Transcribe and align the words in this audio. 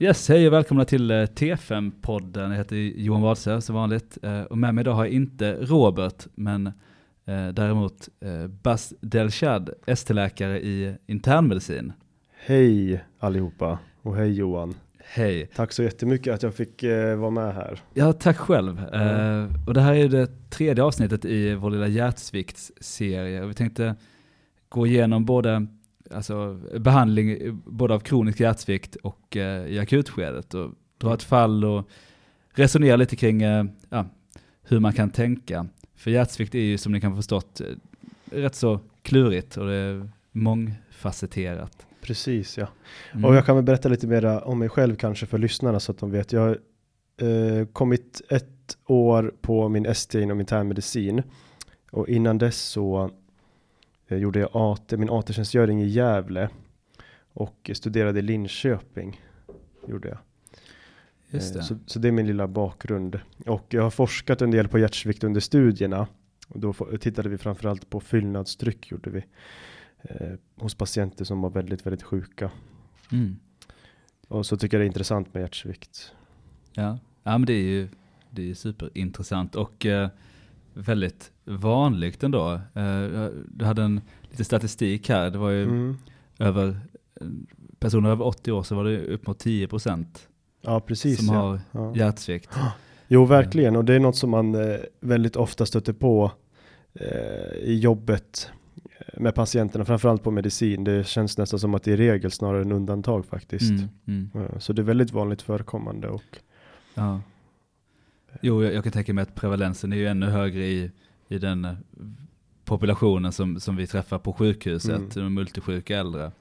Yes, 0.00 0.28
hej 0.28 0.46
och 0.46 0.52
välkomna 0.52 0.84
till 0.84 1.10
eh, 1.10 1.14
T5-podden. 1.14 2.50
Jag 2.50 2.56
heter 2.56 2.76
Johan 2.76 3.22
Wadsö 3.22 3.60
som 3.60 3.74
vanligt. 3.74 4.18
Eh, 4.22 4.42
Och 4.42 4.58
med 4.58 4.74
mig 4.74 4.82
idag 4.82 4.94
har 4.94 5.04
jag 5.04 5.12
inte 5.14 5.52
Robert, 5.60 6.26
men 6.34 6.66
eh, 7.26 7.48
däremot 7.52 8.08
Bas 8.62 8.94
Delshad, 9.00 9.70
ST-läkare 9.86 10.60
i 10.60 10.96
internmedicin. 11.06 11.92
Hej 12.46 13.04
allihopa 13.18 13.78
och 14.02 14.16
hej 14.16 14.32
Johan. 14.32 14.74
Hej. 15.04 15.50
Tack 15.56 15.72
så 15.72 15.82
jättemycket 15.82 16.34
att 16.34 16.42
jag 16.42 16.54
fick 16.54 16.82
eh, 16.82 17.16
vara 17.16 17.30
med 17.30 17.54
här. 17.54 17.80
Ja, 17.94 18.12
tack 18.12 18.36
själv. 18.36 18.78
Eh, 18.94 19.46
och 19.66 19.74
det 19.74 19.80
här 19.80 19.94
är 19.94 20.08
det 20.08 20.50
tredje 20.50 20.84
avsnittet 20.84 21.24
i 21.24 21.54
vår 21.54 21.70
lilla 21.70 21.86
hjärtsviktsserie. 21.88 23.46
Vi 23.46 23.54
tänkte 23.54 23.94
gå 24.68 24.86
igenom 24.86 25.24
både 25.24 25.66
alltså, 26.10 26.60
behandling 26.78 27.38
både 27.64 27.94
av 27.94 28.00
kronisk 28.00 28.40
hjärtsvikt 28.40 28.96
och 28.96 29.36
eh, 29.36 29.66
i 29.66 29.78
akutskedet 29.78 30.54
och 30.54 30.70
dra 30.98 31.14
ett 31.14 31.22
fall 31.22 31.64
och 31.64 31.88
resonera 32.54 32.96
lite 32.96 33.16
kring 33.16 33.42
eh, 33.42 33.64
ja, 33.88 34.06
hur 34.62 34.80
man 34.80 34.92
kan 34.92 35.10
tänka. 35.10 35.66
För 35.94 36.10
hjärtsvikt 36.10 36.54
är 36.54 36.58
ju 36.58 36.78
som 36.78 36.92
ni 36.92 37.00
kan 37.00 37.16
förstått 37.16 37.60
eh, 37.60 37.66
rätt 38.30 38.54
så 38.54 38.80
klurigt 39.02 39.56
och 39.56 39.66
det 39.66 39.74
är 39.74 40.10
mångfacetterat. 40.32 41.86
Precis 42.00 42.58
ja. 42.58 42.68
Mm. 43.12 43.24
Och 43.24 43.36
jag 43.36 43.46
kan 43.46 43.56
väl 43.56 43.64
berätta 43.64 43.88
lite 43.88 44.06
mer 44.06 44.44
om 44.44 44.58
mig 44.58 44.68
själv 44.68 44.96
kanske 44.96 45.26
för 45.26 45.38
lyssnarna 45.38 45.80
så 45.80 45.92
att 45.92 45.98
de 45.98 46.10
vet. 46.10 46.32
Jag 46.32 46.40
har 46.40 46.58
eh, 47.28 47.66
kommit 47.66 48.22
ett 48.28 48.76
år 48.86 49.34
på 49.40 49.68
min 49.68 49.86
ST 49.86 50.20
inom 50.20 50.40
internmedicin 50.40 51.22
och 51.90 52.08
innan 52.08 52.38
dess 52.38 52.62
så 52.62 53.10
eh, 54.08 54.18
gjorde 54.18 54.38
jag 54.38 54.50
AT, 54.52 54.96
min 54.96 55.10
AT-tjänstgöring 55.10 55.82
i 55.82 55.86
Gävle 55.86 56.48
och 57.32 57.70
studerade 57.74 58.18
i 58.18 58.22
Linköping. 58.22 59.20
Gjorde 59.86 60.08
jag. 60.08 60.18
Just 61.30 61.54
det. 61.54 61.58
Eh, 61.60 61.64
Så, 61.64 61.78
så 61.86 61.98
det 61.98 62.08
är 62.08 62.12
min 62.12 62.26
lilla 62.26 62.48
bakgrund. 62.48 63.20
Och 63.46 63.66
jag 63.68 63.82
har 63.82 63.90
forskat 63.90 64.42
en 64.42 64.50
del 64.50 64.68
på 64.68 64.78
hjärtsvikt 64.78 65.24
under 65.24 65.40
studierna. 65.40 66.06
Och 66.48 66.60
då 66.60 66.72
tittade 67.00 67.28
vi 67.28 67.38
framförallt 67.38 67.90
på 67.90 68.00
fyllnadstryck 68.00 68.90
gjorde 68.90 69.10
vi. 69.10 69.24
Eh, 70.02 70.32
hos 70.56 70.74
patienter 70.74 71.24
som 71.24 71.40
var 71.40 71.50
väldigt, 71.50 71.86
väldigt 71.86 72.02
sjuka. 72.02 72.50
Mm. 73.12 73.36
Och 74.28 74.46
så 74.46 74.56
tycker 74.56 74.76
jag 74.76 74.80
det 74.80 74.84
är 74.84 74.86
intressant 74.86 75.34
med 75.34 75.40
hjärtsvikt. 75.40 76.12
Ja, 76.72 76.98
ja 77.22 77.38
men 77.38 77.46
det 77.46 77.52
är 77.52 77.62
ju 77.62 77.88
det 78.30 78.50
är 78.50 78.54
superintressant 78.54 79.54
och 79.54 79.86
eh, 79.86 80.08
väldigt 80.74 81.32
vanligt 81.48 82.22
ändå. 82.22 82.52
Eh, 82.74 83.26
du 83.48 83.64
hade 83.64 83.82
en 83.82 84.00
lite 84.30 84.44
statistik 84.44 85.08
här, 85.08 85.30
det 85.30 85.38
var 85.38 85.50
ju 85.50 85.62
Mm. 85.62 85.96
över 86.38 86.68
eh, 87.20 87.26
personer 87.78 88.10
över 88.10 88.24
80 88.26 88.52
år 88.52 88.62
så 88.62 88.74
var 88.74 88.84
det 88.84 89.06
upp 89.06 89.26
mot 89.26 89.38
10 89.38 89.68
procent 89.68 90.28
Ja, 90.62 90.80
precis. 90.80 91.26
som 91.26 91.34
ja. 91.34 91.40
har 91.40 91.60
Ja. 91.72 91.96
hjärtsvikt. 91.96 92.50
Jo, 93.10 93.24
verkligen. 93.24 93.76
Och 93.76 93.84
det 93.84 93.94
är 93.94 94.00
något 94.00 94.16
som 94.16 94.30
man 94.30 94.54
eh, 94.54 94.76
väldigt 95.00 95.36
ofta 95.36 95.66
stöter 95.66 95.92
på 95.92 96.32
eh, 96.94 97.56
i 97.62 97.78
jobbet 97.82 98.50
eh, 98.98 99.20
med 99.20 99.34
patienterna, 99.34 99.84
framförallt 99.84 100.22
på 100.22 100.30
medicin. 100.30 100.84
Det 100.84 101.06
känns 101.06 101.38
nästan 101.38 101.58
som 101.60 101.74
att 101.74 101.82
det 101.82 101.92
är 101.92 101.96
regel 101.96 102.30
snarare 102.30 102.62
än 102.62 102.72
undantag 102.72 103.26
faktiskt. 103.26 103.70
Mm, 103.70 103.88
mm, 104.06 104.30
Eh, 104.34 104.58
Så 104.58 104.72
det 104.72 104.82
är 104.82 104.84
väldigt 104.84 105.12
vanligt 105.12 105.42
förekommande 105.42 106.08
och 106.08 106.38
ja. 106.94 107.20
Jo, 108.42 108.62
jag, 108.64 108.74
jag 108.74 108.82
kan 108.84 108.92
tänka 108.92 109.14
mig 109.14 109.22
att 109.22 109.34
prevalensen 109.34 109.92
är 109.92 109.96
ju 109.96 110.06
ännu 110.06 110.26
högre 110.26 110.66
i, 110.66 110.90
i 111.28 111.38
den 111.38 111.64
eh, 111.64 111.74
populationen 112.64 113.32
som, 113.32 113.60
som 113.60 113.76
vi 113.76 113.86
träffar 113.86 114.18
på 114.18 114.32
sjukhuset, 114.32 114.90
Mm. 114.90 115.08
de 115.14 115.34
multisjuka 115.34 115.98
äldre. 115.98 116.32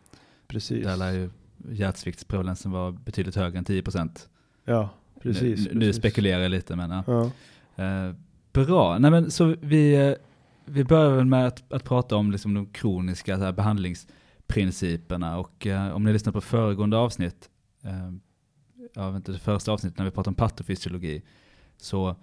precis. 0.48 0.84
Där 0.86 0.98
lär 0.98 1.12
ju 1.12 1.30
hjärtsviktsprevalensen 1.72 2.72
vara 2.72 2.92
betydligt 2.92 3.36
högre 3.36 3.58
än 3.58 3.66
10 3.66 3.82
procent. 3.82 4.30
Ja, 4.66 4.90
precis. 5.22 5.66
Nu, 5.68 5.74
nu 5.74 5.80
precis. 5.80 5.96
spekulerar 5.96 6.42
jag 6.42 6.52
lite 6.52 6.76
men 6.76 7.04
ja. 7.08 7.32
Eh, 7.84 8.14
bra, 8.54 8.98
nej 8.98 9.12
men 9.12 9.32
så 9.32 9.56
vi, 9.62 9.96
eh, 9.96 10.14
vi 10.66 10.84
börjar 10.84 11.16
väl 11.16 11.26
med 11.26 11.48
att, 11.48 11.74
att 11.74 11.84
prata 11.84 12.16
om 12.16 12.32
liksom 12.32 12.54
de 12.54 12.66
kroniska 12.66 13.38
här, 13.38 13.52
behandlingsprinciperna 13.52 15.38
och 15.40 15.68
eh, 15.68 15.96
om 15.96 16.04
ni 16.04 16.14
lyssnar 16.14 16.34
på 16.34 16.42
föregående 16.42 16.98
avsnitt, 16.98 17.50
eh, 17.84 18.12
ja, 18.94 19.10
vänta, 19.10 19.32
det 19.32 19.40
första 19.40 19.72
avsnittet 19.72 19.98
när 19.98 20.06
vi 20.06 20.12
pratade 20.12 20.30
om 20.30 20.36
patofysiologi, 20.36 21.22
så 21.78 22.16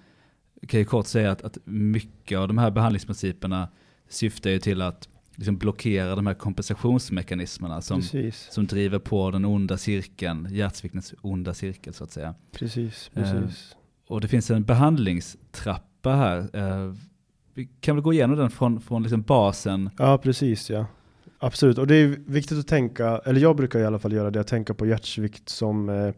kan 0.66 0.80
jag 0.80 0.88
kort 0.88 1.06
säga 1.06 1.30
att, 1.30 1.42
att 1.42 1.58
mycket 1.64 2.38
av 2.38 2.48
de 2.48 2.58
här 2.58 2.70
behandlingsprinciperna 2.70 3.68
syftar 4.08 4.50
ju 4.50 4.58
till 4.58 4.82
att 4.82 5.08
liksom 5.36 5.56
blockera 5.56 6.16
de 6.16 6.26
här 6.26 6.34
kompensationsmekanismerna 6.34 7.80
som, 7.80 8.00
precis, 8.00 8.48
som 8.50 8.66
driver 8.66 8.98
på 8.98 9.30
den 9.30 9.44
onda 9.44 9.76
cirkeln, 9.76 10.48
hjärtsviktens 10.50 11.14
onda 11.20 11.54
cirkel 11.54 11.94
så 11.94 12.04
att 12.04 12.12
säga. 12.12 12.34
precis, 12.52 13.10
Eh, 13.14 13.22
precis. 13.22 13.76
Och 14.06 14.20
det 14.20 14.28
finns 14.28 14.50
en 14.50 14.64
behandlingstrappa 14.64 16.10
här. 16.10 16.48
Eh, 16.52 16.94
vi 17.54 17.68
kan 17.80 17.96
väl 17.96 18.02
gå 18.02 18.12
igenom 18.12 18.36
den 18.36 18.50
från, 18.50 18.80
från 18.80 19.02
liksom 19.02 19.22
basen. 19.22 19.90
Ja, 19.98 20.18
precis 20.18 20.70
ja. 20.70 20.86
Absolut, 21.38 21.78
och 21.78 21.86
det 21.86 21.94
är 21.94 22.06
viktigt 22.26 22.58
att 22.58 22.68
tänka, 22.68 23.20
eller 23.24 23.40
jag 23.40 23.56
brukar 23.56 23.78
i 23.78 23.86
alla 23.86 23.98
fall 23.98 24.12
göra 24.12 24.30
det, 24.30 24.40
att 24.40 24.46
tänka 24.46 24.74
på 24.74 24.86
hjärtsvikt 24.86 25.48
som 25.48 25.88
eh, 25.88 25.96
eh, 25.96 26.14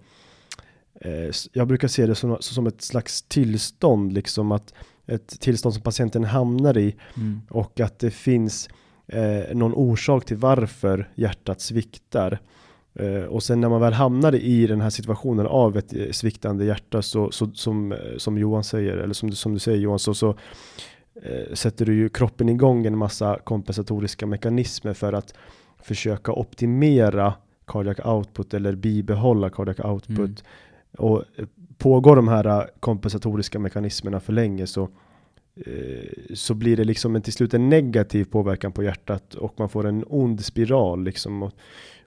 jag 1.52 1.68
brukar 1.68 1.88
se 1.88 2.06
det 2.06 2.14
som, 2.14 2.36
som 2.40 2.66
ett 2.66 2.82
slags 2.82 3.22
tillstånd, 3.22 4.12
liksom 4.12 4.52
att 4.52 4.74
ett 5.06 5.40
tillstånd 5.40 5.74
som 5.74 5.82
patienten 5.82 6.24
hamnar 6.24 6.78
i 6.78 6.94
och 7.48 7.80
att 7.80 7.98
det 7.98 8.10
finns 8.10 8.68
eh, 9.06 9.56
någon 9.56 9.74
orsak 9.74 10.24
till 10.24 10.36
varför 10.36 11.08
hjärtat 11.14 11.60
sviktar. 11.60 12.38
Eh, 12.94 13.22
och 13.22 13.42
sen 13.42 13.60
när 13.60 13.68
man 13.68 13.80
väl 13.80 13.92
hamnar 13.92 14.34
i 14.34 14.66
den 14.66 14.80
här 14.80 14.90
situationen 14.90 15.46
av 15.46 15.76
ett 15.76 15.92
eh, 15.92 16.10
sviktande 16.10 16.64
hjärta 16.64 17.02
så, 17.02 17.30
så 17.30 17.50
som, 17.54 17.92
eh, 17.92 17.98
som 18.16 18.38
Johan 18.38 18.64
säger, 18.64 18.96
eller 18.96 19.14
som, 19.14 19.32
som 19.32 19.54
du 19.54 19.58
säger 19.58 19.78
Johan, 19.78 19.98
så, 19.98 20.14
så 20.14 20.36
eh, 21.22 21.54
sätter 21.54 21.86
du 21.86 21.94
ju 21.94 22.08
kroppen 22.08 22.48
igång 22.48 22.86
en 22.86 22.98
massa 22.98 23.38
kompensatoriska 23.44 24.26
mekanismer 24.26 24.94
för 24.94 25.12
att 25.12 25.34
försöka 25.82 26.32
optimera 26.32 27.34
cardiac 27.66 27.98
output 28.04 28.54
eller 28.54 28.74
bibehålla 28.74 29.50
cardiac 29.50 29.80
output. 29.80 30.18
Mm. 30.18 30.36
Och 30.98 31.24
eh, 31.36 31.46
pågår 31.78 32.16
de 32.16 32.28
här 32.28 32.46
eh, 32.46 32.64
kompensatoriska 32.80 33.58
mekanismerna 33.58 34.20
för 34.20 34.32
länge 34.32 34.66
så 34.66 34.88
eh, 35.66 36.34
så 36.34 36.54
blir 36.54 36.76
det 36.76 36.84
liksom 36.84 37.16
en, 37.16 37.22
till 37.22 37.32
slut 37.32 37.54
en 37.54 37.68
negativ 37.68 38.24
påverkan 38.24 38.72
på 38.72 38.82
hjärtat 38.82 39.34
och 39.34 39.54
man 39.58 39.68
får 39.68 39.86
en 39.86 40.04
ond 40.06 40.44
spiral 40.44 41.04
liksom 41.04 41.42
och, 41.42 41.52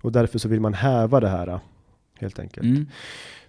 och 0.02 0.12
därför 0.12 0.40
så 0.40 0.50
vill 0.50 0.62
man 0.62 0.74
häva 0.74 1.20
det 1.20 1.30
här 1.30 1.60
helt 2.20 2.40
enkelt. 2.40 2.66
Mm. 2.66 2.88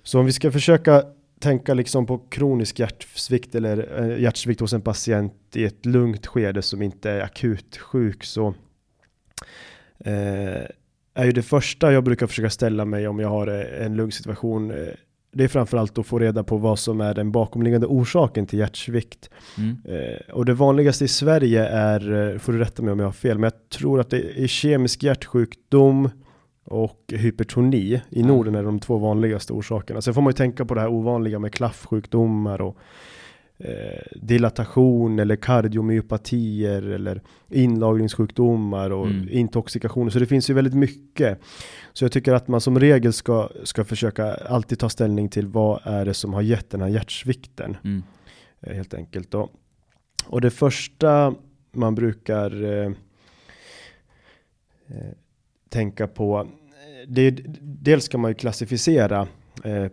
Så 0.02 0.20
om 0.20 0.26
vi 0.26 0.32
ska 0.32 0.52
försöka 0.52 1.04
tänka 1.40 1.74
liksom 1.74 2.06
på 2.06 2.18
kronisk 2.18 2.78
hjärtsvikt 2.78 3.54
eller 3.54 4.16
hjärtsvikt 4.16 4.60
hos 4.60 4.72
en 4.72 4.82
patient 4.82 5.34
i 5.54 5.64
ett 5.64 5.86
lugnt 5.86 6.26
skede 6.26 6.62
som 6.62 6.82
inte 6.82 7.10
är 7.10 7.20
akut 7.20 7.76
sjuk 7.76 8.24
så 8.24 8.54
eh, 10.04 10.64
är 11.14 11.24
ju 11.24 11.32
det 11.32 11.42
första 11.42 11.92
jag 11.92 12.04
brukar 12.04 12.26
försöka 12.26 12.50
ställa 12.50 12.84
mig 12.84 13.08
om 13.08 13.18
jag 13.18 13.28
har 13.28 13.46
en 13.46 13.96
lungsituation 13.96 14.70
eh, 14.70 14.94
det 15.32 15.44
är 15.44 15.48
framförallt 15.48 15.98
att 15.98 16.06
få 16.06 16.18
reda 16.18 16.44
på 16.44 16.56
vad 16.56 16.78
som 16.78 17.00
är 17.00 17.14
den 17.14 17.32
bakomliggande 17.32 17.86
orsaken 17.86 18.46
till 18.46 18.58
hjärtsvikt. 18.58 19.30
Mm. 19.58 19.76
Eh, 19.84 20.34
och 20.34 20.44
det 20.44 20.54
vanligaste 20.54 21.04
i 21.04 21.08
Sverige 21.08 21.66
är, 21.66 22.32
eh, 22.32 22.38
får 22.38 22.52
du 22.52 22.58
rätta 22.58 22.82
mig 22.82 22.92
om 22.92 22.98
jag 22.98 23.06
har 23.06 23.12
fel, 23.12 23.38
men 23.38 23.50
jag 23.52 23.68
tror 23.68 24.00
att 24.00 24.10
det 24.10 24.42
är 24.42 24.46
kemisk 24.46 25.02
hjärtsjukdom 25.02 26.10
och 26.64 27.04
hypertoni. 27.08 28.02
I. 28.10 28.22
Norden 28.22 28.54
är 28.54 28.62
de 28.62 28.80
två 28.80 28.98
vanligaste 28.98 29.52
orsakerna. 29.52 30.00
Sen 30.00 30.14
får 30.14 30.22
man 30.22 30.30
ju 30.30 30.36
tänka 30.36 30.64
på 30.64 30.74
det 30.74 30.80
här 30.80 30.88
ovanliga 30.88 31.38
med 31.38 31.52
klaffsjukdomar 31.52 32.60
och 32.60 32.76
eh, 33.60 34.18
dilatation 34.22 35.18
eller 35.18 35.36
kardiomyopatier 35.36 36.82
eller 36.82 37.22
inlagringssjukdomar 37.48 38.90
och 38.90 39.06
Mm. 39.06 39.28
intoxikationer. 39.30 40.10
Så 40.10 40.18
det 40.18 40.26
finns 40.26 40.50
ju 40.50 40.54
väldigt 40.54 40.74
mycket. 40.74 41.40
Så 41.92 42.04
jag 42.04 42.12
tycker 42.12 42.32
att 42.32 42.48
man 42.48 42.60
som 42.60 42.78
regel 42.80 43.12
ska, 43.12 43.48
ska 43.64 43.84
försöka 43.84 44.34
alltid 44.34 44.78
ta 44.78 44.88
ställning 44.88 45.28
till 45.28 45.46
vad 45.46 45.80
är 45.84 46.04
det 46.04 46.14
som 46.14 46.34
har 46.34 46.42
gett 46.42 46.70
den 46.70 46.80
här 46.80 46.88
hjärtsvikten 46.88 47.76
Mm. 47.84 48.02
eh, 48.60 48.74
helt 48.74 48.94
enkelt. 48.94 49.30
Då. 49.30 49.50
Och 50.26 50.40
det 50.40 50.50
första 50.50 51.34
man 51.72 51.94
brukar 51.94 52.64
eh, 52.64 52.92
eh, 54.88 55.12
tänka 55.68 56.06
på, 56.06 56.46
det 57.08 57.30
dels 57.62 58.04
ska 58.04 58.18
man 58.18 58.30
ju 58.30 58.34
klassificera 58.34 59.28
eh, 59.64 59.86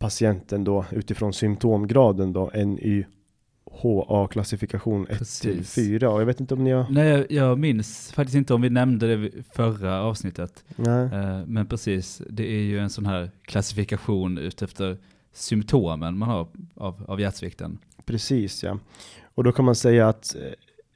patienten 0.00 0.64
då 0.64 0.84
utifrån 0.90 1.32
symptomgraden 1.32 2.32
då, 2.32 2.50
NYHA-klassifikation 2.54 5.06
1 5.10 5.18
till 5.18 5.26
Precis. 5.58 5.74
4. 5.74 6.10
Och 6.10 6.20
jag 6.20 6.26
vet 6.26 6.40
inte 6.40 6.54
om 6.54 6.64
ni 6.64 6.70
har... 6.70 6.86
Nej, 6.90 7.08
jag, 7.08 7.30
jag 7.30 7.58
minns 7.58 8.12
faktiskt 8.12 8.36
inte 8.36 8.54
om 8.54 8.62
vi 8.62 8.70
nämnde 8.70 9.16
det 9.16 9.30
förra 9.52 10.02
avsnittet. 10.02 10.64
Nej. 10.76 11.04
Eh, 11.04 11.40
men 11.46 11.66
precis, 11.66 12.22
det 12.30 12.52
är 12.52 12.62
ju 12.62 12.78
en 12.78 12.90
sån 12.90 13.06
här 13.06 13.30
klassifikation 13.42 14.38
utefter 14.38 14.98
symptomen 15.32 16.18
man 16.18 16.28
har 16.28 16.48
av, 16.74 17.04
av 17.08 17.20
hjärtsvikten. 17.20 17.78
Precis 18.04 18.62
ja. 18.62 18.78
Och 19.34 19.44
då 19.44 19.52
kan 19.52 19.64
man 19.64 19.74
säga 19.74 20.08
att 20.08 20.36
eh, 20.36 20.42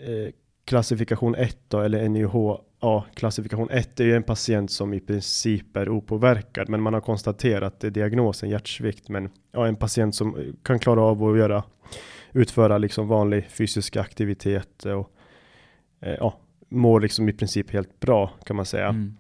eh, 0.09 0.29
klassifikation 0.65 1.35
1 1.35 1.59
då, 1.69 1.81
eller 1.81 2.09
NYHA 2.09 2.59
ja, 2.85 3.05
klassifikation 3.15 3.71
1 3.71 4.01
är 4.01 4.05
ju 4.05 4.17
en 4.17 4.23
patient 4.23 4.71
som 4.71 4.95
i 4.95 5.01
princip 5.01 5.77
är 5.77 5.89
opåverkad, 5.89 6.69
men 6.69 6.83
man 6.83 6.95
har 6.95 7.01
konstaterat 7.01 7.81
diagnosen 7.81 8.51
hjärtsvikt. 8.51 9.09
Men 9.09 9.31
ja, 9.53 9.67
en 9.67 9.77
patient 9.77 10.15
som 10.15 10.55
kan 10.63 10.79
klara 10.79 11.03
av 11.03 11.25
att 11.25 11.39
göra, 11.39 11.65
utföra 12.33 12.79
liksom 12.79 13.09
vanlig 13.09 13.51
fysisk 13.51 13.97
aktivitet 13.97 14.85
och 14.85 15.11
eh, 16.01 16.15
ja, 16.15 16.39
mår 16.69 17.01
liksom 17.01 17.29
i 17.29 17.33
princip 17.33 17.71
helt 17.71 18.01
bra 18.01 18.31
kan 18.47 18.57
man 18.57 18.67
säga. 18.67 18.89
Mm. 18.89 19.17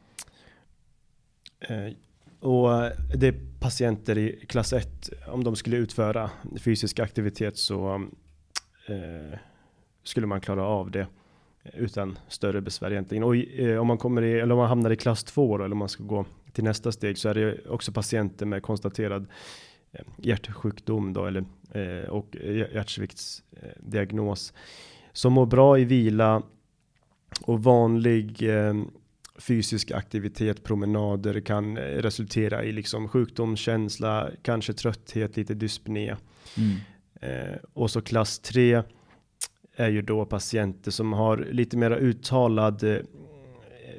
Eh, 1.60 1.92
och 2.40 2.70
det 3.14 3.26
är 3.26 3.60
patienter 3.60 4.18
i 4.18 4.46
klass 4.48 4.72
1, 4.72 5.10
om 5.26 5.44
de 5.44 5.56
skulle 5.56 5.76
utföra 5.76 6.30
fysisk 6.58 6.98
aktivitet 6.98 7.58
så 7.58 7.94
eh, 8.88 9.38
skulle 10.02 10.26
man 10.26 10.40
klara 10.40 10.64
av 10.64 10.90
det 10.90 11.06
utan 11.72 12.18
större 12.28 12.60
besvär 12.60 12.90
egentligen. 12.90 13.24
Och 13.24 13.36
eh, 13.36 13.80
om 13.80 13.86
man 13.86 13.98
kommer 13.98 14.22
i, 14.22 14.32
eller 14.32 14.52
om 14.52 14.58
man 14.58 14.68
hamnar 14.68 14.90
i 14.90 14.96
klass 14.96 15.24
2 15.24 15.58
då, 15.58 15.64
eller 15.64 15.72
om 15.72 15.78
man 15.78 15.88
ska 15.88 16.04
gå 16.04 16.24
till 16.52 16.64
nästa 16.64 16.92
steg 16.92 17.18
så 17.18 17.28
är 17.28 17.34
det 17.34 17.68
också 17.68 17.92
patienter 17.92 18.46
med 18.46 18.62
konstaterad 18.62 19.26
eh, 19.92 20.04
hjärtsjukdom 20.16 21.12
då, 21.12 21.26
eller, 21.26 21.44
eh, 21.70 22.08
och 22.08 22.36
hjärtsviktsdiagnos 22.72 24.52
som 25.12 25.32
mår 25.32 25.46
bra 25.46 25.78
i 25.78 25.84
vila 25.84 26.42
och 27.42 27.62
vanlig 27.62 28.42
eh, 28.42 28.74
fysisk 29.38 29.90
aktivitet, 29.90 30.64
promenader 30.64 31.40
kan 31.40 31.78
resultera 31.78 32.64
i 32.64 32.72
liksom 32.72 33.08
sjukdomskänsla, 33.08 34.30
kanske 34.42 34.72
trötthet, 34.72 35.36
lite 35.36 35.54
dyspné. 35.54 36.16
Mm. 36.56 36.76
Eh, 37.20 37.56
och 37.72 37.90
så 37.90 38.00
klass 38.00 38.38
3 38.38 38.82
är 39.76 39.88
ju 39.88 40.02
då 40.02 40.24
patienter 40.24 40.90
som 40.90 41.12
har 41.12 41.36
lite 41.36 41.76
mer 41.76 41.90
uttalad 41.90 42.82
eh, 42.82 42.98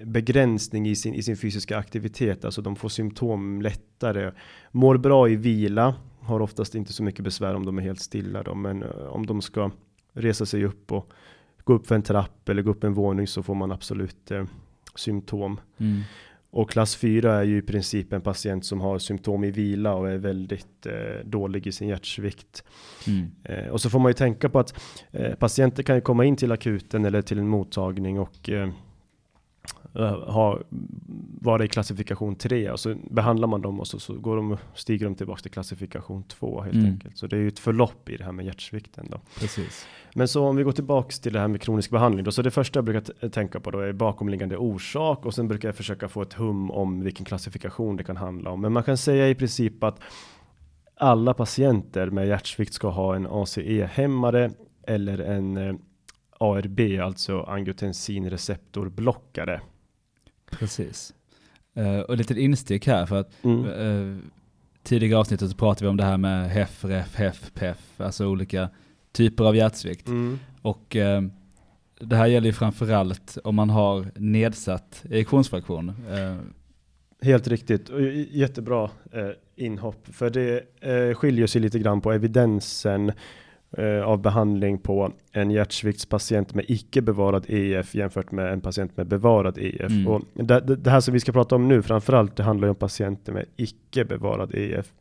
begränsning 0.04 0.88
i 0.88 0.96
sin, 0.96 1.14
i 1.14 1.24
sin 1.24 1.38
fysiska 1.38 1.78
aktivitet, 1.78 2.46
alltså 2.46 2.62
de 2.62 2.76
får 2.76 2.90
symptom 2.90 3.62
lättare, 3.62 4.32
mår 4.72 4.98
bra 4.98 5.30
i 5.30 5.36
vila, 5.36 5.96
har 6.20 6.40
oftast 6.40 6.76
inte 6.76 6.94
så 6.94 7.04
mycket 7.04 7.24
besvär 7.24 7.56
om 7.56 7.66
de 7.66 7.78
är 7.78 7.82
helt 7.82 8.02
stilla 8.02 8.44
då, 8.44 8.56
men 8.56 8.84
eh, 8.84 8.90
om 8.90 9.26
de 9.26 9.42
ska 9.42 9.72
resa 10.14 10.46
sig 10.46 10.66
upp 10.66 10.92
och 10.92 11.12
gå 11.64 11.74
upp 11.74 11.88
för 11.88 11.96
en 11.96 12.04
trapp 12.04 12.50
eller 12.50 12.62
gå 12.62 12.72
upp 12.72 12.84
en 12.84 12.94
våning 12.94 13.28
så 13.28 13.44
får 13.44 13.56
man 13.56 13.72
absolut 13.72 14.32
eh, 14.32 14.46
symptom. 14.96 15.60
Mm. 15.78 16.02
Och 16.56 16.70
klass 16.70 16.96
4 16.96 17.34
är 17.34 17.44
ju 17.44 17.58
i 17.58 17.62
princip 17.62 18.14
en 18.14 18.22
patient 18.22 18.66
som 18.66 18.82
har 18.82 19.00
symptom 19.00 19.44
i 19.44 19.52
vila 19.52 19.94
och 19.94 20.10
är 20.10 20.18
väldigt 20.18 20.86
eh, 20.86 21.26
dålig 21.26 21.68
i 21.68 21.72
sin 21.72 21.88
hjärtsvikt. 21.88 22.64
Mm. 23.08 23.32
Eh, 23.44 23.68
och 23.68 23.82
så 23.82 23.90
får 23.90 24.00
man 24.00 24.10
ju 24.10 24.14
tänka 24.14 24.50
på 24.50 24.60
att 24.60 24.74
eh, 25.12 25.36
patienter 25.36 25.84
kan 25.84 25.96
ju 25.96 26.02
komma 26.02 26.26
in 26.26 26.36
till 26.36 26.52
akuten 26.52 27.06
eller 27.06 27.22
till 27.22 27.40
en 27.40 27.48
mottagning 27.48 28.20
och 28.20 28.50
eh, 28.50 28.70
ha, 30.04 30.60
vara 31.42 31.66
i 31.66 31.68
klassifikation 31.68 32.36
3 32.36 32.72
och 32.72 32.80
så 32.80 32.96
behandlar 33.12 33.48
man 33.48 33.62
dem 33.62 33.80
och 33.80 33.88
så, 33.88 34.00
så 34.00 34.14
går 34.14 34.36
de, 34.36 34.58
stiger 34.74 35.06
de 35.06 35.16
tillbaka 35.16 35.42
till 35.42 35.52
klassifikation 35.52 36.24
2 36.24 36.62
helt 36.62 36.76
mm. 36.76 36.92
enkelt. 36.92 37.18
Så 37.18 37.28
det 37.28 37.36
är 37.36 37.40
ju 37.40 37.48
ett 37.48 37.60
förlopp 37.60 38.10
i 38.10 38.18
det 38.18 38.24
här 38.24 38.32
med 38.32 38.46
hjärtsvikten 38.46 39.08
då. 39.12 39.20
Precis. 39.40 39.88
Men 40.14 40.28
så 40.28 40.48
om 40.48 40.56
vi 40.56 40.64
går 40.64 40.72
tillbaks 40.72 41.20
till 41.20 41.34
det 41.34 41.40
här 41.40 41.48
med 41.48 41.62
kronisk 41.62 41.92
behandling 41.92 42.26
då, 42.26 42.32
så 42.32 42.42
det 42.42 42.52
första 42.52 42.78
jag 42.78 42.86
brukar 42.86 43.30
tänka 43.30 43.60
på 43.60 43.72
då 43.72 43.80
är 43.80 43.94
bakomliggande 43.94 44.58
orsak 44.58 45.26
och 45.26 45.34
sen 45.34 45.48
brukar 45.48 45.68
jag 45.68 45.76
försöka 45.76 46.08
få 46.08 46.22
ett 46.22 46.34
hum 46.34 46.72
om 46.72 47.02
vilken 47.02 47.26
klassifikation 47.26 47.98
det 47.98 48.04
kan 48.04 48.18
handla 48.18 48.50
om. 48.50 48.62
Men 48.62 48.74
man 48.74 48.84
kan 48.84 48.98
säga 48.98 49.30
i 49.30 49.36
princip 49.36 49.84
att 49.84 50.00
alla 50.98 51.34
patienter 51.34 52.10
med 52.10 52.28
hjärtsvikt 52.28 52.74
ska 52.74 52.90
ha 52.90 53.16
en 53.16 53.28
ACE-hämmare 53.28 54.52
eller 54.88 55.18
en 55.18 55.58
eh, 55.58 55.76
ARB, 56.40 56.80
alltså 57.02 57.42
angiotensinreceptorblockare. 57.42 59.62
Precis. 60.52 61.14
Uh, 61.78 62.00
och 62.00 62.18
lite 62.18 62.42
instick 62.42 62.88
här 62.88 63.06
för 63.06 63.20
att 63.20 63.44
mm. 63.44 63.66
uh, 63.66 64.18
tidigare 64.84 65.20
avsnittet 65.20 65.50
så 65.50 65.58
pratade 65.58 65.86
vi 65.86 65.90
om 65.90 65.98
det 65.98 66.04
här 66.04 66.18
med 66.18 66.50
HEF, 66.50 66.86
REF, 66.86 67.16
HEF, 67.16 67.52
PEF, 67.54 68.02
alltså 68.02 68.28
olika 68.28 68.70
typer 69.12 69.44
av 69.44 69.56
hjärtsvikt. 69.56 70.08
Mm. 70.08 70.40
Och 70.62 70.96
uh, 70.96 71.22
det 72.00 72.16
här 72.16 72.28
gäller 72.28 72.48
ju 72.48 72.54
framförallt 72.54 73.38
om 73.44 73.56
man 73.56 73.70
har 73.70 74.12
nedsatt 74.16 75.04
ejektionsfraktion. 75.10 75.94
Helt 77.22 77.48
riktigt, 77.48 77.90
och 77.90 78.02
jättebra 78.32 78.90
inhopp, 79.56 80.08
för 80.12 80.30
det 80.30 80.64
skiljer 81.16 81.48
sig 81.48 81.62
lite 81.62 81.80
grann 81.80 82.02
på 82.02 82.12
evidensen 82.12 83.12
av 83.84 84.22
behandling 84.22 84.78
på 84.78 85.12
en 85.32 85.52
hjärtsviktspatient 85.52 86.54
med 86.54 86.66
icke 86.68 87.02
bevarad 87.02 87.46
EF 87.48 87.96
jämfört 87.96 88.32
med 88.32 88.54
en 88.54 88.62
patient 88.62 88.98
med 88.98 89.08
bevarad 89.08 89.58
EF. 89.58 89.92
Mm. 89.92 90.08
Och 90.08 90.22
det, 90.34 90.60
det, 90.60 90.90
här 90.90 91.00
som 91.00 91.14
vi 91.14 91.20
ska 91.20 91.32
prata 91.32 91.56
om 91.56 91.68
nu 91.68 91.82
framförallt, 91.82 92.36
det 92.36 92.44
handlar 92.44 92.68
ju 92.68 92.70
om 92.70 92.76
patienter 92.76 93.34
med 93.34 93.46
icke 93.56 94.06
bevarad 94.06 94.56
EF, 94.56 94.94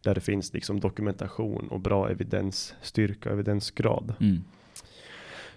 där 0.00 0.14
det 0.14 0.20
finns 0.20 0.52
liksom 0.52 0.80
dokumentation 0.80 1.68
och 1.68 1.80
bra 1.80 2.10
evidensstyrka 2.10 3.28
och 3.28 3.34
evidensgrad. 3.34 4.14
Mm. 4.20 4.38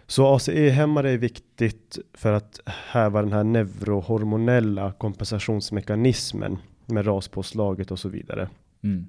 Så 0.07 0.35
ACE-hämmare 0.35 1.11
är 1.11 1.17
viktigt 1.17 1.99
för 2.13 2.33
att 2.33 2.59
häva 2.65 3.21
den 3.21 3.33
här 3.33 3.43
neurohormonella 3.43 4.91
kompensationsmekanismen 4.91 6.57
med 6.85 7.07
raspåslaget 7.07 7.91
och 7.91 7.99
så 7.99 8.09
vidare. 8.09 8.49
Mm. 8.83 9.05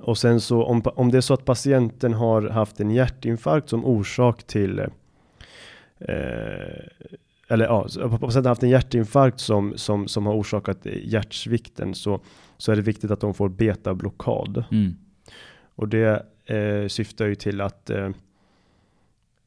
Och 0.00 0.18
sen 0.18 0.40
så 0.40 0.64
om, 0.64 0.82
om 0.84 1.10
det 1.10 1.16
är 1.16 1.20
så 1.20 1.34
att 1.34 1.44
patienten 1.44 2.14
har 2.14 2.42
haft 2.42 2.80
en 2.80 2.90
hjärtinfarkt 2.90 3.68
som 3.68 3.84
orsak 3.84 4.42
till 4.42 4.78
eh, 4.78 4.86
eller 7.48 7.64
ja, 7.64 7.82
patienten 7.82 8.44
har 8.44 8.48
haft 8.48 8.62
en 8.62 8.68
hjärtinfarkt 8.68 9.40
som, 9.40 9.72
som, 9.76 10.08
som 10.08 10.26
har 10.26 10.34
orsakat 10.34 10.86
hjärtsvikten 10.86 11.94
så, 11.94 12.20
så 12.58 12.72
är 12.72 12.76
det 12.76 12.82
viktigt 12.82 13.10
att 13.10 13.20
de 13.20 13.34
får 13.34 13.48
betablockad. 13.48 14.64
Mm. 14.70 14.96
Och 15.74 15.88
det 15.88 16.26
eh, 16.44 16.88
syftar 16.88 17.26
ju 17.26 17.34
till 17.34 17.60
att 17.60 17.90
eh, 17.90 18.10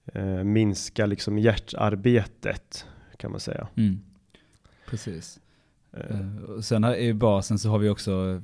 eh, 0.05 0.43
minska 0.43 1.05
liksom 1.05 1.39
hjärtarbetet 1.39 2.85
kan 3.17 3.31
man 3.31 3.39
säga. 3.39 3.67
Mm. 3.75 3.99
Precis. 4.89 5.39
Uh. 5.97 6.59
sen 6.61 6.83
här 6.83 6.95
i 6.95 7.13
basen 7.13 7.59
så 7.59 7.69
har 7.69 7.79
vi 7.79 7.89
också 7.89 8.41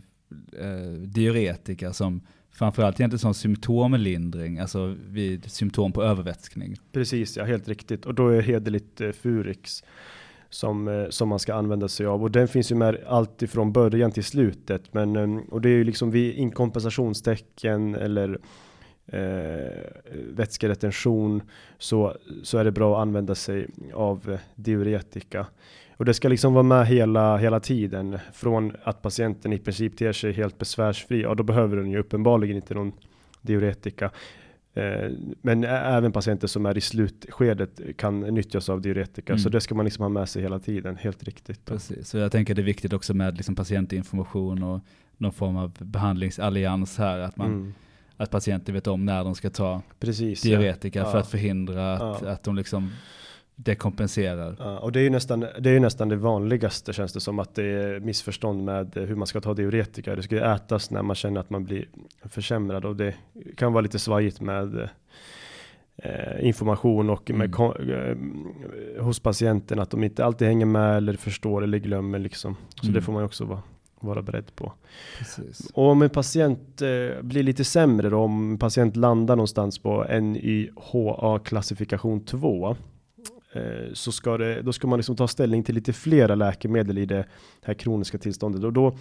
eh, 0.59 0.91
diuretika 1.01 1.93
som 1.93 2.21
framförallt 2.51 2.99
egentligen 2.99 3.19
som 3.19 3.33
symptomlindring, 3.33 4.59
alltså 4.59 4.95
vid 5.09 5.51
symptom 5.51 5.91
på 5.91 6.03
övervätskning. 6.03 6.75
Precis, 6.91 7.37
ja 7.37 7.43
helt 7.43 7.67
riktigt. 7.67 8.05
Och 8.05 8.13
då 8.13 8.27
är 8.27 8.41
hederligt 8.41 9.01
eh, 9.01 9.11
Furix 9.11 9.83
som, 10.49 10.87
eh, 10.87 11.09
som 11.09 11.29
man 11.29 11.39
ska 11.39 11.53
använda 11.53 11.87
sig 11.87 12.05
av. 12.05 12.23
Och 12.23 12.31
den 12.31 12.47
finns 12.47 12.71
ju 12.71 12.75
med 12.75 12.97
allt 13.07 13.41
ifrån 13.41 13.71
början 13.71 14.11
till 14.11 14.23
slutet. 14.23 14.93
Men, 14.93 15.15
eh, 15.15 15.41
och 15.49 15.61
det 15.61 15.69
är 15.69 15.73
ju 15.73 15.83
liksom 15.83 16.11
vid 16.11 16.35
inkompensationstecken 16.35 17.95
eller 17.95 18.39
eh, 19.05 19.71
vätskeretention 20.33 21.41
så, 21.77 22.17
så 22.43 22.57
är 22.57 22.63
det 22.63 22.71
bra 22.71 22.95
att 22.95 23.01
använda 23.01 23.35
sig 23.35 23.67
av 23.93 24.29
eh, 24.31 24.39
diuretika. 24.55 25.45
Och 26.01 26.05
det 26.05 26.13
ska 26.13 26.27
liksom 26.29 26.53
vara 26.53 26.63
med 26.63 26.87
hela, 26.87 27.37
hela 27.37 27.59
tiden. 27.59 28.19
Från 28.33 28.75
att 28.83 29.01
patienten 29.01 29.53
i 29.53 29.57
princip 29.57 29.97
ter 29.97 30.13
sig 30.13 30.33
helt 30.33 30.57
besvärsfri. 30.57 31.21
Ja, 31.21 31.35
då 31.35 31.43
behöver 31.43 31.77
den 31.77 31.91
ju 31.91 31.97
uppenbarligen 31.99 32.55
inte 32.55 32.73
någon 32.73 32.91
diuretika. 33.41 34.11
Eh, 34.73 35.11
men 35.41 35.63
även 35.63 36.11
patienter 36.11 36.47
som 36.47 36.65
är 36.65 36.77
i 36.77 36.81
slutskedet 36.81 37.79
kan 37.97 38.19
nyttjas 38.19 38.69
av 38.69 38.81
diuretika. 38.81 39.33
Mm. 39.33 39.39
Så 39.39 39.49
det 39.49 39.61
ska 39.61 39.75
man 39.75 39.85
liksom 39.85 40.01
ha 40.01 40.09
med 40.09 40.29
sig 40.29 40.41
hela 40.41 40.59
tiden, 40.59 40.95
helt 40.95 41.23
riktigt. 41.23 41.65
Precis, 41.65 42.09
så 42.09 42.17
jag 42.17 42.31
tänker 42.31 42.55
det 42.55 42.61
är 42.61 42.63
viktigt 42.63 42.93
också 42.93 43.13
med 43.13 43.37
liksom 43.37 43.55
patientinformation 43.55 44.63
och 44.63 44.81
någon 45.17 45.33
form 45.33 45.57
av 45.57 45.71
behandlingsallians 45.79 46.97
här. 46.97 47.19
Att, 47.19 47.37
man, 47.37 47.47
mm. 47.47 47.73
att 48.17 48.29
patienter 48.29 48.73
vet 48.73 48.87
om 48.87 49.05
när 49.05 49.23
de 49.23 49.35
ska 49.35 49.49
ta 49.49 49.81
Precis, 49.99 50.41
diuretika 50.41 50.99
ja. 50.99 51.11
för 51.11 51.17
att 51.17 51.27
förhindra 51.27 51.93
att, 51.93 52.21
ja. 52.21 52.29
att 52.29 52.43
de 52.43 52.55
liksom 52.55 52.91
det 53.55 53.75
kompenserar. 53.75 54.55
Ja, 54.59 54.79
och 54.79 54.91
det 54.91 54.99
är 54.99 55.03
ju 55.03 55.09
nästan 55.09 55.39
det, 55.59 55.69
är 55.69 55.79
nästan 55.79 56.09
det 56.09 56.15
vanligaste 56.15 56.93
känns 56.93 57.13
det 57.13 57.19
som 57.19 57.39
att 57.39 57.55
det 57.55 57.63
är 57.63 57.99
missförstånd 57.99 58.63
med 58.63 58.91
hur 58.95 59.15
man 59.15 59.27
ska 59.27 59.41
ta 59.41 59.53
diuretika. 59.53 60.15
Det 60.15 60.23
ska 60.23 60.35
ju 60.35 60.41
ätas 60.41 60.91
när 60.91 61.01
man 61.01 61.15
känner 61.15 61.39
att 61.39 61.49
man 61.49 61.63
blir 61.63 61.85
försämrad 62.23 62.85
och 62.85 62.95
det 62.95 63.15
kan 63.57 63.73
vara 63.73 63.81
lite 63.81 63.99
svajigt 63.99 64.41
med 64.41 64.89
eh, 65.95 66.47
information 66.47 67.09
och 67.09 67.29
med 67.29 67.55
mm. 67.55 68.47
eh, 68.97 69.03
hos 69.03 69.19
patienten 69.19 69.79
att 69.79 69.91
de 69.91 70.03
inte 70.03 70.25
alltid 70.25 70.47
hänger 70.47 70.65
med 70.65 70.97
eller 70.97 71.13
förstår 71.13 71.63
eller 71.63 71.77
glömmer 71.77 72.19
liksom. 72.19 72.55
Så 72.75 72.83
mm. 72.83 72.93
det 72.93 73.01
får 73.01 73.13
man 73.13 73.21
ju 73.21 73.25
också 73.25 73.45
vara 73.45 73.61
vara 74.03 74.21
beredd 74.21 74.55
på. 74.55 74.73
Precis. 75.17 75.71
Och 75.73 75.83
om 75.83 76.01
en 76.01 76.09
patient 76.09 76.81
eh, 76.81 77.21
blir 77.21 77.43
lite 77.43 77.63
sämre 77.63 78.09
då, 78.09 78.17
om 78.17 78.51
en 78.51 78.57
patient 78.57 78.95
landar 78.95 79.35
någonstans 79.35 79.79
på 79.79 80.03
NYHA 80.03 81.39
klassifikation 81.39 82.25
2 82.25 82.75
Eh, 82.75 82.75
så 83.93 84.11
ska 84.11 84.37
det, 84.37 84.61
då 84.61 84.73
ska 84.73 84.87
man 84.87 84.99
liksom 84.99 85.15
ta 85.15 85.27
ställning 85.27 85.63
till 85.63 85.75
lite 85.75 85.93
flera 85.93 86.35
läkemedel 86.35 86.97
i 86.97 87.05
det 87.05 87.25
här 87.61 87.73
kroniska 87.73 88.17
tillståndet 88.17 88.63
och 88.63 88.73
då 88.73 88.97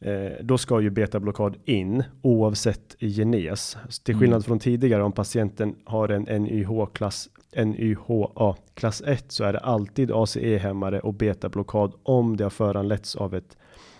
eh, 0.00 0.32
då 0.42 0.58
ska 0.58 0.80
ju 0.80 0.90
betablockad 0.90 1.56
in 1.64 2.04
oavsett 2.22 2.96
genes. 2.98 3.76
Till 4.04 4.14
skillnad 4.14 4.36
mm. 4.36 4.42
från 4.42 4.58
tidigare 4.58 5.02
om 5.02 5.12
patienten 5.12 5.74
har 5.84 6.08
en 6.08 6.42
NYH-klass 6.42 7.28
NYHA 7.56 8.56
klass 8.74 9.02
1 9.06 9.32
så 9.32 9.44
är 9.44 9.52
det 9.52 9.58
alltid 9.58 10.10
ACE-hämmare 10.12 11.00
och 11.00 11.14
betablockad 11.14 11.92
om 12.02 12.36
det 12.36 12.44
har 12.44 12.50
föranletts 12.50 13.16
av, 13.16 13.34
ett, 13.34 13.56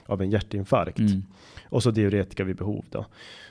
av 0.06 0.22
en 0.22 0.30
hjärtinfarkt. 0.30 0.98
Mm. 0.98 1.22
Och 1.72 1.82
så 1.82 1.90
diuretika 1.90 2.44
vid 2.44 2.56
behov 2.56 2.84
då. 2.90 3.06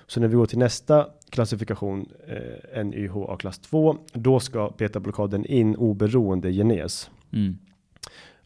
Så 0.08 0.20
när 0.20 0.28
vi 0.28 0.36
går 0.36 0.46
till 0.46 0.58
nästa 0.58 1.08
klassifikation, 1.30 2.10
eh, 2.28 2.84
NYHA 2.86 3.38
klass 3.38 3.60
2, 3.60 3.98
då 4.13 4.40
ska 4.40 4.74
betablockaden 4.78 5.46
in 5.46 5.75
oberoende 5.75 6.51
genes. 6.51 7.10
Mm. 7.34 7.58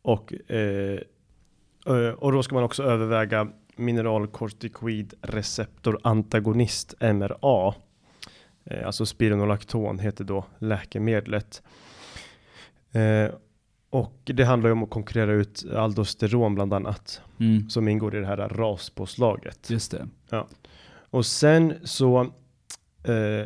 Och, 0.02 0.34
eh, 0.52 1.00
eh, 1.86 2.10
och 2.10 2.32
då 2.32 2.44
ska 2.44 2.56
man 2.56 2.64
också 2.64 2.84
överväga 2.84 3.48
mineralkortikoid 3.76 5.14
receptor 5.22 6.00
antagonist 6.04 6.94
MRA. 7.00 7.74
Eh, 8.66 8.86
alltså 8.88 9.06
spironolakton 9.06 10.00
heter 10.00 10.24
då 10.24 10.46
läkemedlet. 10.60 11.64
Eh, 12.92 13.36
och 13.90 14.22
det 14.24 14.44
handlar 14.44 14.68
ju 14.70 14.72
om 14.74 14.84
att 14.84 14.90
konkurrera 14.90 15.32
ut 15.34 15.66
aldosteron 15.76 16.56
bland 16.56 16.74
annat 16.74 17.22
Mm. 17.40 17.70
som 17.70 17.88
ingår 17.88 18.16
i 18.16 18.20
det 18.20 18.26
här 18.28 18.38
raspåslaget. 18.38 19.70
Just 19.70 19.92
det. 19.92 20.08
Och 21.10 21.26
sen 21.26 21.74
så 21.84 22.22
eh, 23.04 23.46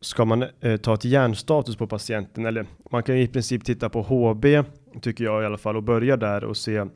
ska 0.00 0.24
man 0.24 0.44
eh, 0.60 0.76
ta 0.76 0.94
ett 0.94 1.04
järnstatus 1.04 1.76
på 1.76 1.86
patienten 1.86 2.46
eller 2.46 2.66
man 2.90 3.02
kan 3.02 3.16
ju 3.16 3.22
i 3.22 3.26
princip 3.28 3.64
titta 3.64 3.88
på 3.88 4.02
HB 4.02 4.44
tycker 5.00 5.24
jag 5.24 5.42
i 5.42 5.46
alla 5.46 5.58
fall 5.58 5.76
och 5.76 5.82
börja 5.82 6.16
där 6.16 6.44
och 6.44 6.56
se 6.56 6.86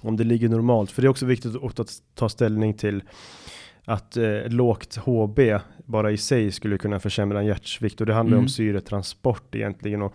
om 0.00 0.16
det 0.16 0.24
ligger 0.24 0.48
normalt. 0.48 0.90
För 0.90 1.02
det 1.02 1.06
är 1.06 1.10
också 1.10 1.26
viktigt 1.26 1.56
att 1.64 1.76
ta, 1.76 1.84
ta 2.14 2.28
ställning 2.28 2.74
till 2.74 3.02
att 3.84 4.16
eh, 4.16 4.48
lågt 4.48 4.96
HB 4.96 5.40
bara 5.84 6.10
i 6.10 6.16
sig 6.16 6.52
skulle 6.52 6.78
kunna 6.78 7.00
försämra 7.00 7.40
en 7.40 7.46
hjärtsvikt 7.46 8.00
och 8.00 8.06
det 8.06 8.14
handlar 8.14 8.36
Mm. 8.36 8.44
om 8.44 8.48
syretransport 8.48 9.54
egentligen 9.54 10.02
och 10.02 10.14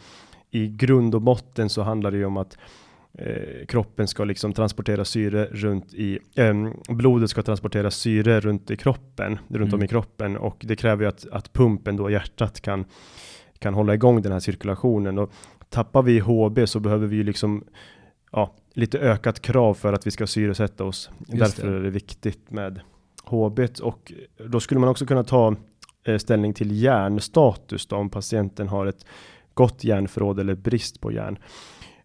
i 0.56 0.68
grund 0.68 1.16
och 1.16 1.22
botten 1.22 1.70
så 1.70 1.82
handlar 1.82 2.12
det 2.12 2.18
ju 2.18 2.26
om 2.26 2.38
att 2.38 2.58
eh, 3.14 3.66
kroppen 3.68 4.08
ska 4.08 4.24
liksom 4.24 4.54
transportera 4.54 5.06
syre 5.06 5.46
runt 5.52 5.94
i, 5.94 6.20
ehm, 6.36 6.74
blodet 6.90 7.30
ska 7.30 7.42
transportera 7.42 7.92
syre 7.92 8.40
runt 8.40 8.72
i 8.72 8.78
kroppen, 8.78 9.40
runt 9.48 9.74
om 9.74 9.80
Mm. 9.80 9.84
i 9.84 9.88
kroppen 9.88 10.38
och 10.38 10.58
det 10.60 10.76
kräver 10.76 11.04
ju 11.04 11.10
att, 11.10 11.28
att 11.32 11.54
pumpen 11.54 11.96
då, 11.96 12.10
hjärtat 12.10 12.62
kan, 12.62 12.86
kan 13.60 13.74
hålla 13.74 13.94
igång 13.94 14.22
den 14.22 14.32
här 14.32 14.40
cirkulationen 14.40 15.18
och 15.18 15.32
tappar 15.70 16.02
vi 16.02 16.20
HB 16.20 16.68
så 16.68 16.80
behöver 16.80 17.08
vi 17.08 17.16
ju 17.16 17.24
liksom 17.24 17.64
ja, 18.32 18.56
lite 18.74 19.00
ökat 19.00 19.42
krav 19.42 19.74
för 19.74 19.94
att 19.94 20.08
vi 20.08 20.12
ska 20.12 20.28
syresätta 20.28 20.84
oss. 20.84 21.10
Därför 21.18 21.72
det. 21.72 21.78
är 21.78 21.82
det 21.82 21.90
viktigt 21.90 22.52
med 22.52 22.80
HB 23.24 23.60
och 23.82 24.14
då 24.50 24.60
skulle 24.60 24.80
man 24.80 24.90
också 24.90 25.06
kunna 25.06 25.24
ta 25.24 25.56
eh, 26.06 26.18
ställning 26.18 26.54
till 26.54 26.82
järnstatus 26.82 27.86
då 27.88 27.96
om 27.96 28.10
patienten 28.10 28.68
har 28.68 28.86
ett 28.86 29.06
gott 29.56 29.84
järnförråd 29.84 30.40
eller 30.40 30.56
brist 30.56 31.02
på 31.02 31.12
järn. 31.12 31.38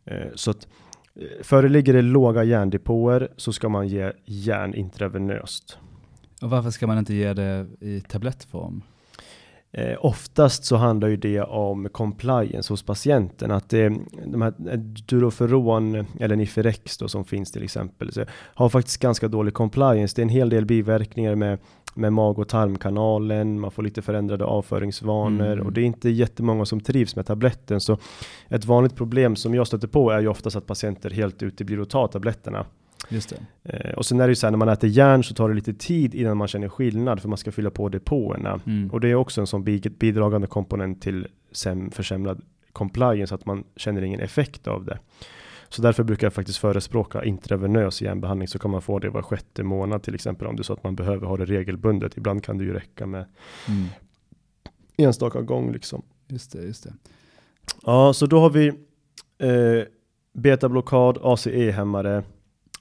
Eh, 0.04 0.28
så 0.35 0.50
att 0.50 0.69
eh, 1.14 1.42
föreligger 1.42 1.92
det 1.92 2.02
låga 2.02 2.45
järndepåer 2.45 3.28
så 3.37 3.52
ska 3.52 3.69
man 3.69 3.88
ge 3.88 4.12
järn 4.25 4.75
intravenöst. 4.75 5.78
Och 6.42 6.50
varför 6.50 6.71
ska 6.71 6.87
man 6.87 6.99
inte 6.99 7.14
ge 7.14 7.33
det 7.33 7.66
i 7.80 8.00
tablettform? 8.00 8.83
Eh, 9.73 9.97
oftast 10.00 10.65
så 10.65 10.77
handlar 10.77 11.09
ju 11.09 11.17
det 11.17 11.41
om 11.41 11.89
compliance 11.89 12.73
hos 12.73 12.83
patienten, 12.83 13.50
att 13.50 13.69
det, 13.69 13.89
de 14.27 14.43
här 14.43 14.55
eh, 14.71 14.79
Duroferon 14.79 16.07
eller 16.21 16.37
Niferex 16.37 16.99
då 16.99 17.09
som 17.09 17.25
finns 17.25 17.53
till 17.53 17.62
exempel, 17.62 18.12
så 18.12 18.25
har 18.33 18.69
faktiskt 18.69 19.03
ganska 19.03 19.29
dålig 19.29 19.55
compliance. 19.55 20.17
Det 20.17 20.21
är 20.21 20.25
en 20.25 20.29
hel 20.29 20.50
del 20.50 20.67
biverkningar 20.67 21.35
med, 21.35 21.59
med 21.95 22.12
mag 22.12 22.39
och 22.39 22.49
tarmkanalen, 22.49 23.61
man 23.61 23.71
får 23.71 23.83
lite 23.83 24.03
förändrade 24.03 24.45
avföringsvanor 24.45 25.53
Mm. 25.53 25.67
och 25.67 25.73
det 25.73 25.81
är 25.81 25.85
inte 25.85 26.11
jättemånga 26.11 26.65
som 26.65 26.81
trivs 26.81 27.17
med 27.17 27.27
tabletten. 27.27 27.81
Så 27.81 27.99
ett 28.49 28.65
vanligt 28.65 28.97
problem 28.97 29.37
som 29.37 29.55
jag 29.55 29.67
stöter 29.67 29.89
på 29.89 30.11
är 30.11 30.21
ju 30.21 30.29
oftast 30.29 30.57
att 30.57 30.67
patienter 30.67 31.11
helt 31.11 31.43
uteblir 31.43 31.81
att 31.81 31.91
ta 31.91 32.07
tabletterna. 32.07 32.67
Just 33.12 33.29
det. 33.62 33.73
Eh, 33.76 33.95
och 33.95 34.07
sen 34.07 34.21
är 34.21 34.26
det 34.26 34.31
ju 34.31 34.35
så 34.37 34.47
här 34.47 34.50
när 34.50 34.59
man 34.59 34.69
äter 34.69 34.90
järn 34.90 35.25
så 35.25 35.35
tar 35.35 35.49
det 35.49 35.55
lite 35.55 35.75
tid 35.75 36.14
innan 36.14 36.37
man 36.37 36.49
känner 36.49 36.69
skillnad 36.69 37.21
för 37.21 37.29
man 37.29 37.38
ska 37.38 37.52
fylla 37.52 37.71
på 37.71 37.88
depåerna. 37.88 38.61
Mm. 38.67 38.90
Och 38.90 39.00
det 39.00 39.09
är 39.09 39.14
också 39.14 39.40
en 39.40 39.47
sån 39.47 39.64
bi- 39.64 39.81
bidragande 39.99 40.47
komponent 40.47 41.02
till 41.02 41.26
sem- 41.52 41.90
försämrad 41.90 42.43
compliance, 42.73 43.35
att 43.35 43.47
man 43.47 43.64
känner 43.76 44.02
ingen 44.02 44.21
effekt 44.21 44.67
av 44.69 44.85
det. 44.85 44.99
Så 45.69 45.83
därför 45.83 46.02
brukar 46.05 46.26
jag 46.26 46.35
faktiskt 46.35 46.59
förespråka 46.59 47.25
intravenös 47.25 48.02
järnbehandling 48.02 48.49
så 48.49 48.59
kan 48.59 48.71
man 48.71 48.83
få 48.83 48.99
det 48.99 49.11
var 49.11 49.23
sjätte 49.23 49.62
månad 49.62 50.02
till 50.02 50.14
exempel 50.14 50.47
om 50.49 50.57
det 50.57 50.62
är 50.62 50.64
så 50.64 50.73
att 50.73 50.85
man 50.85 50.97
behöver 50.97 51.26
ha 51.26 51.37
det 51.37 51.45
regelbundet. 51.45 52.17
Ibland 52.17 52.45
kan 52.45 52.59
det 52.59 52.64
ju 52.64 52.73
räcka 52.73 53.07
med 53.07 53.25
Mm. 53.69 53.85
enstaka 54.97 55.40
gång 55.40 55.73
liksom. 55.73 56.02
Just 56.29 56.52
det, 56.52 56.62
just 56.62 56.85
det. 56.85 56.93
Ja, 57.85 58.12
så 58.12 58.26
då 58.26 58.40
har 58.40 58.50
vi 58.50 58.69
eh, 59.38 59.85
betablockad, 60.33 61.19
ACE-hämmare, 61.23 62.23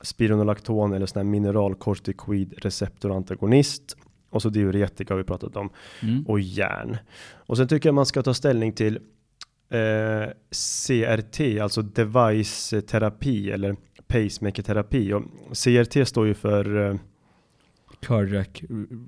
spironolakton 0.01 0.93
eller 0.93 1.05
sån 1.05 1.19
här 1.19 1.23
mineralkortikoid 1.31 2.53
receptorantagonist 2.57 3.97
och 4.29 4.41
så 4.41 4.49
diuretika 4.49 5.13
har 5.13 5.17
vi 5.17 5.23
pratat 5.23 5.55
om 5.55 5.69
Mm. 6.01 6.25
och 6.27 6.39
järn. 6.39 6.97
Och 7.33 7.57
sen 7.57 7.67
tycker 7.67 7.89
jag 7.89 7.93
man 7.95 8.05
ska 8.05 8.23
ta 8.23 8.33
ställning 8.33 8.73
till 8.73 8.99
eh, 9.69 10.29
CRT, 10.87 11.59
alltså 11.61 11.81
device 11.81 12.73
terapi 12.87 13.51
eller 13.51 13.75
pacemaker 14.07 14.63
terapi. 14.63 15.13
Och 15.13 15.23
CRT 15.63 16.07
står 16.07 16.27
ju 16.27 16.33
för 16.33 16.89
eh, 16.89 16.95
Cardiac 17.99 18.47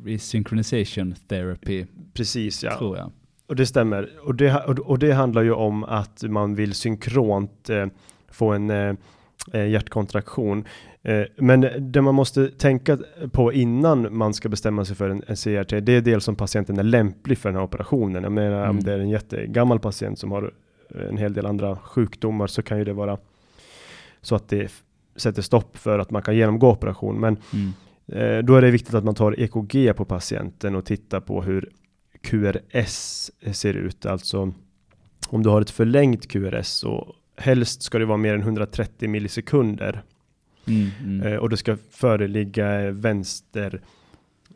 resynchronization 0.06 1.16
therapy, 1.28 1.86
precis 2.14 2.64
ja, 2.64 2.78
tror 2.78 2.98
jag. 2.98 3.12
och 3.48 3.56
det 3.56 3.66
stämmer. 3.66 4.10
Och 4.24 4.36
det, 4.36 4.64
och, 4.66 5.00
det 5.00 5.12
handlar 5.14 5.42
ju 5.42 5.52
om 5.52 5.84
att 5.84 6.24
man 6.24 6.56
vill 6.56 6.74
synkront 6.74 7.70
eh, 7.70 7.86
få 8.32 8.52
en 8.52 8.70
eh, 8.70 8.94
hjärtkontraktion. 9.54 10.66
Eh, 11.04 11.24
men 11.38 11.68
det 11.92 12.02
man 12.02 12.16
måste 12.16 12.48
tänka 12.48 12.98
på 13.32 13.54
innan 13.54 14.18
man 14.18 14.34
ska 14.34 14.50
bestämma 14.50 14.86
sig 14.86 14.96
för 14.96 15.10
en, 15.10 15.24
en 15.28 15.36
CRT, 15.36 15.70
det 15.86 15.94
är 15.94 16.02
dels 16.02 16.28
om 16.28 16.36
patienten 16.36 16.80
är 16.80 16.84
lämplig 16.84 17.38
för 17.38 17.50
den 17.50 17.56
här 17.56 17.64
operationen. 17.64 18.24
Jag 18.24 18.32
menar 18.32 18.64
om 18.64 18.70
Mm. 18.70 18.84
det 18.84 18.94
är 18.94 19.00
en 19.00 19.10
jättegammal 19.10 19.80
patient 19.80 20.20
som 20.20 20.32
har 20.32 20.54
eh, 20.96 21.08
en 21.10 21.18
hel 21.18 21.34
del 21.34 21.46
andra 21.46 21.76
sjukdomar 21.76 22.48
så 22.48 22.62
kan 22.62 22.78
ju 22.78 22.84
det 22.84 22.94
vara 22.94 23.18
så 24.22 24.36
att 24.36 24.50
det 24.50 24.72
sätter 25.16 25.42
stopp 25.42 25.78
för 25.78 26.00
att 26.00 26.12
man 26.12 26.22
kan 26.22 26.36
genomgå 26.36 26.72
operation. 26.72 27.20
Men 27.20 27.38
Mm. 27.54 27.72
Eh, 28.08 28.44
Då 28.44 28.56
är 28.56 28.62
det 28.62 28.72
viktigt 28.72 28.94
att 28.94 29.04
man 29.04 29.16
tar 29.16 29.40
EKG 29.40 29.94
på 29.94 30.06
patienten 30.06 30.76
och 30.76 30.86
tittar 30.86 31.20
på 31.20 31.42
hur 31.42 31.70
QRS 32.22 33.32
ser 33.52 33.74
ut. 33.74 34.06
Alltså 34.06 34.54
om 35.30 35.44
du 35.44 35.50
har 35.50 35.62
ett 35.62 35.70
förlängt 35.70 36.28
QRS 36.28 36.84
och 36.84 37.16
helst 37.42 37.82
ska 37.82 38.00
det 38.00 38.06
vara 38.06 38.18
mer 38.18 38.34
än 38.34 38.42
130 38.42 39.10
millisekunder 39.10 40.04
Mm. 40.68 40.90
Mm. 41.04 41.28
eh, 41.28 41.40
och 41.40 41.50
det 41.50 41.58
ska 41.58 41.78
föreligga 41.92 42.92
vänster 42.92 43.82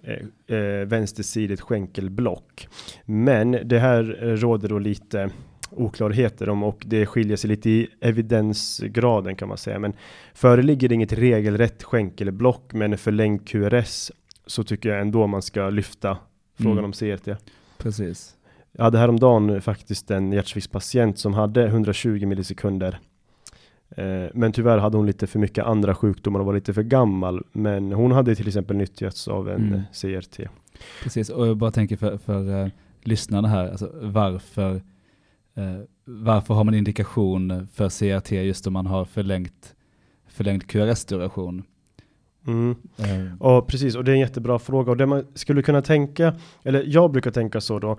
eh, 0.03 0.57
eh, 0.57 0.85
vänstersidigt 0.85 1.61
skänkelblock. 1.61 2.67
Men 3.05 3.51
det 3.63 3.79
här 3.79 4.17
eh, 4.23 4.27
råder 4.31 4.69
då 4.69 4.79
lite 4.79 5.29
oklarheter 5.71 6.49
om 6.49 6.63
och 6.63 6.83
det 6.85 7.05
skiljer 7.05 7.37
sig 7.37 7.47
lite 7.47 7.69
i 7.69 7.87
evidensgraden 8.01 9.35
kan 9.35 9.47
man 9.47 9.57
säga. 9.57 9.79
Men 9.79 9.93
föreligger 10.33 10.91
inget 10.91 11.13
regelrätt 11.13 11.83
skänkelblock 11.83 12.73
med 12.73 12.91
en 12.91 12.97
förlängd 12.97 13.47
QRS 13.47 14.11
så 14.45 14.63
tycker 14.63 14.89
jag 14.89 15.01
ändå 15.01 15.27
man 15.27 15.41
ska 15.41 15.69
lyfta 15.69 16.17
frågan 16.57 16.71
Mm. 16.77 16.85
om 16.85 16.91
CRT. 16.93 17.29
Precis. 17.77 18.35
Jag 18.77 18.83
hade 18.83 18.97
häromdagen 18.97 19.61
faktiskt 19.61 20.11
en 20.11 20.31
hjärtsviktspatient 20.31 21.19
som 21.19 21.33
hade 21.33 21.65
120 21.67 22.25
millisekunder. 22.25 22.99
Eh, 23.97 24.25
Men 24.33 24.51
tyvärr 24.51 24.77
hade 24.77 24.97
hon 24.97 25.05
lite 25.05 25.27
för 25.27 25.39
mycket 25.39 25.65
andra 25.65 25.95
sjukdomar 25.95 26.39
och 26.39 26.45
var 26.45 26.53
lite 26.53 26.73
för 26.73 26.83
gammal. 26.83 27.43
Men 27.51 27.91
hon 27.91 28.11
hade 28.11 28.35
till 28.35 28.47
exempel 28.47 28.77
nyttjats 28.77 29.27
av 29.27 29.49
en 29.49 29.67
Mm. 29.67 29.81
CRT. 29.93 30.39
Precis, 31.03 31.29
och 31.29 31.47
jag 31.47 31.57
bara 31.57 31.71
tänker 31.71 31.97
för, 31.97 32.17
för 32.17 32.49
uh, 32.63 32.67
lyssnarna 33.03 33.47
här, 33.47 33.69
alltså 33.71 33.91
varför, 34.01 34.75
eh, 35.55 35.79
varför 36.05 36.53
har 36.53 36.63
man 36.63 36.73
indikation 36.73 37.67
för 37.73 37.89
CRT 37.89 38.31
just 38.31 38.67
om 38.67 38.73
man 38.73 38.85
har 38.85 39.05
förlängt, 39.05 39.75
förlängd 40.27 40.67
QRS-duration? 40.67 41.63
Mm. 42.47 42.75
Eh, 42.97 43.25
Ja, 43.39 43.61
precis. 43.61 43.95
Och 43.95 44.03
det 44.03 44.11
är 44.11 44.13
en 44.13 44.19
jättebra 44.19 44.59
fråga. 44.59 44.91
Och 44.91 44.97
det 44.97 45.05
man 45.05 45.25
skulle 45.33 45.61
kunna 45.61 45.81
tänka, 45.81 46.35
eller 46.63 46.83
jag 46.87 47.11
brukar 47.11 47.31
tänka 47.31 47.61
så 47.61 47.79
då, 47.79 47.91
eh, 47.91 47.97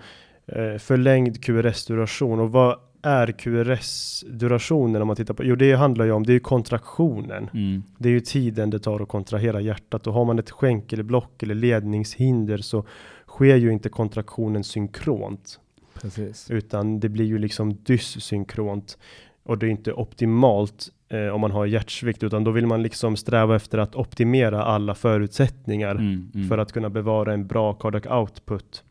förlängd 0.78 1.44
QRS-duration. 1.44 2.40
Och 2.40 2.52
vad 2.52 2.76
är 3.02 3.32
QRS-durationen 3.32 5.02
om 5.02 5.06
man 5.06 5.16
tittar 5.16 5.34
på? 5.34 5.44
Jo, 5.44 5.56
det 5.56 5.72
handlar 5.74 6.04
ju 6.04 6.12
om, 6.12 6.26
det 6.26 6.32
är 6.32 6.34
ju 6.34 6.40
kontraktionen. 6.40 7.50
mm, 7.54 7.82
Det 7.98 8.08
är 8.08 8.12
ju 8.12 8.20
tiden 8.20 8.70
det 8.70 8.78
tar 8.78 9.00
att 9.02 9.08
kontrahera 9.08 9.60
hjärtat 9.60 10.06
och 10.06 10.12
har 10.14 10.24
man 10.24 10.38
ett 10.38 10.50
skänkelblock 10.50 11.42
eller 11.42 11.54
ledningshinder 11.54 12.58
så 12.58 12.84
sker 13.26 13.56
ju 13.56 13.72
inte 13.72 13.88
kontraktionen 13.88 14.64
synkront 14.64 15.60
precis. 16.02 16.50
utan 16.50 17.00
det 17.00 17.08
blir 17.08 17.24
ju 17.24 17.38
liksom 17.38 17.74
dyssynkront 17.74 18.98
och 19.42 19.58
det 19.58 19.66
är 19.66 19.70
inte 19.70 19.92
optimalt 19.92 20.88
eh, 21.08 21.26
om 21.28 21.40
man 21.40 21.50
har 21.50 21.66
hjärtsvikt 21.66 22.22
utan 22.22 22.44
då 22.44 22.50
vill 22.50 22.66
man 22.66 22.82
liksom 22.82 23.16
sträva 23.16 23.56
efter 23.56 23.78
att 23.78 23.96
optimera 23.96 24.62
alla 24.64 24.94
förutsättningar 24.94 25.90
Mm, 25.94 26.30
mm. 26.34 26.48
för 26.48 26.58
att 26.58 26.72
kunna 26.72 26.90
bevara 26.90 27.32
en 27.32 27.46
bra 27.46 27.72
cardiac 27.72 28.06
output. 28.06 28.84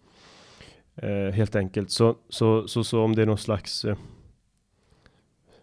Eh, 1.01 1.33
helt 1.33 1.55
enkelt. 1.55 1.91
Så, 1.91 2.15
så, 2.29 2.67
så, 2.67 2.83
så 2.83 3.01
om 3.03 3.15
det 3.15 3.21
är 3.21 3.25
någon 3.25 3.37
slags 3.37 3.85
eh, 3.85 3.95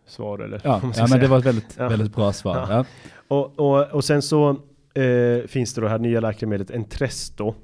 svar 0.07 0.39
eller? 0.39 0.61
Ja, 0.65 0.71
ja 0.83 0.87
men 1.01 1.09
säga. 1.09 1.21
det 1.23 1.29
var 1.29 1.39
ett 1.39 1.45
väldigt, 1.47 1.75
Ja. 1.79 1.89
väldigt 1.89 2.15
bra 2.15 2.33
svar. 2.33 2.67
Ja. 2.71 2.85
Och, 3.29 3.59
och, 3.61 3.83
och 3.93 4.05
sen 4.05 4.23
så 4.23 4.51
eh, 4.95 5.47
finns 5.47 5.75
det 5.75 5.81
då 5.81 5.85
det 5.85 5.91
här 5.91 5.99
nya 5.99 6.21
läkemedlet 6.21 6.71
Entresto. 6.71 7.55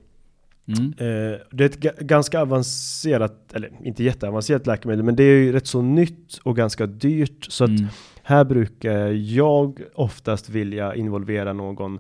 Mm. 0.79 0.85
Eh, 0.87 1.39
det 1.51 1.65
är 1.65 1.69
ett 1.69 1.79
ga- 1.79 2.03
ganska 2.05 2.41
avancerat, 2.43 3.53
eller 3.55 3.71
inte 3.85 4.05
jätteavancerat 4.05 4.67
läkemedel, 4.67 5.05
men 5.05 5.17
det 5.17 5.23
är 5.23 5.37
ju 5.43 5.53
rätt 5.53 5.67
så 5.67 5.83
nytt 5.83 6.39
och 6.43 6.57
ganska 6.57 6.87
dyrt. 6.87 7.47
Så 7.51 7.65
att 7.65 7.71
Mm. 7.71 7.87
här 8.23 8.45
brukar 8.45 9.07
jag 9.09 9.81
oftast 9.95 10.49
vilja 10.49 10.95
involvera 10.95 11.53
någon 11.53 11.99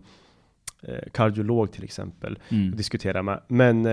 kardiolog 1.12 1.72
till 1.72 1.84
exempel 1.84 2.38
och 2.46 2.52
Mm. 2.52 2.76
diskutera 2.76 3.22
med. 3.22 3.40
Men 3.48 3.86
eh, 3.86 3.92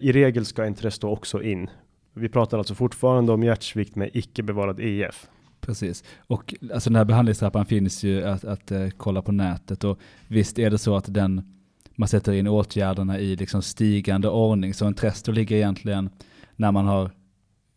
i 0.00 0.12
regel 0.12 0.44
ska 0.44 0.64
Entresto 0.66 1.08
också 1.08 1.42
in. 1.42 1.70
Vi 2.14 2.28
pratar 2.28 2.58
alltså 2.58 2.74
fortfarande 2.74 3.32
om 3.32 3.42
hjärtsvikt 3.42 3.96
med 3.96 4.10
icke 4.14 4.42
bevarad 4.42 4.80
EF. 4.80 5.26
Precis. 5.60 6.04
Och 6.26 6.54
alltså 6.72 6.90
den 6.90 6.96
här 6.96 7.04
behandlingstrappan 7.04 7.66
finns 7.66 8.04
ju 8.04 8.24
att, 8.24 8.44
att 8.44 8.70
eh, 8.70 8.88
kolla 8.96 9.22
på 9.22 9.32
nätet 9.32 9.84
och 9.84 9.98
visst 10.28 10.58
är 10.58 10.70
det 10.70 10.78
så 10.78 10.96
att 10.96 11.14
den 11.14 11.52
man 11.98 12.08
sätter 12.08 12.32
in 12.32 12.48
åtgärderna 12.48 13.18
i 13.18 13.36
liksom 13.36 13.62
stigande 13.62 14.28
ordning. 14.28 14.74
Så 14.74 14.86
en 14.86 14.94
Tresto 14.94 15.32
ligger 15.32 15.56
egentligen 15.56 16.10
när 16.56 16.72
man 16.72 16.86
har 16.86 17.04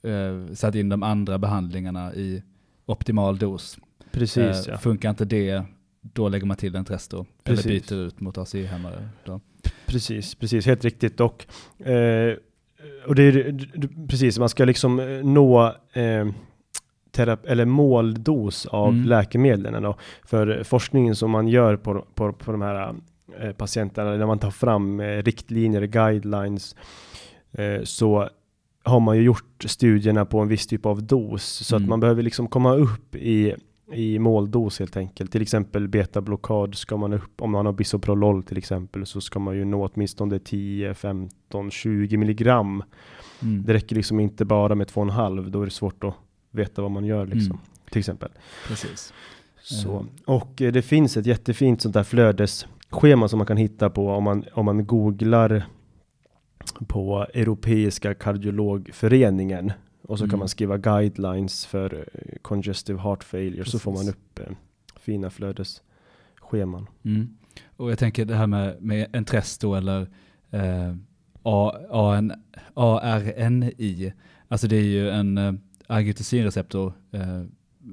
eh, 0.03 0.53
satt 0.53 0.75
in 0.75 0.89
de 0.89 1.03
andra 1.03 1.37
behandlingarna 1.37 2.13
i 2.13 2.43
optimal 2.85 3.37
dos. 3.37 3.77
Precis 4.11 4.37
Eh, 4.67 4.73
ja. 4.73 4.77
Funkar 4.77 5.09
inte 5.09 5.25
det, 5.25 5.63
då 6.01 6.29
lägger 6.29 6.45
man 6.45 6.57
till 6.57 6.75
en 6.75 6.85
Tresto. 6.85 7.25
Precis. 7.43 7.65
Eller 7.65 7.79
byter 7.79 8.07
ut 8.07 8.19
mot 8.19 8.37
ACE-hämmare. 8.37 9.09
Då. 9.25 9.41
Precis, 9.85 10.35
precis, 10.35 10.65
helt 10.65 10.85
riktigt. 10.85 11.19
Och, 11.19 11.45
eh, 11.87 12.35
och 13.07 13.15
det 13.15 13.23
är 13.23 13.67
precis, 14.07 14.39
man 14.39 14.49
ska 14.49 14.65
liksom 14.65 14.99
eh, 14.99 15.05
nå 15.25 15.67
eh, 15.93 16.25
terap- 17.11 17.45
eller 17.47 17.65
måldos 17.65 18.65
av 18.65 18.89
Mm. 18.93 19.05
läkemedlen. 19.05 19.83
Då. 19.83 19.95
För 20.25 20.63
forskningen 20.63 21.15
som 21.15 21.31
man 21.31 21.47
gör 21.47 21.75
på, 21.77 22.05
på, 22.15 22.33
på 22.33 22.51
de 22.51 22.61
här 22.61 22.95
eh, 23.39 23.51
patienterna, 23.51 24.15
när 24.15 24.25
man 24.25 24.39
tar 24.39 24.51
fram 24.51 24.99
eh, 24.99 25.23
riktlinjer, 25.23 25.81
guidelines, 25.83 26.75
eh, 27.51 27.83
så 27.83 28.29
har 28.83 28.99
man 28.99 29.17
ju 29.17 29.23
gjort 29.23 29.63
studierna 29.65 30.25
på 30.25 30.39
en 30.39 30.47
viss 30.47 30.67
typ 30.67 30.85
av 30.85 31.03
dos. 31.03 31.43
Så 31.43 31.75
Mm. 31.75 31.83
att 31.85 31.89
man 31.89 31.99
behöver 31.99 32.23
liksom 32.23 32.47
komma 32.47 32.73
upp 32.75 33.15
i 33.15 33.55
i 33.93 34.19
måldos 34.19 34.79
helt 34.79 34.97
enkelt. 34.97 35.31
Till 35.31 35.41
exempel 35.41 35.87
betablockad 35.87 36.75
ska 36.75 36.97
man 36.97 37.13
upp, 37.13 37.41
om 37.41 37.51
man 37.51 37.65
har 37.65 37.73
bisoprolol 37.73 38.43
till 38.43 38.57
exempel, 38.57 39.05
så 39.05 39.21
ska 39.21 39.39
man 39.39 39.55
ju 39.55 39.65
nå 39.65 39.89
åtminstone 39.93 40.39
10, 40.39 40.93
15, 40.93 41.71
20 41.71 42.17
milligram. 42.17 42.83
Mm. 43.41 43.63
Det 43.65 43.73
räcker 43.73 43.95
liksom 43.95 44.19
inte 44.19 44.45
bara 44.45 44.75
med 44.75 44.87
2,5, 44.87 45.49
då 45.49 45.61
är 45.61 45.65
det 45.65 45.71
svårt 45.71 46.03
att 46.03 46.13
veta 46.51 46.81
vad 46.81 46.91
man 46.91 47.05
gör 47.05 47.25
liksom. 47.25 47.51
Mm. 47.51 47.61
Till 47.91 47.99
exempel. 47.99 48.29
Precis. 48.67 49.13
Så. 49.61 49.91
Mm. 49.91 50.09
Och 50.25 50.61
eh, 50.61 50.71
det 50.71 50.81
finns 50.81 51.17
ett 51.17 51.25
jättefint 51.25 51.81
sånt 51.81 51.93
där 51.93 52.03
flödesschema 52.03 53.27
som 53.27 53.37
man 53.37 53.47
kan 53.47 53.57
hitta 53.57 53.89
på 53.89 54.09
om 54.09 54.23
man, 54.23 54.45
om 54.53 54.65
man 54.65 54.85
googlar 54.85 55.65
på 56.87 57.27
Europeiska 57.33 58.13
kardiologföreningen. 58.13 59.71
Och 60.09 60.17
så 60.17 60.23
Mm. 60.23 60.29
kan 60.29 60.39
man 60.39 60.47
skriva 60.49 60.77
guidelines 60.77 61.65
för 61.65 61.93
eh, 62.13 62.37
congestive 62.41 62.99
heart 62.99 63.23
failure 63.23 63.65
så 63.65 63.79
får 63.79 63.91
man 63.91 63.97
Precis. 64.05 64.15
upp 64.15 64.39
eh, 64.39 64.45
fina 64.99 65.29
flödesscheman. 65.29 66.87
Mm. 67.05 67.37
Och 67.77 67.91
jag 67.91 67.99
tänker 67.99 68.25
det 68.25 68.35
här 68.35 68.47
med, 68.47 68.81
med 68.81 69.07
en 69.13 69.25
Tresto 69.25 69.73
eller 69.75 70.01
eh, 70.51 70.95
ARNI. 72.75 74.13
Alltså 74.47 74.67
det 74.67 74.75
är 74.75 74.81
ju 74.83 75.09
en 75.09 75.37
eh, 75.37 75.53
angiotensinreceptor 75.87 76.93
eh, 77.11 77.43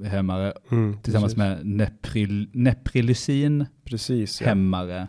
hämmare 0.07 0.53
Mm, 0.71 0.97
tillsammans 1.01 1.35
precis. 1.35 1.63
med 1.63 1.65
nepril, 1.65 2.49
neprilysin 2.53 3.65
Precis. 3.83 4.41
Ja. 4.41 4.47
hämmare. 4.47 5.07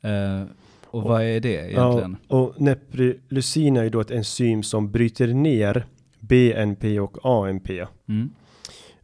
Eh, 0.00 0.42
och 0.86 1.02
vad 1.02 1.22
är 1.22 1.40
det 1.40 1.52
Ja, 1.70 1.82
egentligen? 1.88 2.16
och 2.28 2.60
neprilysin 2.60 3.76
är 3.76 3.82
ju 3.84 3.90
då 3.90 4.00
ett 4.00 4.10
enzym 4.10 4.62
som 4.62 4.90
bryter 4.90 5.26
ner 5.34 5.86
BNP 6.28 7.00
och 7.00 7.18
ANP. 7.22 7.86
Mm. 8.08 8.30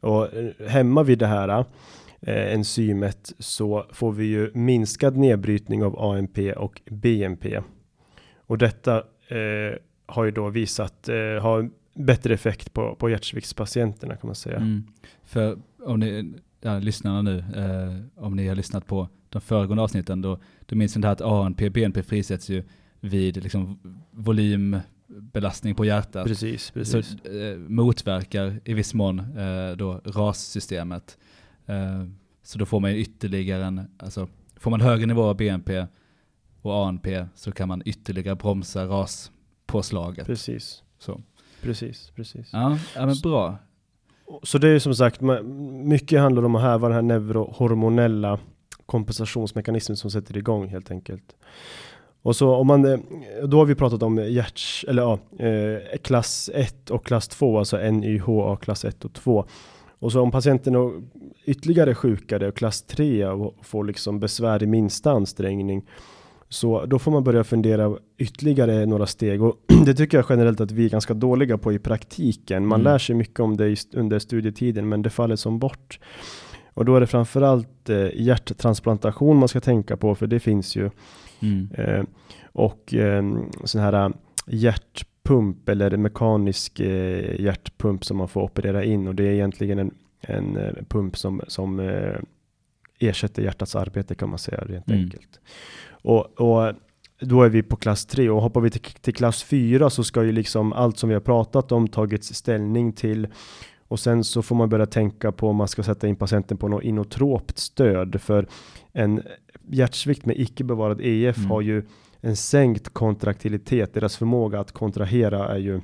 Och 0.00 0.34
eh, 0.34 0.68
hämmar 0.68 1.04
vi 1.04 1.14
det 1.16 1.26
här 1.26 1.64
eh, 2.20 2.54
enzymet 2.54 3.32
så 3.38 3.86
får 3.92 4.12
vi 4.12 4.24
ju 4.24 4.50
minskad 4.54 5.16
nedbrytning 5.16 5.84
av 5.84 5.98
ANP 5.98 6.52
och 6.52 6.80
BNP. 6.90 7.60
Och 8.46 8.58
detta 8.58 8.96
eh, 9.28 9.78
har 10.06 10.24
ju 10.24 10.30
då 10.30 10.48
visat 10.48 11.08
eh, 11.08 11.42
ha 11.42 11.68
bättre 11.94 12.34
effekt 12.34 12.72
på, 12.72 12.94
på 12.94 13.10
hjärtsviktspatienterna 13.10 14.16
kan 14.16 14.28
man 14.28 14.34
säga. 14.34 14.56
Mm. 14.56 14.84
För 15.24 15.58
om 15.82 16.00
ni, 16.00 16.34
ja, 16.60 16.78
lyssnarna 16.78 17.22
nu, 17.22 17.38
eh, 17.38 18.24
om 18.24 18.36
ni 18.36 18.48
har 18.48 18.56
lyssnat 18.56 18.86
på 18.86 19.08
de 19.28 19.40
föregående 19.40 19.82
avsnitten, 19.82 20.22
då, 20.22 20.38
då 20.66 20.76
minns 20.76 20.96
ni 20.96 21.02
det 21.02 21.08
här 21.08 21.12
att 21.12 21.20
ANP, 21.20 21.70
BNP 21.70 22.02
frisätts 22.02 22.48
ju 22.48 22.62
vid 23.00 23.42
liksom, 23.42 23.78
volymbelastning 25.06 25.74
på 25.74 25.84
hjärtat. 25.84 26.26
Precis, 26.26 26.64
Så 26.66 26.72
precis. 26.72 27.14
eh, 27.24 27.58
motverkar 27.58 28.60
i 28.64 28.74
viss 28.74 28.94
mån 28.94 29.18
eh, 29.18 29.76
då 29.76 30.00
RAS-systemet. 30.04 31.18
Eh, 31.66 32.04
så 32.42 32.58
då 32.58 32.66
får 32.66 32.80
man 32.80 32.90
ytterligare 32.90 33.64
en, 33.64 33.80
alltså 33.98 34.28
får 34.56 34.70
man 34.70 34.80
högre 34.80 35.06
nivå 35.06 35.22
av 35.22 35.36
BNP 35.36 35.86
och 36.62 36.86
ANP 36.86 37.24
så 37.34 37.52
kan 37.52 37.68
man 37.68 37.82
ytterligare 37.84 38.36
bromsa 38.36 38.84
RAS-påslaget. 38.86 40.26
Precis, 40.26 40.82
Så. 40.98 41.20
precis, 41.62 42.10
precis. 42.10 42.50
Ja, 42.52 42.78
ja, 42.94 43.06
men 43.06 43.16
bra. 43.22 43.58
Så 44.42 44.58
det 44.58 44.68
är 44.68 44.72
ju 44.72 44.80
som 44.80 44.94
sagt, 44.94 45.20
mycket 45.84 46.20
handlar 46.20 46.44
om 46.44 46.54
att 46.54 46.62
häva 46.62 46.88
den 46.88 46.94
här 46.94 47.02
neurohormonella 47.02 48.38
kompensationsmekanismen 48.86 49.96
som 49.96 50.10
sätter 50.10 50.36
igång 50.36 50.68
helt 50.68 50.90
enkelt. 50.90 51.36
Och 52.24 52.36
så 52.36 52.54
om 52.54 52.66
man, 52.66 52.84
eh, 52.84 52.98
då 53.44 53.58
har 53.58 53.64
vi 53.64 53.74
pratat 53.74 54.02
om 54.02 54.18
hjärts, 54.18 54.84
eller 54.88 55.02
ja, 55.02 55.18
eh, 55.46 55.98
klass 56.02 56.50
1 56.54 56.90
och 56.90 57.06
klass 57.06 57.28
2, 57.28 57.58
alltså 57.58 57.76
NYHA 57.90 58.56
klass 58.56 58.84
1 58.84 59.04
och 59.04 59.12
2. 59.12 59.44
Och 59.98 60.12
så 60.12 60.20
om 60.20 60.30
patienten 60.30 60.74
är 60.74 60.92
ytterligare 61.44 61.94
sjukare 61.94 62.48
och 62.48 62.56
klass 62.56 62.82
3 62.82 63.26
och 63.26 63.54
får 63.62 63.84
liksom 63.84 64.20
besvär 64.20 64.62
i 64.62 64.66
minsta 64.66 65.10
ansträngning, 65.10 65.82
så 66.48 66.86
då 66.86 66.98
får 66.98 67.12
man 67.12 67.24
börja 67.24 67.44
fundera 67.44 67.96
ytterligare 68.18 68.86
några 68.86 69.06
steg 69.06 69.42
och 69.42 69.56
det 69.86 69.94
tycker 69.94 70.18
jag 70.18 70.26
generellt 70.28 70.60
att 70.60 70.70
vi 70.70 70.84
är 70.84 70.90
ganska 70.90 71.14
dåliga 71.14 71.58
på 71.58 71.72
i 71.72 71.78
praktiken. 71.78 72.66
Man 72.66 72.80
Mm. 72.80 72.92
lär 72.92 72.98
sig 72.98 73.14
mycket 73.16 73.40
om 73.40 73.56
det 73.56 73.76
under 73.94 74.18
studietiden 74.18 74.88
men 74.88 75.02
det 75.02 75.10
faller 75.10 75.36
som 75.36 75.58
bort. 75.58 75.98
Och 76.74 76.84
då 76.84 76.96
är 76.96 77.00
det 77.00 77.06
framförallt 77.06 77.90
eh, 77.90 78.08
hjärttransplantation 78.14 79.36
man 79.36 79.48
ska 79.48 79.60
tänka 79.60 79.96
på 79.96 80.14
för 80.14 80.26
det 80.26 80.40
finns 80.40 80.76
ju. 80.76 80.90
Mm. 81.44 81.68
Eh, 81.74 82.04
och 82.52 82.94
eh, 82.94 83.22
sån 83.64 83.80
här 83.80 83.92
eh, 84.06 84.10
hjärtpump 84.46 85.68
eller 85.68 85.96
mekanisk 85.96 86.80
eh, 86.80 87.40
hjärtpump 87.40 88.04
som 88.04 88.16
man 88.16 88.28
får 88.28 88.42
operera 88.42 88.84
in 88.84 89.08
och 89.08 89.14
det 89.14 89.24
är 89.24 89.32
egentligen 89.32 89.78
en, 89.78 89.90
en 90.20 90.56
eh, 90.56 90.72
pump 90.88 91.16
som, 91.16 91.42
som 91.48 91.80
eh, 91.80 92.16
ersätter 92.98 93.42
hjärtats 93.42 93.76
arbete 93.76 94.14
kan 94.14 94.28
man 94.28 94.38
säga 94.38 94.64
rent 94.64 94.88
Mm. 94.88 95.00
enkelt. 95.00 95.40
Och, 95.90 96.40
och 96.40 96.74
då 97.20 97.42
är 97.42 97.48
vi 97.48 97.62
på 97.62 97.76
klass 97.76 98.06
3 98.06 98.30
och 98.30 98.42
hoppar 98.42 98.60
vi 98.60 98.70
till, 98.70 98.80
till 98.80 99.14
klass 99.14 99.42
4 99.42 99.90
så 99.90 100.04
ska 100.04 100.24
ju 100.24 100.32
liksom 100.32 100.72
allt 100.72 100.98
som 100.98 101.08
vi 101.08 101.14
har 101.14 101.20
pratat 101.20 101.72
om 101.72 101.88
tagits 101.88 102.34
ställning 102.34 102.92
till 102.92 103.28
och 103.88 104.00
sen 104.00 104.24
så 104.24 104.42
får 104.42 104.56
man 104.56 104.68
börja 104.68 104.86
tänka 104.86 105.32
på 105.32 105.48
om 105.48 105.56
man 105.56 105.68
ska 105.68 105.82
sätta 105.82 106.08
in 106.08 106.16
patienten 106.16 106.56
på 106.56 106.68
något 106.68 106.82
inotropt 106.84 107.58
stöd 107.58 108.20
för 108.20 108.46
en 108.94 109.22
hjärtsvikt 109.68 110.26
med 110.26 110.40
icke 110.40 110.64
bevarad 110.64 111.00
EF 111.00 111.36
Mm. 111.38 111.50
har 111.50 111.60
ju 111.60 111.82
en 112.20 112.36
sänkt 112.36 112.88
kontraktilitet. 112.88 113.94
Deras 113.94 114.16
förmåga 114.16 114.60
att 114.60 114.72
kontrahera 114.72 115.48
är 115.48 115.58
ju 115.58 115.80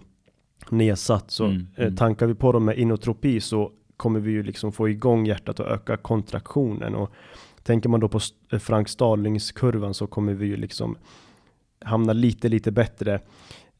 nedsatt. 0.71 1.31
Så 1.31 1.45
Mm, 1.45 1.67
eh, 1.77 1.85
mm. 1.85 1.97
tankar 1.97 2.27
vi 2.27 2.35
på 2.35 2.53
dem 2.53 2.65
med 2.65 2.79
inotropi 2.79 3.41
så 3.41 3.73
kommer 3.97 4.21
vi 4.21 4.31
ju 4.31 4.43
liksom 4.43 4.73
få 4.73 4.89
igång 4.89 5.27
hjärtat 5.27 5.61
och 5.61 5.67
öka 5.67 5.97
kontraktionen. 5.97 6.95
Och 6.95 7.13
tänker 7.63 7.89
man 7.89 8.01
då 8.01 8.09
på 8.09 8.21
eh, 8.53 8.59
Frank 8.59 8.89
Starlings-kurvan 8.89 9.95
så 9.95 10.07
kommer 10.07 10.35
vi 10.35 10.47
ju 10.47 10.57
liksom 10.57 10.97
hamna 11.85 12.13
lite, 12.13 12.49
lite 12.49 12.71
bättre 12.73 13.21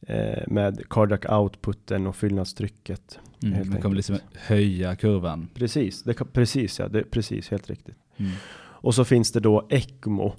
eh, 0.07 0.43
med 0.47 0.89
cardiac 0.91 1.21
outputen 1.29 2.07
och 2.07 2.17
fyllnadstrycket. 2.17 3.19
Mm. 3.43 3.55
helt 3.55 3.71
Man 3.71 3.83
kommer 3.83 3.97
liksom 3.97 4.19
höja 4.35 4.97
kurvan. 4.97 5.49
Precis, 5.55 6.03
det 6.03 6.15
precis 6.33 6.79
ja, 6.79 6.89
det 6.89 7.11
precis 7.11 7.49
helt 7.51 7.71
riktigt. 7.71 7.97
Mm. 8.17 8.33
Och 8.83 8.95
så 8.95 9.05
finns 9.05 9.33
det 9.33 9.41
då 9.41 9.67
ECMO. 9.71 10.33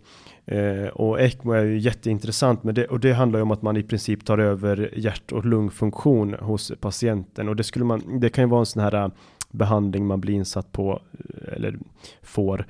Eh, 0.45 0.87
och 0.87 1.21
ECMO 1.21 1.51
är 1.51 1.63
ju 1.63 1.79
jätteintressant, 1.79 2.63
men 2.63 2.75
det, 2.75 2.85
och 2.85 2.99
det 2.99 3.13
handlar 3.13 3.39
ju 3.39 3.43
om 3.43 3.51
att 3.51 3.61
man 3.61 3.77
i 3.77 3.83
princip 3.83 4.25
tar 4.25 4.37
över 4.37 4.93
hjärt 4.95 5.31
och 5.31 5.45
lungfunktion 5.45 6.33
hos 6.33 6.71
patienten. 6.79 7.49
Och 7.49 7.55
det, 7.55 7.63
skulle 7.63 7.85
man, 7.85 8.19
det 8.19 8.29
kan 8.29 8.43
ju 8.43 8.49
vara 8.49 8.59
en 8.59 8.65
sån 8.65 8.83
här 8.83 9.03
eh, 9.05 9.09
behandling 9.51 10.05
man 10.05 10.21
blir 10.21 10.33
insatt 10.33 10.71
på, 10.71 11.01
eh, 11.19 11.53
eller 11.53 11.77
får, 12.21 12.65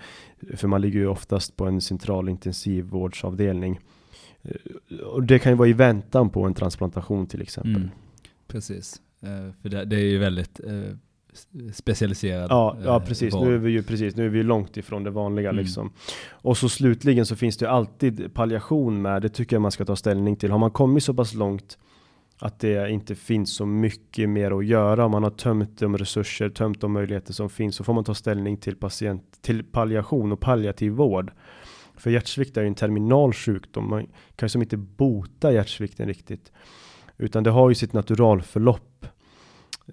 för 0.55 0.67
man 0.67 0.81
ligger 0.81 0.99
ju 0.99 1.07
oftast 1.07 1.57
på 1.57 1.65
en 1.65 1.81
central 1.81 2.29
intensivvårdsavdelning. 2.29 3.79
Eh, 4.41 4.97
och 4.97 5.23
det 5.23 5.39
kan 5.39 5.51
ju 5.51 5.55
vara 5.57 5.69
i 5.69 5.73
väntan 5.73 6.29
på 6.29 6.43
en 6.43 6.53
transplantation 6.53 7.27
till 7.27 7.41
exempel. 7.41 7.75
Mm. 7.75 7.89
Precis, 8.47 9.01
Eh, 9.21 9.53
för 9.61 9.69
det, 9.69 9.85
det 9.85 9.95
är 9.95 10.05
ju 10.05 10.17
väldigt 10.17 10.59
eh, 10.59 10.95
specialiserad 11.73 12.47
Ja, 12.51 12.77
ja 12.83 12.95
eh, 12.95 13.05
precis. 13.05 13.33
Nu 13.33 13.53
är 13.53 13.57
vi 13.57 13.71
ju 13.71 13.83
precis, 13.83 14.15
nu 14.15 14.25
är 14.25 14.29
vi 14.29 14.43
långt 14.43 14.77
ifrån 14.77 15.03
det 15.03 15.09
vanliga 15.09 15.49
Mm. 15.49 15.63
liksom. 15.63 15.91
Och 16.31 16.57
så 16.57 16.69
slutligen 16.69 17.25
så 17.25 17.35
finns 17.35 17.57
det 17.57 17.65
ju 17.65 17.71
alltid 17.71 18.33
palliation 18.33 19.01
med. 19.01 19.21
Det 19.21 19.29
tycker 19.29 19.55
jag 19.55 19.61
man 19.61 19.71
ska 19.71 19.85
ta 19.85 19.95
ställning 19.95 20.35
till. 20.35 20.51
Har 20.51 20.59
man 20.59 20.71
kommit 20.71 21.03
så 21.03 21.13
pass 21.13 21.33
långt 21.33 21.77
att 22.39 22.59
det 22.59 22.89
inte 22.89 23.15
finns 23.15 23.55
så 23.55 23.65
mycket 23.65 24.29
mer 24.29 24.51
att 24.51 24.65
göra. 24.65 25.07
Man 25.07 25.23
har 25.23 25.29
tömt 25.29 25.79
de 25.79 25.97
resurser, 25.97 26.49
tömt 26.49 26.81
de 26.81 26.91
möjligheter 26.91 27.33
som 27.33 27.49
finns. 27.49 27.75
Så 27.75 27.83
får 27.83 27.93
man 27.93 28.03
ta 28.03 28.13
ställning 28.13 28.57
till 28.57 28.75
patient, 28.75 29.23
till 29.41 29.63
palliation 29.63 30.31
och 30.31 30.39
palliativ 30.39 30.91
vård. 30.91 31.31
För 31.95 32.09
hjärtsvikt 32.09 32.57
är 32.57 32.61
ju 32.61 32.67
en 32.67 32.75
terminal 32.75 33.33
sjukdom. 33.33 33.89
Man 33.89 34.07
kan 34.35 34.45
ju 34.45 34.49
som 34.49 34.61
inte 34.61 34.77
bota 34.77 35.53
hjärtsvikten 35.53 36.07
riktigt. 36.07 36.51
Utan 37.17 37.43
det 37.43 37.49
har 37.49 37.69
ju 37.69 37.75
sitt 37.75 37.93
naturalförlopp. 37.93 38.90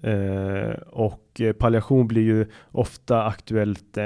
Eh, 0.03 0.71
och 0.87 1.41
eh, 1.41 1.53
palliation 1.53 2.07
blir 2.07 2.21
ju 2.21 2.45
ofta 2.71 3.23
aktuellt 3.23 3.97
eh, 3.97 4.03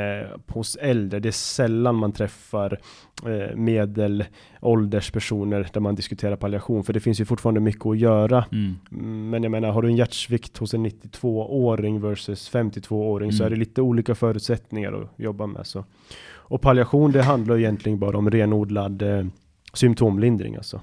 hos 0.48 0.76
äldre. 0.76 1.20
Det 1.20 1.30
är 1.30 1.32
sällan 1.32 1.96
man 1.96 2.12
träffar 2.12 2.80
eh, 3.26 3.56
medelålderspersoner 3.56 5.70
där 5.74 5.82
man 5.82 5.96
diskuterar 5.96 6.36
palliation. 6.36 6.84
För 6.84 6.94
det 6.94 7.00
finns 7.00 7.22
ju 7.22 7.26
fortfarande 7.26 7.60
mycket 7.60 7.86
att 7.86 7.98
göra. 7.98 8.46
Mm. 8.52 8.76
Mm, 8.92 9.30
Men 9.30 9.44
jag 9.44 9.52
menar, 9.52 9.72
har 9.72 9.82
du 9.82 9.88
en 9.88 9.96
hjärtsvikt 9.96 10.58
hos 10.58 10.74
en 10.74 10.86
92-åring 10.86 12.02
versus 12.02 12.52
52-åring 12.54 13.32
så 13.32 13.44
Mm. 13.44 13.46
är 13.46 13.50
det 13.56 13.60
lite 13.60 13.82
olika 13.82 14.16
förutsättningar 14.16 14.94
att 14.94 15.10
jobba 15.16 15.48
med. 15.48 15.68
Så. 15.68 15.86
Och 16.32 16.62
palliation 16.62 17.12
det 17.12 17.24
handlar 17.24 17.58
egentligen 17.58 18.00
bara 18.00 18.18
om 18.18 18.32
renodlad 18.32 19.02
eh, 19.02 19.26
symptomlindring 19.74 20.56
alltså. 20.56 20.82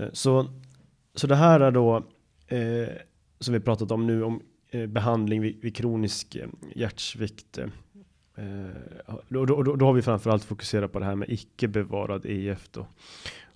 Eh, 0.00 0.06
så, 0.12 0.46
så 1.14 1.26
det 1.26 1.36
här 1.36 1.60
är 1.60 1.70
då 1.70 1.96
eh, 2.48 2.88
som 3.40 3.54
vi 3.54 3.60
pratat 3.60 3.90
om 3.90 4.06
nu 4.06 4.22
om 4.22 4.40
eh, 4.70 4.86
behandling 4.86 5.40
vid, 5.40 5.60
vid 5.60 5.76
kronisk 5.76 6.34
eh, 6.36 6.48
hjärtsvikt. 6.74 7.58
Eh, 7.58 7.64
då, 9.28 9.46
då, 9.46 9.62
då, 9.62 9.76
då 9.76 9.86
har 9.86 9.92
vi 9.92 10.02
framförallt 10.02 10.44
fokuserat 10.44 10.92
på 10.92 10.98
det 10.98 11.04
här 11.04 11.14
med 11.14 11.30
icke 11.30 11.68
bevarad 11.68 12.26
EF 12.26 12.68
då. 12.70 12.86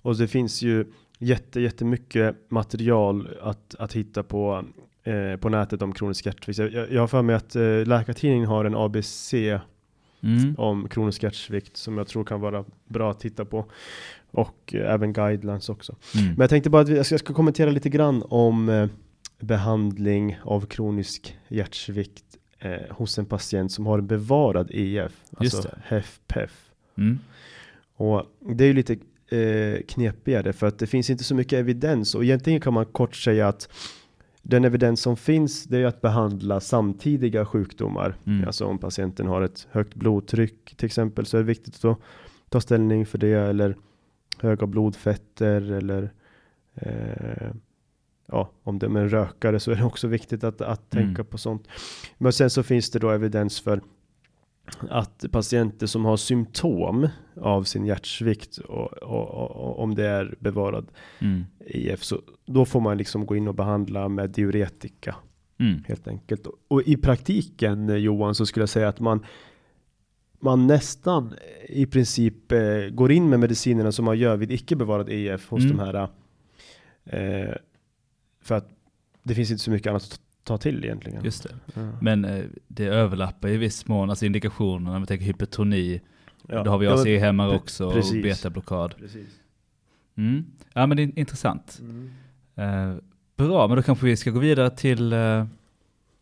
Och 0.01 0.17
det 0.17 0.27
finns 0.27 0.61
ju 0.61 0.85
jätte, 1.19 1.61
jättemycket 1.61 2.35
material 2.51 3.27
att, 3.41 3.75
att 3.79 3.93
hitta 3.93 4.23
på, 4.23 4.65
eh, 5.03 5.37
på 5.39 5.49
nätet 5.49 5.81
om 5.81 5.93
kronisk 5.93 6.25
hjärtsvikt. 6.25 6.59
Jag, 6.59 6.91
jag 6.91 7.01
har 7.01 7.07
för 7.07 7.21
mig 7.21 7.35
att 7.35 7.55
eh, 7.55 7.85
Läkartidningen 7.85 8.47
har 8.47 8.65
en 8.65 8.75
ABC 8.75 9.33
Mm. 10.23 10.55
om 10.57 10.89
kronisk 10.89 11.23
hjärtsvikt 11.23 11.77
som 11.77 11.97
jag 11.97 12.07
tror 12.07 12.23
kan 12.23 12.41
vara 12.41 12.65
bra 12.87 13.11
att 13.11 13.19
titta 13.19 13.45
på. 13.45 13.65
Och 14.31 14.73
eh, 14.73 14.93
även 14.93 15.13
guidelines 15.13 15.69
också. 15.69 15.95
Mm. 16.15 16.27
Men 16.27 16.39
jag 16.39 16.49
tänkte 16.49 16.69
bara 16.69 16.81
att 16.81 16.89
jag, 16.89 17.05
ska, 17.05 17.13
jag 17.13 17.19
ska 17.19 17.33
kommentera 17.33 17.69
lite 17.69 17.89
grann 17.89 18.23
om 18.29 18.69
eh, 18.69 18.87
behandling 19.41 20.39
av 20.43 20.65
kronisk 20.65 21.37
hjärtsvikt 21.47 22.37
eh, 22.59 22.95
hos 22.95 23.19
en 23.19 23.25
patient 23.25 23.71
som 23.71 23.85
har 23.85 23.99
en 23.99 24.07
bevarad 24.07 24.71
EF, 24.73 25.23
alltså 25.37 25.69
HEF-PEF. 25.83 26.71
Mm. 26.97 27.19
Och 27.95 28.25
det 28.39 28.63
är 28.63 28.67
ju 28.67 28.73
lite 28.73 28.97
eh, 29.37 29.81
knepigare 29.87 30.53
för 30.53 30.67
att 30.67 30.79
det 30.79 30.87
finns 30.87 31.09
inte 31.09 31.23
så 31.23 31.35
mycket 31.35 31.59
evidens 31.59 32.15
och 32.15 32.23
egentligen 32.23 32.61
kan 32.61 32.73
man 32.73 32.85
kort 32.85 33.15
säga 33.15 33.47
att 33.47 33.69
den 34.41 34.65
evidens 34.65 35.01
som 35.01 35.17
finns 35.17 35.63
det 35.63 35.77
är 35.77 35.85
att 35.85 36.01
behandla 36.01 36.59
samtidiga 36.59 37.45
sjukdomar. 37.45 38.15
Mm. 38.25 38.47
Alltså 38.47 38.65
om 38.65 38.77
patienten 38.77 39.27
har 39.27 39.41
ett 39.41 39.67
högt 39.71 39.95
blodtryck 39.95 40.75
till 40.75 40.85
exempel 40.85 41.25
så 41.25 41.37
är 41.37 41.41
det 41.41 41.47
viktigt 41.47 41.85
att 41.85 41.97
ta 42.49 42.61
ställning 42.61 43.05
för 43.05 43.17
det 43.17 43.33
eller 43.33 43.75
höga 44.37 44.67
blodfetter 44.67 45.71
eller 45.71 46.11
eh, 46.75 47.51
ja, 48.31 48.49
om 48.63 48.79
det 48.79 48.85
är 48.85 48.89
en 48.97 49.09
rökare 49.09 49.59
så 49.59 49.71
är 49.71 49.75
det 49.75 49.83
också 49.83 50.07
viktigt 50.07 50.43
att, 50.43 50.61
att 50.61 50.93
Mm. 50.93 51.05
tänka 51.07 51.23
på 51.23 51.37
sånt. 51.37 51.67
Men 52.17 52.33
sen 52.33 52.49
så 52.49 52.63
finns 52.63 52.89
det 52.91 52.99
då 52.99 53.09
evidens 53.09 53.59
för 53.61 53.81
att 54.89 55.25
patienter 55.31 55.87
som 55.87 56.05
har 56.05 56.17
symptom 56.17 57.07
av 57.41 57.63
sin 57.63 57.85
hjärtsvikt 57.85 58.57
och, 58.57 58.93
och, 58.93 59.27
och, 59.29 59.79
om 59.79 59.95
det 59.95 60.05
är 60.07 60.35
bevarad 60.39 60.87
Mm. 61.19 61.45
EF 61.67 62.03
så 62.03 62.21
då 62.45 62.65
får 62.65 62.79
man 62.81 62.97
liksom 62.97 63.25
gå 63.25 63.35
in 63.35 63.47
och 63.47 63.55
behandla 63.55 64.09
med 64.09 64.29
diuretika 64.29 65.15
Mm. 65.59 65.83
helt 65.87 66.07
enkelt. 66.07 66.47
Och 66.67 66.81
i 66.81 66.97
praktiken 66.97 68.01
Johan 68.01 68.35
så 68.35 68.45
skulle 68.45 68.61
jag 68.61 68.69
säga 68.69 68.87
att 68.87 68.99
man 68.99 69.25
man 70.39 70.67
nästan 70.67 71.33
i 71.69 71.85
princip 71.85 72.51
eh, 72.51 72.89
går 72.91 73.11
in 73.11 73.29
med 73.29 73.39
medicinerna 73.39 73.91
som 73.91 74.05
man 74.05 74.17
gör 74.19 74.37
vid 74.37 74.51
icke 74.51 74.75
bevarad 74.75 75.09
EF 75.09 75.49
hos 75.49 75.63
Mm. 75.63 75.77
de 75.77 75.83
här 75.83 76.07
eh, 77.05 77.55
för 78.41 78.55
att 78.55 78.69
det 79.23 79.35
finns 79.35 79.51
inte 79.51 79.63
så 79.63 79.71
mycket 79.71 79.87
annat 79.89 80.03
att 80.03 80.21
ta 80.43 80.57
till 80.57 80.85
egentligen. 80.85 81.23
Just 81.23 81.43
det. 81.43 81.55
Ja. 81.73 81.91
Men 82.01 82.25
eh, 82.25 82.45
det 82.67 82.85
överlappar 82.85 83.49
i 83.49 83.57
viss 83.57 83.87
mån, 83.87 84.09
alltså 84.09 84.25
indikationerna, 84.25 84.91
när 84.91 84.99
vi 84.99 85.05
tänker 85.05 85.25
hypertoni, 85.25 86.01
Ja. 86.47 86.63
då 86.63 86.71
har 86.71 86.77
vi 86.77 86.85
Ja, 86.85 86.91
men- 86.91 87.01
AC-hämmare 87.01 87.51
pre- 87.51 87.55
också 87.55 87.85
och 87.87 87.93
precis. 87.93 88.23
betablockad. 88.23 88.95
Precis. 88.97 89.27
Mm. 90.15 90.45
Ja 90.73 90.87
men 90.87 90.97
det 90.97 91.03
är 91.03 91.19
intressant. 91.19 91.81
Mm. 91.81 92.09
Eh, 92.55 92.97
bra, 93.35 93.67
men 93.67 93.77
då 93.77 93.83
kanske 93.83 94.05
vi 94.05 94.17
ska 94.17 94.31
gå 94.31 94.39
vidare 94.39 94.69
till 94.69 95.13
eh, 95.13 95.45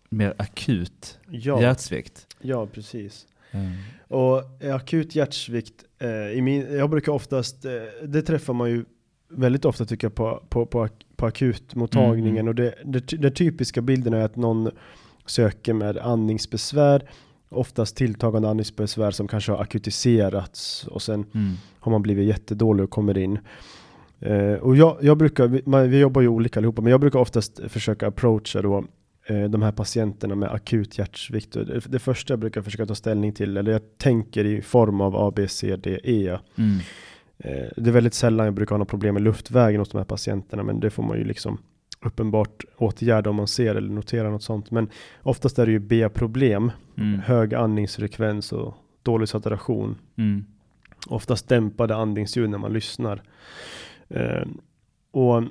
mer 0.09 0.33
akut 0.37 1.19
Ja, 1.29 1.61
hjärtsvikt. 1.61 2.27
ja, 2.41 2.67
precis. 2.67 3.27
Eh, 3.51 3.61
Och 4.07 4.63
eh, 4.63 4.75
akut 4.75 5.15
hjärtsvikt, 5.15 5.83
eh, 5.99 6.09
i 6.37 6.41
min, 6.41 6.77
jag 6.77 6.89
brukar 6.89 7.11
oftast, 7.11 7.65
eh, 7.65 7.71
det 8.07 8.21
träffar 8.21 8.53
man 8.53 8.69
ju 8.69 8.85
väldigt 9.29 9.65
ofta 9.65 9.85
tycker 9.85 10.07
jag 10.07 10.15
på, 10.15 10.43
på, 10.49 10.65
på, 10.65 10.87
på 11.19 11.25
akutmottagningen. 11.25 12.47
Mm. 12.47 12.47
Och 12.47 12.55
det, 12.55 12.73
den 13.21 13.33
typiska 13.33 13.81
bilden 13.81 14.13
är 14.13 14.25
att 14.25 14.35
någon 14.35 14.71
söker 15.25 15.73
med 15.73 15.97
andningsbesvär, 15.97 17.09
oftast 17.49 17.95
tilltagande 17.95 18.49
andningsbesvär 18.49 19.11
som 19.11 19.27
kanske 19.27 19.51
har 19.51 19.61
akutiserats 19.61 20.87
och 20.87 21.01
sen 21.01 21.25
mm. 21.33 21.53
har 21.79 21.91
man 21.91 22.01
blivit 22.01 22.27
jättedålig 22.27 22.83
och 22.83 22.89
kommer 22.89 23.17
in. 23.17 23.39
Eh, 24.19 24.53
och 24.53 24.75
jag, 24.75 24.97
jag 25.01 25.17
brukar, 25.17 25.47
vi- 25.47 25.61
man, 25.65 25.89
vi 25.89 25.99
jobbar 25.99 26.21
ju 26.21 26.27
olika 26.27 26.59
allihopa, 26.59 26.81
men 26.81 26.91
jag 26.91 26.99
brukar 26.99 27.19
oftast 27.19 27.59
försöka 27.67 28.07
approacha 28.07 28.61
då 28.61 28.83
eh, 29.25 29.43
de 29.43 29.61
här 29.61 29.71
patienterna 29.71 30.35
med 30.35 30.51
akut 30.51 30.97
hjärtsvikt. 30.97 31.51
Det, 31.53 31.79
det 31.89 31.99
första 31.99 32.31
jag 32.31 32.39
brukar 32.39 32.61
försöka 32.61 32.85
ta 32.85 32.95
ställning 32.95 33.33
till, 33.33 33.57
eller 33.57 33.71
jag 33.71 33.81
tänker 33.97 34.45
i 34.45 34.61
form 34.61 35.01
av 35.01 35.15
A, 35.15 35.33
B, 35.35 35.47
C, 35.47 35.75
D, 35.75 35.99
E. 36.03 36.37
Mm. 36.57 36.79
Eh, 37.43 37.67
det 37.77 37.89
är 37.89 37.91
väldigt 37.91 38.13
sällan 38.13 38.45
jag 38.45 38.53
brukar 38.55 38.69
ha 38.75 38.77
något 38.77 38.87
problem 38.89 39.13
med 39.13 39.23
luftvägen 39.23 39.79
hos 39.81 39.89
de 39.89 39.97
här 39.97 40.05
patienterna, 40.05 40.63
men 40.63 40.79
det 40.79 40.89
får 40.89 41.03
man 41.03 41.17
ju 41.17 41.23
liksom 41.23 41.57
uppenbart 42.01 42.63
åtgärda 42.77 43.29
om 43.29 43.35
man 43.35 43.47
ser 43.47 43.75
eller 43.75 43.89
noterar 43.89 44.29
något 44.31 44.43
sånt. 44.43 44.71
Men 44.71 44.89
oftast 45.23 45.59
är 45.59 45.65
det 45.65 45.71
ju 45.71 45.79
B-problem, 45.79 46.71
Mm. 46.97 47.19
hög 47.19 47.53
andningsfrekvens 47.53 48.51
och 48.53 48.73
dålig 49.03 49.29
saturation 49.29 49.95
Mm. 50.17 50.45
oftast 51.07 51.47
dämpade 51.47 51.95
andningsljud 51.95 52.49
när 52.49 52.57
man 52.57 52.73
lyssnar. 52.73 53.21
Eh, 54.09 54.47
och 55.11 55.43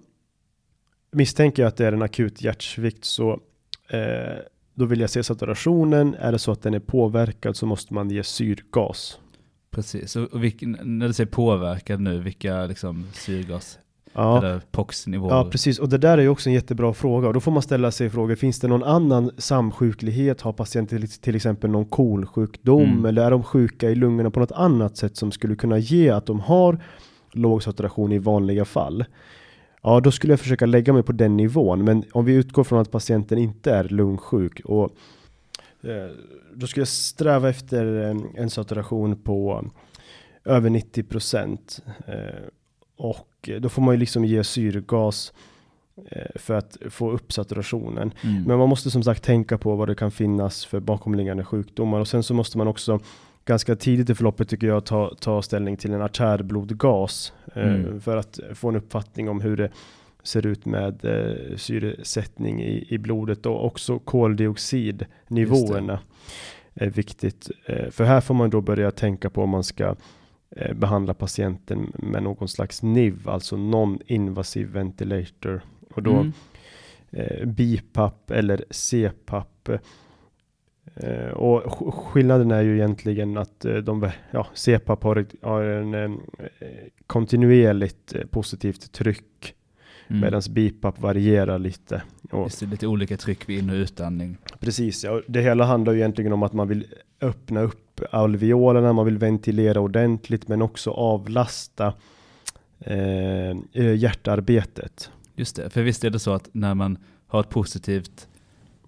misstänker 1.10 1.62
jag 1.62 1.68
att 1.68 1.76
det 1.76 1.86
är 1.86 1.92
en 1.92 2.02
akut 2.02 2.42
hjärtsvikt 2.42 3.04
så 3.04 3.40
eh, 3.88 4.38
då 4.74 4.84
vill 4.84 5.00
jag 5.00 5.10
se 5.10 5.22
saturationen. 5.24 6.14
Är 6.14 6.32
det 6.32 6.38
så 6.38 6.52
att 6.52 6.62
den 6.62 6.74
är 6.74 6.78
påverkad 6.80 7.56
så 7.56 7.66
måste 7.66 7.94
man 7.94 8.10
ge 8.10 8.22
syrgas. 8.22 9.18
Precis, 9.70 10.16
och, 10.16 10.44
vilken, 10.44 10.78
när 10.82 11.06
du 11.06 11.12
säger 11.12 11.30
påverkad 11.30 12.00
nu, 12.00 12.20
vilka 12.20 12.66
liksom 12.66 13.06
syrgas 13.12 13.78
Ja, 14.12 14.38
eller 14.38 14.60
POX-nivåer? 14.70 15.30
ja, 15.30 15.48
precis. 15.50 15.78
Och 15.78 15.88
det 15.88 15.98
där 15.98 16.18
är 16.18 16.22
ju 16.22 16.28
också 16.28 16.48
en 16.48 16.54
jättebra 16.54 16.94
fråga. 16.94 17.28
Och 17.28 17.34
då 17.34 17.40
får 17.40 17.52
man 17.52 17.62
ställa 17.62 17.90
sig 17.90 18.10
frågor. 18.10 18.34
Finns 18.34 18.60
det 18.60 18.68
någon 18.68 18.84
annan 18.84 19.30
samsjuklighet? 19.38 20.40
Har 20.40 20.52
patienten 20.52 21.00
till, 21.00 21.10
till 21.10 21.36
exempel 21.36 21.70
någon 21.70 21.84
KOL-sjukdom? 21.84 22.82
Mm. 22.82 23.04
Eller 23.04 23.22
är 23.22 23.30
de 23.30 23.42
sjuka 23.42 23.90
i 23.90 23.94
lungorna 23.94 24.30
på 24.30 24.40
något 24.40 24.52
annat 24.52 24.96
sätt 24.96 25.16
som 25.16 25.32
skulle 25.32 25.56
kunna 25.56 25.78
ge 25.78 26.10
att 26.10 26.26
de 26.26 26.40
har 26.40 26.78
låg 27.32 27.62
saturation 27.62 28.12
i 28.12 28.18
vanliga 28.18 28.64
fall? 28.64 29.04
Ja, 29.82 30.00
då 30.00 30.10
skulle 30.10 30.32
jag 30.32 30.40
försöka 30.40 30.66
lägga 30.66 30.92
mig 30.92 31.02
på 31.02 31.12
den 31.12 31.36
nivån. 31.36 31.84
Men 31.84 32.04
om 32.12 32.24
vi 32.24 32.34
utgår 32.34 32.64
från 32.64 32.78
att 32.78 32.90
patienten 32.90 33.38
inte 33.38 33.72
är 33.72 33.84
lungsjuk 33.84 34.60
och 34.64 34.90
då 36.54 36.66
skulle 36.66 36.80
jag 36.80 36.88
sträva 36.88 37.48
efter 37.48 37.86
en, 37.86 38.26
en 38.36 38.50
saturation 38.50 39.16
på 39.22 39.64
över 40.44 40.70
90 40.70 41.02
procent. 41.02 41.82
Eh, 42.06 42.44
och 42.96 43.48
då 43.60 43.68
får 43.68 43.82
man 43.82 43.94
ju 43.94 43.98
liksom 43.98 44.24
ge 44.24 44.44
syrgas 44.44 45.32
eh, 46.10 46.26
för 46.34 46.54
att 46.54 46.76
få 46.90 47.10
upp 47.10 47.32
saturationen. 47.32 48.12
Mm. 48.24 48.42
Men 48.42 48.58
man 48.58 48.68
måste 48.68 48.90
som 48.90 49.02
sagt 49.02 49.24
tänka 49.24 49.58
på 49.58 49.76
vad 49.76 49.88
det 49.88 49.94
kan 49.94 50.10
finnas 50.10 50.64
för 50.66 50.80
bakomliggande 50.80 51.44
sjukdomar 51.44 52.00
och 52.00 52.08
sen 52.08 52.22
så 52.22 52.34
måste 52.34 52.58
man 52.58 52.68
också 52.68 53.00
ganska 53.44 53.76
tidigt 53.76 54.10
i 54.10 54.14
förloppet 54.14 54.48
tycker 54.48 54.66
jag 54.66 54.84
ta, 54.84 55.14
ta 55.20 55.42
ställning 55.42 55.76
till 55.76 55.92
en 55.92 56.02
artärblodgas 56.02 57.32
eh, 57.54 57.62
Mm. 57.74 58.00
för 58.00 58.16
att 58.16 58.40
få 58.54 58.68
en 58.68 58.76
uppfattning 58.76 59.28
om 59.28 59.40
hur 59.40 59.56
det 59.56 59.70
ser 60.22 60.46
ut 60.46 60.66
med 60.66 61.04
eh, 61.04 61.56
syresättning 61.56 62.62
i, 62.62 62.86
i 62.88 62.98
blodet 62.98 63.46
och 63.46 63.64
också 63.66 63.98
koldioxidnivåerna 63.98 66.00
är 66.74 66.90
viktigt. 66.90 67.50
Eh, 67.66 67.90
för 67.90 68.04
här 68.04 68.20
får 68.20 68.34
man 68.34 68.50
då 68.50 68.60
börja 68.60 68.90
tänka 68.90 69.30
på 69.30 69.42
om 69.42 69.50
man 69.50 69.64
ska 69.64 69.94
eh, 70.50 70.74
behandla 70.74 71.14
patienten 71.14 71.92
med 71.98 72.22
någon 72.22 72.48
slags 72.48 72.82
NIV, 72.82 73.28
alltså 73.28 73.56
non-invasive 73.56 74.72
ventilator. 74.72 75.60
Och 75.94 76.02
då 76.02 76.12
Mm. 76.14 76.32
eh, 77.10 77.46
BiPAP 77.46 78.30
eller 78.30 78.64
CPAP. 78.70 79.68
Eh, 80.96 81.28
och 81.30 81.62
sk- 81.64 81.90
skillnaden 81.90 82.50
är 82.50 82.62
ju 82.62 82.74
egentligen 82.76 83.36
att 83.36 83.64
eh, 83.64 83.76
de, 83.76 84.10
ja, 84.30 84.46
CPAP 84.54 85.02
har, 85.02 85.26
har 85.42 85.62
en 85.62 85.94
eh, 85.94 86.10
kontinuerligt 87.06 88.14
eh, 88.14 88.24
positivt 88.26 88.92
tryck 88.92 89.54
Mm. 90.10 90.20
medan 90.20 90.42
BiPAP 90.50 91.00
varierar 91.00 91.58
lite. 91.58 92.02
Och 92.30 92.44
Just 92.44 92.60
det, 92.60 92.66
lite 92.66 92.86
olika 92.86 93.16
tryck 93.16 93.48
vid 93.48 93.58
in 93.58 93.70
och 93.70 93.74
utandning. 93.74 94.36
Precis, 94.60 95.04
ja. 95.04 95.22
det 95.26 95.40
hela 95.40 95.64
handlar 95.64 95.92
ju 95.92 95.98
egentligen 95.98 96.32
om 96.32 96.42
att 96.42 96.52
man 96.52 96.68
vill 96.68 96.86
öppna 97.20 97.60
upp 97.60 98.00
alveolerna, 98.10 98.92
man 98.92 99.04
vill 99.04 99.18
ventilera 99.18 99.80
ordentligt 99.80 100.48
men 100.48 100.62
också 100.62 100.90
avlasta 100.90 101.94
eh, 102.80 103.50
eh, 103.72 103.94
hjärtarbetet. 103.94 105.10
Just 105.36 105.56
det, 105.56 105.70
för 105.70 105.82
visst 105.82 106.04
är 106.04 106.10
det 106.10 106.18
så 106.18 106.32
att 106.32 106.48
när 106.52 106.74
man 106.74 106.98
har 107.26 107.40
ett 107.40 107.48
positivt 107.48 108.28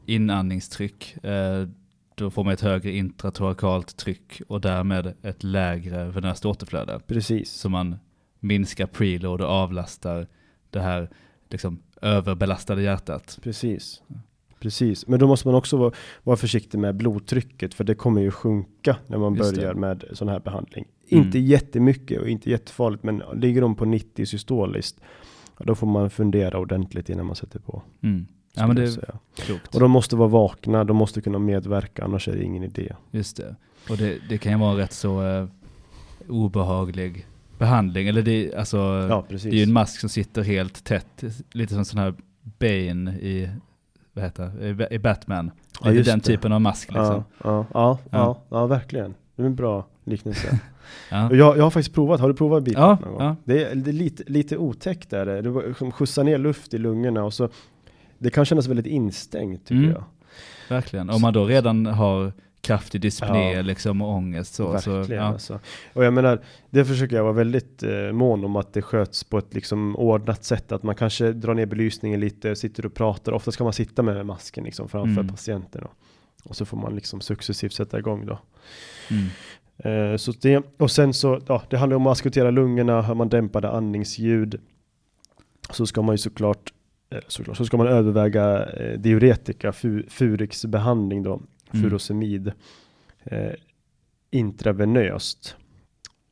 inandningstryck 0.06 1.24
eh, 1.24 1.68
då 2.14 2.30
får 2.30 2.44
man 2.44 2.52
ett 2.52 2.60
högre 2.60 2.90
intratorakalt 2.90 3.96
tryck 3.96 4.42
och 4.48 4.60
därmed 4.60 5.14
ett 5.22 5.42
lägre 5.42 6.04
venöst 6.04 6.46
återflöde. 6.46 7.00
Precis, 7.06 7.50
Så 7.50 7.68
man 7.68 7.96
minskar 8.40 8.86
preload 8.86 9.40
och 9.40 9.48
avlastar 9.48 10.26
det 10.70 10.80
här 10.80 11.10
liksom, 11.48 11.82
överbelastade 12.02 12.82
hjärtat. 12.82 13.38
precis. 13.42 14.02
Precis, 14.60 15.06
men 15.06 15.20
då 15.20 15.26
måste 15.26 15.48
man 15.48 15.54
också 15.54 15.76
vara, 15.76 15.92
vara 16.22 16.36
försiktig 16.36 16.78
med 16.78 16.96
blodtrycket 16.96 17.74
för 17.74 17.84
det 17.84 17.94
kommer 17.94 18.20
ju 18.20 18.30
sjunka 18.30 18.96
när 19.06 19.18
man 19.18 19.34
Just 19.34 19.54
det. 19.54 19.60
börjar 19.60 19.74
med 19.74 20.04
sån 20.12 20.28
här 20.28 20.40
behandling. 20.40 20.84
Mm. 21.08 21.24
Inte 21.24 21.38
jättemycket 21.38 22.20
och 22.20 22.28
inte 22.28 22.50
jättefarligt 22.50 23.02
men 23.02 23.22
ligger 23.34 23.60
de 23.60 23.74
på 23.74 23.84
90 23.84 24.26
systoliskt 24.26 25.00
då 25.64 25.74
får 25.74 25.86
man 25.86 26.10
fundera 26.10 26.58
ordentligt 26.58 27.08
innan 27.08 27.26
man 27.26 27.36
sätter 27.36 27.58
på. 27.58 27.82
Mm. 28.02 28.26
Ja 28.54 28.66
men 28.66 28.76
det 28.76 28.82
är 28.82 29.18
klokt. 29.34 29.74
Och 29.74 29.80
de 29.80 29.90
måste 29.90 30.16
vara 30.16 30.28
vakna, 30.28 30.84
de 30.84 30.96
måste 30.96 31.20
kunna 31.20 31.38
medverka 31.38 32.04
annars 32.04 32.28
är 32.28 32.36
det 32.36 32.42
ingen 32.44 32.62
idé. 32.62 32.92
Just 33.10 33.36
det. 33.36 33.56
Och 33.90 33.96
det, 33.96 34.18
det 34.28 34.38
kan 34.38 34.52
ju 34.52 34.58
vara 34.58 34.78
rätt 34.78 34.92
så 34.92 35.26
eh, 35.26 35.46
obehaglig 36.28 37.26
behandling. 37.60 38.08
Eller 38.08 38.22
det, 38.22 38.54
alltså, 38.54 38.76
Ja, 39.10 39.24
det 39.28 39.44
är 39.44 39.50
ju 39.54 39.62
en 39.62 39.72
mask 39.72 40.00
som 40.00 40.08
sitter 40.08 40.42
helt 40.42 40.84
tätt. 40.84 41.24
Lite 41.52 41.74
som 41.74 41.84
sån 41.84 41.98
här 42.00 42.14
Bane 42.58 43.10
i, 43.12 43.48
vad 44.12 44.24
heter 44.24 44.64
i 44.90 44.94
i 44.94 44.98
Batman. 44.98 45.50
Ja, 45.82 45.90
Lite 45.90 46.10
den 46.10 46.18
det. 46.18 46.24
typen 46.24 46.52
av 46.52 46.60
mask 46.60 46.88
liksom. 46.88 47.24
Ja, 47.44 47.66
ja, 47.74 47.98
ja, 48.10 48.42
Ja. 48.50 48.66
verkligen. 48.66 49.14
Det 49.36 49.42
är 49.42 49.46
en 49.46 49.54
bra 49.54 49.86
liknelse. 50.04 50.60
Ja. 51.10 51.34
Jag, 51.34 51.56
jag 51.58 51.62
har 51.62 51.70
faktiskt 51.70 51.94
provat, 51.94 52.20
har 52.20 52.28
du 52.28 52.34
provat 52.34 52.62
BiPAP 52.64 52.80
Ja, 52.80 52.98
någon 53.08 53.12
gång? 53.18 53.22
ja. 53.26 53.36
Det 53.44 53.64
är, 53.64 53.74
det 53.74 53.90
är 53.90 53.92
lite, 53.92 54.22
lite 54.26 54.56
otäckt 54.56 55.10
där. 55.10 55.42
Det 55.42 55.50
var 55.50 55.90
skjutsar 55.90 56.24
ner 56.24 56.38
luft 56.38 56.74
i 56.74 56.78
lungorna 56.78 57.24
och 57.24 57.34
så 57.34 57.48
det 58.18 58.30
kan 58.30 58.44
kännas 58.44 58.66
väldigt 58.66 58.86
instängt 58.86 59.64
tycker 59.66 59.74
Mm. 59.82 59.90
jag. 59.90 60.04
Verkligen. 60.68 61.10
Om 61.10 61.20
man 61.20 61.32
då 61.32 61.44
redan 61.44 61.86
har 61.86 62.32
kraftig 62.60 63.00
dyspné 63.00 63.52
Ja. 63.52 63.62
liksom, 63.62 64.02
och 64.02 64.08
ångest 64.08 64.54
så. 64.54 64.78
så 64.78 64.92
Verkligen 64.92 65.22
ja. 65.22 65.28
alltså. 65.28 65.60
Och 65.92 66.04
jag 66.04 66.12
menar, 66.12 66.40
det 66.70 66.84
försöker 66.84 67.16
jag 67.16 67.22
vara 67.22 67.32
väldigt 67.32 67.82
eh, 67.82 68.12
mån 68.12 68.44
om 68.44 68.56
att 68.56 68.72
det 68.72 68.82
sköts 68.82 69.24
på 69.24 69.38
ett 69.38 69.54
liksom 69.54 69.96
ordnat 69.96 70.44
sätt. 70.44 70.72
Att 70.72 70.82
man 70.82 70.94
kanske 70.94 71.32
drar 71.32 71.54
ner 71.54 71.66
belysningen 71.66 72.20
lite, 72.20 72.56
sitter 72.56 72.86
och 72.86 72.94
pratar. 72.94 73.32
Ofta 73.32 73.52
ska 73.52 73.64
man 73.64 73.72
sitta 73.72 74.02
med 74.02 74.26
masken 74.26 74.64
liksom 74.64 74.88
framför 74.88 75.20
Mm. 75.20 75.28
patienten. 75.28 75.82
Och, 75.82 75.90
och 76.44 76.56
så 76.56 76.64
får 76.64 76.76
man 76.76 76.94
liksom 76.94 77.20
successivt 77.20 77.72
sätta 77.72 77.98
igång 77.98 78.26
då. 78.26 78.38
Mm. 79.10 79.26
Eh, 80.12 80.16
så 80.16 80.32
det, 80.32 80.62
och 80.78 80.90
sen 80.90 81.14
så, 81.14 81.40
ja, 81.46 81.62
det 81.70 81.76
handlar 81.76 81.96
om 81.96 82.06
att 82.06 82.12
askutera 82.12 82.50
lungorna, 82.50 83.02
har 83.02 83.14
man 83.14 83.28
dämpade 83.28 83.70
andningsljud 83.70 84.60
så 85.70 85.86
ska 85.86 86.02
man 86.02 86.14
ju 86.14 86.18
såklart, 86.18 86.72
eh, 87.10 87.18
såklart 87.26 87.56
så 87.56 87.64
ska 87.64 87.76
man 87.76 87.86
överväga 87.86 88.66
eh, 88.66 88.98
diuretika, 88.98 89.72
fu, 89.72 90.02
Furixbehandling 90.08 91.22
då. 91.22 91.42
Furosemid, 91.72 92.52
eh, 93.24 93.52
intravenöst. 94.30 95.56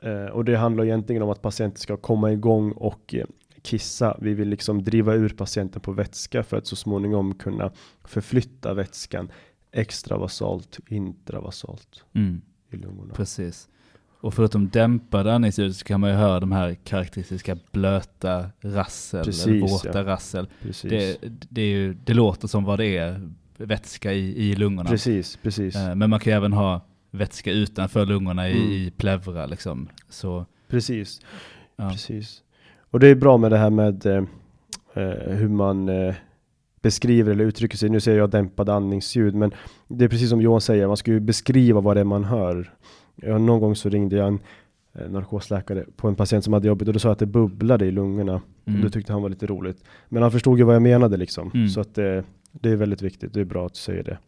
Eh, 0.00 0.24
och 0.24 0.44
det 0.44 0.56
handlar 0.56 0.84
egentligen 0.84 1.22
om 1.22 1.30
att 1.30 1.42
patienten 1.42 1.78
ska 1.80 1.96
komma 1.96 2.32
igång 2.32 2.72
och 2.72 3.14
eh, 3.14 3.24
kissa. 3.62 4.16
Vi 4.20 4.34
vill 4.34 4.48
liksom 4.48 4.84
driva 4.84 5.14
ur 5.14 5.28
patienten 5.28 5.80
på 5.80 5.92
vätska 5.92 6.42
för 6.42 6.56
att 6.56 6.66
så 6.66 6.76
småningom 6.76 7.34
kunna 7.34 7.72
förflytta 8.04 8.74
vätskan 8.74 9.30
extravasalt, 9.72 10.78
intravasalt 10.88 12.04
Mm. 12.14 12.40
i 12.70 12.76
lungorna. 12.76 13.14
Precis. 13.14 13.68
Och 14.20 14.34
förutom 14.34 14.68
dämpade 14.68 15.34
andningsljud 15.34 15.76
så 15.76 15.84
kan 15.84 16.00
man 16.00 16.10
ju 16.10 16.16
höra 16.16 16.40
de 16.40 16.52
här 16.52 16.74
karaktäristiska 16.74 17.58
blöta 17.72 18.50
rassel, 18.60 19.24
Precis, 19.24 19.46
eller 19.46 19.60
våta 19.60 19.98
ja. 19.98 20.04
rassel. 20.04 20.48
Det, 20.82 21.18
det, 21.50 21.62
är 21.62 21.66
ju, 21.66 21.94
det 21.94 22.14
låter 22.14 22.48
som 22.48 22.64
vad 22.64 22.78
det 22.78 22.96
är, 22.96 23.30
vätska 23.58 24.12
i, 24.12 24.48
i 24.50 24.54
lungorna. 24.54 24.90
Precis, 24.90 25.36
precis. 25.42 25.76
Eh, 25.76 25.94
Men 25.94 26.10
man 26.10 26.20
kan 26.20 26.30
ju 26.32 26.36
även 26.36 26.52
ha 26.52 26.80
vätska 27.10 27.52
utanför 27.52 28.06
lungorna 28.06 28.48
i, 28.48 28.52
Mm. 28.52 28.72
i 28.72 28.92
pleura 28.96 29.46
liksom. 29.46 29.88
Så, 30.08 30.46
Precis. 30.68 31.20
ja. 31.76 31.90
Precis. 31.90 32.42
Och 32.90 33.00
det 33.00 33.08
är 33.08 33.14
bra 33.14 33.36
med 33.36 33.50
det 33.50 33.58
här 33.58 33.70
med 33.70 34.06
eh, 34.06 34.22
eh, 34.94 35.32
hur 35.36 35.48
man 35.48 35.88
eh, 35.88 36.14
beskriver 36.82 37.32
eller 37.32 37.44
uttrycker 37.44 37.76
sig. 37.76 37.88
Nu 37.88 38.00
säger 38.00 38.18
jag 38.18 38.30
dämpade 38.30 38.72
andningsljud, 38.74 39.34
men 39.34 39.52
det 39.88 40.04
är 40.04 40.08
precis 40.08 40.30
som 40.30 40.40
Johan 40.40 40.60
säger, 40.60 40.86
man 40.86 40.96
ska 40.96 41.10
ju 41.10 41.20
beskriva 41.20 41.80
vad 41.80 41.96
det 41.96 42.00
är 42.00 42.04
man 42.04 42.24
hör. 42.24 42.74
Ja, 43.16 43.38
någon 43.38 43.60
gång 43.60 43.76
så 43.76 43.88
ringde 43.88 44.16
jag 44.16 44.28
en 44.28 44.38
eh, 44.94 45.10
narkosläkare 45.10 45.84
på 45.96 46.08
en 46.08 46.14
patient 46.14 46.44
som 46.44 46.52
hade 46.52 46.68
jobbet 46.68 46.88
och 46.88 46.94
då 46.94 47.00
sa 47.00 47.08
jag 47.08 47.12
att 47.12 47.18
det 47.18 47.26
bubblade 47.26 47.86
i 47.86 47.90
lungorna. 47.90 48.40
Mm. 48.66 48.80
Och 48.80 48.84
det 48.86 48.90
tyckte 48.92 49.12
han 49.12 49.22
var 49.22 49.28
lite 49.28 49.46
roligt. 49.46 49.84
Men 50.08 50.22
han 50.22 50.32
förstod 50.32 50.58
ju 50.58 50.64
vad 50.64 50.74
jag 50.74 50.82
menade 50.82 51.16
liksom. 51.16 51.50
Mm. 51.54 51.68
Så 51.68 51.80
att 51.80 51.94
det, 51.94 52.24
det 52.52 52.70
är 52.70 52.76
väldigt 52.76 53.02
viktigt. 53.02 53.34
Det 53.34 53.40
är 53.40 53.44
bra 53.44 53.66
att 53.66 53.74
du 53.74 53.78
säger 53.78 54.02
det. 54.02 54.18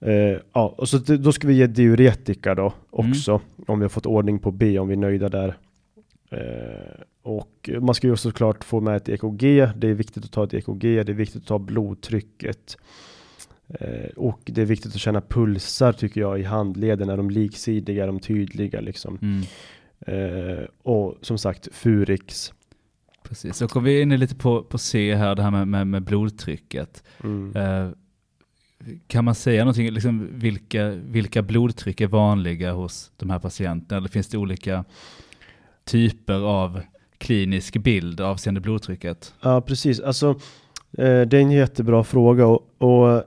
Eh, 0.00 0.40
ja, 0.52 0.74
och 0.78 0.88
så 0.88 0.98
då 0.98 1.32
ska 1.32 1.48
vi 1.48 1.54
ge 1.54 1.66
diuretika 1.66 2.54
då 2.54 2.72
också. 2.90 3.40
Om 3.66 3.78
vi 3.78 3.84
har 3.84 3.88
fått 3.88 4.06
ordning 4.06 4.38
på 4.38 4.50
B, 4.50 4.78
om 4.78 4.88
vi 4.88 4.94
är 4.94 4.98
nöjda 4.98 5.28
där. 5.28 5.56
Eh, 6.30 7.00
och 7.22 7.70
man 7.80 7.94
ska 7.94 8.06
ju 8.06 8.16
såklart 8.16 8.64
få 8.64 8.80
med 8.80 8.96
ett 8.96 9.08
EKG. 9.08 9.68
Det 9.76 9.88
är 9.88 9.94
viktigt 9.94 10.24
att 10.24 10.32
ta 10.32 10.44
ett 10.44 10.54
EKG. 10.54 10.82
Det 10.82 11.12
är 11.12 11.14
viktigt 11.14 11.42
att 11.42 11.48
ta 11.48 11.58
blodtrycket. 11.58 12.76
Eh, 13.68 14.10
och 14.16 14.40
det 14.44 14.62
är 14.62 14.66
viktigt 14.66 14.94
att 14.94 15.00
känna 15.00 15.20
pulsar 15.20 15.92
tycker 15.92 16.20
jag 16.20 16.40
i 16.40 16.42
handleden. 16.42 17.08
Är 17.08 17.16
de 17.16 17.30
liksidiga? 17.30 18.02
Är 18.02 18.06
de 18.06 18.20
tydliga 18.20 18.80
liksom? 18.80 19.18
Mm. 19.22 19.42
Och 20.82 21.14
som 21.20 21.38
sagt, 21.38 21.68
Furix. 21.72 22.52
Precis, 23.28 23.56
så 23.56 23.68
kom 23.68 23.84
vi 23.84 24.00
in 24.00 24.08
lite 24.08 24.34
på, 24.34 24.62
på 24.62 24.78
C 24.78 25.14
här, 25.14 25.34
det 25.34 25.42
här 25.42 25.50
med, 25.50 25.68
med, 25.68 25.86
med 25.86 26.02
blodtrycket. 26.02 27.02
Mm. 27.24 27.56
Eh, 27.56 27.90
kan 29.06 29.24
man 29.24 29.34
säga 29.34 29.64
någonting, 29.64 29.90
liksom 29.90 30.28
vilka, 30.32 30.88
vilka 30.90 31.42
blodtryck 31.42 32.00
är 32.00 32.06
vanliga 32.06 32.72
hos 32.72 33.12
de 33.16 33.30
här 33.30 33.38
patienterna? 33.38 33.98
Eller 33.98 34.08
finns 34.08 34.28
det 34.28 34.38
olika 34.38 34.84
typer 35.84 36.40
av 36.40 36.80
klinisk 37.18 37.76
bild 37.76 38.20
avseende 38.20 38.60
blodtrycket? 38.60 39.34
Ja, 39.40 39.60
precis. 39.60 40.00
Alltså, 40.00 40.28
eh, 40.98 41.20
det 41.20 41.34
är 41.34 41.40
en 41.40 41.50
jättebra 41.50 42.04
fråga 42.04 42.46
och, 42.46 42.74
och 42.78 43.24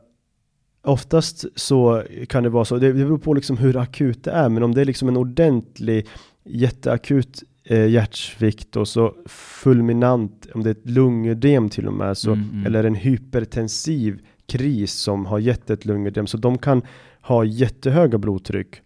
oftast 0.81 1.45
så 1.55 2.03
kan 2.29 2.43
det 2.43 2.49
vara 2.49 2.65
så. 2.65 2.77
Det, 2.77 2.87
det 2.87 3.05
beror 3.05 3.17
på 3.17 3.33
liksom 3.33 3.57
hur 3.57 3.77
akut 3.77 4.23
det 4.23 4.31
är, 4.31 4.49
men 4.49 4.63
om 4.63 4.73
det 4.73 4.81
är 4.81 4.85
liksom 4.85 5.07
en 5.07 5.17
ordentlig 5.17 6.07
jätteakut 6.43 7.43
eh, 7.69 7.87
hjärtsvikt 7.87 8.75
och 8.75 8.87
så 8.87 9.13
fulminant, 9.25 10.47
om 10.53 10.63
det 10.63 10.69
är 10.69 10.71
ett 10.71 10.89
lungödem 10.89 11.69
till 11.69 11.87
och 11.87 11.93
med, 11.93 12.17
så, 12.17 12.31
Mm, 12.31 12.49
mm. 12.49 12.65
eller 12.65 12.83
en 12.83 12.95
hypertensiv 12.95 14.19
kris 14.47 14.93
som 14.93 15.25
har 15.25 15.39
gett 15.39 15.69
ett 15.69 15.85
lungödem, 15.85 16.27
så 16.27 16.37
de 16.37 16.57
kan 16.57 16.81
ha 17.21 17.43
jättehöga 17.43 18.17
blodtryck 18.17 18.81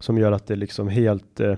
som 0.00 0.18
gör 0.18 0.32
att 0.32 0.46
det 0.46 0.56
liksom 0.56 0.88
helt, 0.88 1.40
eh, 1.40 1.54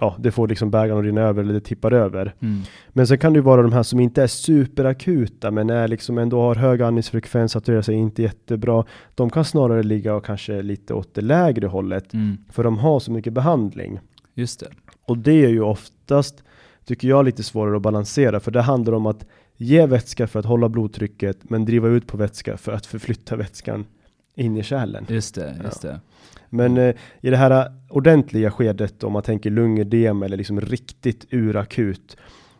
ja, 0.00 0.16
det 0.18 0.30
får 0.30 0.48
liksom 0.48 0.70
bägaren 0.70 0.98
att 0.98 1.04
rinna 1.04 1.20
över 1.20 1.42
eller 1.42 1.54
det 1.54 1.60
tippar 1.60 1.92
över. 1.92 2.34
Mm. 2.40 2.60
Men 2.88 3.06
sen 3.06 3.18
kan 3.18 3.32
det 3.32 3.36
ju 3.36 3.42
vara 3.42 3.62
de 3.62 3.72
här 3.72 3.82
som 3.82 4.00
inte 4.00 4.22
är 4.22 4.26
superakuta 4.26 5.50
men 5.50 5.70
är 5.70 5.88
liksom 5.88 6.18
ändå 6.18 6.40
har 6.40 6.54
hög 6.54 6.82
andningsfrekvens, 6.82 7.52
saturerar 7.52 7.82
sig 7.82 7.94
inte 7.94 8.22
jättebra. 8.22 8.84
De 9.14 9.30
kan 9.30 9.44
snarare 9.44 9.82
ligga 9.82 10.14
och 10.14 10.24
kanske 10.24 10.62
lite 10.62 10.94
åt 10.94 11.14
det 11.14 11.20
lägre 11.20 11.66
hållet 11.66 12.14
Mm. 12.14 12.36
för 12.50 12.64
de 12.64 12.78
har 12.78 13.00
så 13.00 13.12
mycket 13.12 13.32
behandling. 13.32 14.00
Just 14.34 14.60
det. 14.60 14.66
Och 15.10 15.18
det 15.18 15.44
är 15.44 15.48
ju 15.48 15.60
oftast, 15.60 16.44
tycker 16.84 17.08
jag, 17.08 17.24
lite 17.24 17.42
svårare 17.42 17.76
att 17.76 17.82
balansera 17.82 18.40
för 18.40 18.50
det 18.50 18.62
handlar 18.62 18.92
om 18.92 19.06
att 19.06 19.26
ge 19.56 19.86
vätska 19.86 20.26
för 20.26 20.38
att 20.38 20.44
hålla 20.44 20.68
blodtrycket 20.68 21.50
men 21.50 21.64
driva 21.64 21.88
ut 21.88 22.06
på 22.06 22.16
vätska 22.16 22.56
för 22.56 22.72
att 22.72 22.86
förflytta 22.86 23.36
vätskan 23.36 23.86
in 24.34 24.56
i 24.56 24.62
kärlen. 24.62 25.06
Just 25.08 25.34
det, 25.34 25.60
just 25.64 25.82
det. 25.82 26.00
Men 26.48 26.76
eh, 26.76 26.94
i 27.20 27.30
det 27.30 27.36
här 27.36 27.72
ordentliga 27.88 28.50
skedet, 28.50 29.04
om 29.04 29.12
man 29.12 29.22
tänker 29.22 29.50
lungödem 29.50 30.22
eller 30.22 30.36
liksom 30.36 30.60
riktigt 30.60 31.26
urakut, 31.30 32.16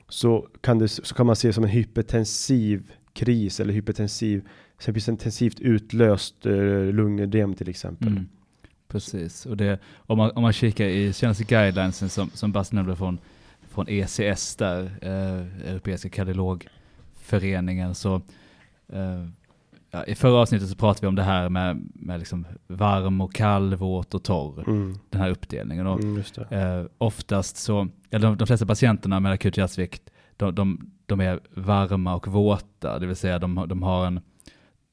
så 0.08 0.46
kan, 0.60 0.78
det, 0.78 0.88
så 0.88 1.14
kan 1.14 1.26
man 1.26 1.36
se 1.36 1.52
som 1.52 1.64
en 1.64 1.70
hypertensiv 1.70 2.90
kris 3.12 3.60
eller 3.60 3.74
hypertensiv, 3.74 4.48
intensivt 5.08 5.60
utlöst 5.60 6.46
eh, 6.46 6.52
lungödem 6.84 7.54
till 7.54 7.68
exempel. 7.68 8.08
Mm. 8.08 8.28
Precis, 8.90 9.46
och 9.46 9.57
det, 9.57 9.79
om, 9.96 10.18
man, 10.18 10.31
om 10.31 10.42
man 10.42 10.53
kikar 10.53 10.85
i 10.85 11.12
senaste 11.12 11.44
guidelinesen 11.44 12.09
som, 12.09 12.31
som 12.35 12.53
Bas 12.53 12.72
nämnde 12.72 12.96
från, 12.96 13.18
från 13.68 13.87
ECS 13.88 14.57
där, 14.57 14.83
eh, 15.03 15.70
Europeiska 15.70 16.09
kardiologföreningen, 16.09 17.94
så 17.94 18.14
eh, 18.92 19.26
ja, 19.90 20.05
i 20.05 20.14
förra 20.14 20.35
avsnittet 20.40 20.68
så 20.68 20.76
pratade 20.76 21.05
vi 21.07 21.09
om 21.09 21.14
det 21.14 21.22
här 21.22 21.48
med, 21.48 21.88
med 21.94 22.18
liksom 22.18 22.46
varm 22.66 23.20
och 23.20 23.35
kall, 23.35 23.74
våt 23.74 24.14
och 24.14 24.22
torr, 24.24 24.64
Mm. 24.68 24.98
den 25.11 25.20
här 25.20 25.31
uppdelningen. 25.31 25.87
Och, 25.87 26.00
Mm. 26.00 26.22
Eh, 26.50 26.85
oftast 26.98 27.57
så, 27.57 27.88
eller 28.11 28.26
de, 28.29 28.37
de 28.37 28.46
flesta 28.46 28.66
patienterna 28.66 29.20
med 29.20 29.33
akut 29.33 29.57
hjärtsvikt, 29.57 30.11
de, 30.37 30.55
de, 30.55 30.90
de 31.07 31.20
är 31.20 31.40
varma 31.55 32.14
och 32.14 32.26
våta, 32.29 32.98
det 32.98 33.07
vill 33.07 33.16
säga 33.16 33.38
de, 33.38 33.64
de 33.68 33.83
har 33.83 34.07
en, 34.07 34.20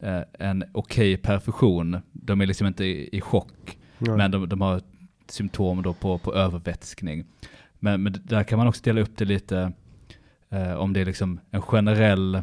eh, 0.04 0.22
en 0.34 0.64
okej 0.72 1.18
perfusion. 1.18 1.98
De 2.12 2.42
är 2.42 2.46
liksom 2.46 2.68
inte 2.68 2.86
i, 2.86 3.10
i 3.18 3.22
chock, 3.22 3.78
Nej. 4.00 4.18
men 4.18 4.32
de, 4.32 4.50
de 4.50 4.62
har 4.62 4.82
symptom 5.28 5.82
då 5.82 5.94
på, 5.94 6.18
på 6.18 6.34
övervätskning. 6.36 7.26
Men, 7.80 8.04
men 8.04 8.22
där 8.24 8.44
kan 8.44 8.58
man 8.58 8.68
också 8.68 8.82
dela 8.84 9.02
upp 9.02 9.18
det 9.18 9.26
lite, 9.26 9.72
eh, 10.50 10.74
om 10.74 10.94
det 10.94 11.00
är 11.02 11.06
liksom 11.06 11.40
en 11.52 11.62
generell, 11.62 12.36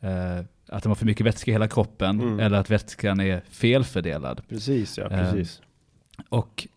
eh, 0.00 0.38
att 0.68 0.82
de 0.82 0.88
har 0.88 0.94
för 0.94 1.06
mycket 1.06 1.26
vätska 1.26 1.50
i 1.50 1.54
hela 1.54 1.68
kroppen, 1.68 2.20
Mm. 2.20 2.40
eller 2.40 2.58
att 2.58 2.70
vätskan 2.70 3.20
är 3.20 3.42
felfördelad. 3.48 4.42
Precis, 4.48 4.98
ja, 4.98 5.04
Eh, 5.10 5.32
precis. 5.32 5.62
Och 6.28 6.68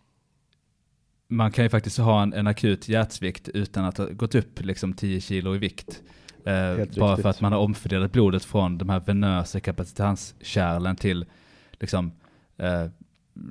man 1.28 1.52
kan 1.52 1.64
ju 1.64 1.68
faktiskt 1.68 1.98
ha 1.98 2.22
en, 2.22 2.32
en 2.32 2.46
akut 2.46 2.88
hjärtsvikt 2.88 3.48
utan 3.48 3.84
att 3.84 3.98
ha 3.98 4.06
gått 4.06 4.34
upp 4.34 4.60
liksom 4.64 4.92
10 4.94 5.20
kilo 5.20 5.54
i 5.54 5.58
vikt. 5.58 6.02
Eh, 6.44 6.52
bara 6.54 6.74
riktigt. 6.76 7.22
för 7.22 7.28
att 7.28 7.40
man 7.40 7.52
har 7.52 7.60
omfördelat 7.60 8.12
blodet 8.12 8.44
från 8.44 8.78
de 8.78 8.88
här 8.88 9.00
venösa 9.00 9.60
kapacitanskärlen 9.60 10.96
till 10.96 11.26
liksom, 11.72 12.12
eh, 12.56 12.86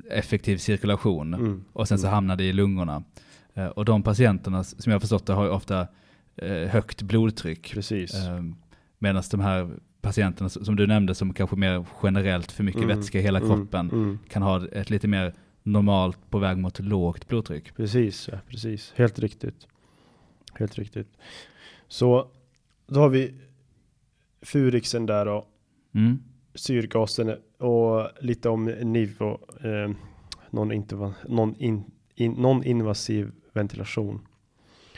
effektiv 0.09 0.57
cirkulation. 0.57 1.33
Mm. 1.33 1.63
Och 1.73 1.87
sen 1.87 1.99
så 1.99 2.07
Mm. 2.07 2.13
hamnar 2.13 2.35
det 2.35 2.43
i 2.43 2.53
lungorna. 2.53 3.03
Eh, 3.53 3.65
och 3.67 3.85
de 3.85 4.03
patienterna, 4.03 4.63
som 4.63 4.91
jag 4.91 5.01
förstått 5.01 5.25
det, 5.25 5.33
har 5.33 5.43
ju 5.43 5.49
ofta 5.51 5.87
eh, 6.35 6.67
högt 6.69 7.01
blodtryck. 7.01 7.73
Precis. 7.73 8.13
Eh, 8.15 8.43
Medan 8.99 9.23
de 9.31 9.39
här 9.39 9.69
patienterna 10.01 10.49
som 10.49 10.75
du 10.75 10.87
nämnde, 10.87 11.15
som 11.15 11.33
kanske 11.33 11.55
mer 11.55 11.85
generellt 12.03 12.51
för 12.51 12.63
mycket 12.63 12.83
Mm, 12.83 12.97
vätska 12.97 13.19
i 13.19 13.21
hela 13.21 13.39
mm, 13.39 13.49
kroppen, 13.49 13.89
mm. 13.91 14.19
kan 14.29 14.41
ha 14.41 14.67
ett 14.67 14.89
lite 14.89 15.07
mer 15.07 15.33
normalt 15.63 16.29
på 16.29 16.39
väg 16.39 16.57
mot 16.57 16.79
lågt 16.79 17.27
blodtryck. 17.27 17.75
Precis, 17.75 18.29
ja, 18.31 18.37
precis. 18.47 18.93
Helt 18.95 19.19
riktigt. 19.19 19.67
Helt 20.53 20.75
riktigt. 20.75 21.07
Så 21.87 22.27
då 22.87 22.99
har 22.99 23.09
vi 23.09 23.33
Furixen 24.41 25.05
där 25.05 25.25
då, 25.25 25.47
Mm. 25.95 26.19
syrgasen 26.55 27.35
och 27.57 28.09
lite 28.19 28.49
om 28.49 28.65
NIV 28.65 29.21
och 29.21 29.65
eh, 29.65 29.91
någon, 30.49 30.71
inte, 30.71 31.13
någon, 31.27 31.55
in, 31.55 31.83
in, 32.15 32.31
någon 32.31 32.63
invasiv 32.63 33.31
ventilation. 33.53 34.27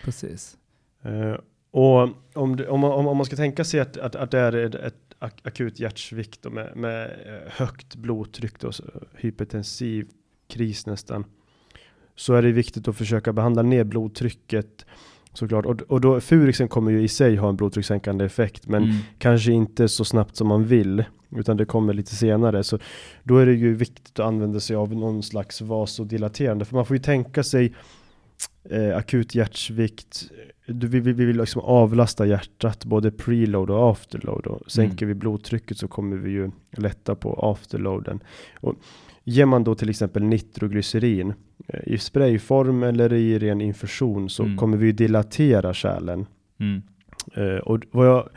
Precis. 0.03 0.57
Eh, 1.01 1.35
och 1.71 2.09
om, 2.33 2.55
det, 2.55 2.67
om, 2.67 2.79
man, 2.79 2.91
om, 2.91 3.07
om 3.07 3.17
man 3.17 3.25
ska 3.25 3.35
tänka 3.35 3.63
sig 3.63 3.79
att, 3.79 3.97
att, 3.97 4.15
att 4.15 4.31
det 4.31 4.39
är 4.39 4.55
ett, 4.55 4.75
ett 4.75 5.15
ak- 5.19 5.41
akut 5.47 5.79
hjärtsvikt 5.79 6.45
och 6.45 6.51
med, 6.51 6.75
med 6.75 7.05
eh, 7.05 7.51
högt 7.51 7.95
blodtryck 7.95 8.63
och 8.63 8.73
hypertensiv 9.13 10.07
kris 10.47 10.85
nästan. 10.85 11.25
Så 12.15 12.33
är 12.33 12.41
det 12.41 12.51
viktigt 12.51 12.87
att 12.87 12.97
försöka 12.97 13.33
behandla 13.33 13.61
ner 13.61 13.83
blodtrycket 13.83 14.85
såklart. 15.33 15.65
Och, 15.65 15.81
och 15.81 16.01
då 16.01 16.21
Furixen 16.21 16.67
kommer 16.67 16.91
ju 16.91 17.03
i 17.03 17.07
sig 17.07 17.35
ha 17.35 17.49
en 17.49 17.55
blodtryckssänkande 17.55 18.25
effekt, 18.25 18.67
men 18.67 18.83
mm. 18.83 18.95
kanske 19.17 19.51
inte 19.51 19.87
så 19.87 20.05
snabbt 20.05 20.35
som 20.35 20.47
man 20.47 20.65
vill, 20.65 21.03
utan 21.35 21.57
det 21.57 21.65
kommer 21.65 21.93
lite 21.93 22.15
senare. 22.15 22.63
Så 22.63 22.79
då 23.23 23.37
är 23.37 23.45
det 23.45 23.53
ju 23.53 23.73
viktigt 23.73 24.19
att 24.19 24.25
använda 24.25 24.59
sig 24.59 24.75
av 24.75 24.95
någon 24.95 25.23
slags 25.23 25.61
vasodilaterande, 25.61 26.65
för 26.65 26.75
man 26.75 26.85
får 26.85 26.95
ju 26.95 27.03
tänka 27.03 27.43
sig 27.43 27.73
eh, 28.69 28.97
akut 28.97 29.35
hjärtsvikt. 29.35 30.31
Du, 30.67 30.87
vi, 30.87 30.99
vi 30.99 31.13
vi 31.13 31.25
vill 31.25 31.37
liksom 31.37 31.61
avlasta 31.61 32.25
hjärtat 32.25 32.85
både 32.85 33.11
preload 33.11 33.69
och 33.69 33.91
afterload. 33.91 34.47
Och 34.47 34.71
sänker 34.71 35.05
vi 35.05 35.13
blodtrycket 35.13 35.77
så 35.77 35.87
kommer 35.87 36.17
vi 36.17 36.31
ju 36.31 36.51
lätta 36.71 37.15
på 37.15 37.33
afterloaden. 37.33 38.19
Och 38.61 38.75
ger 39.23 39.45
man 39.45 39.63
då 39.63 39.75
till 39.75 39.89
exempel 39.89 40.23
nitroglycerin 40.23 41.33
eh, 41.67 41.79
i 41.93 41.97
sprayform 41.97 42.83
eller 42.83 43.13
i 43.13 43.39
ren 43.39 43.61
infusion 43.61 44.29
så 44.29 44.43
Mm. 44.43 44.57
kommer 44.57 44.77
vi 44.77 44.91
dilatera 44.91 45.73
kärlen. 45.73 46.25
Mm. 46.59 46.81
Eh, 47.35 47.57
och 47.59 47.79
vad 47.91 48.07
jag, 48.07 48.29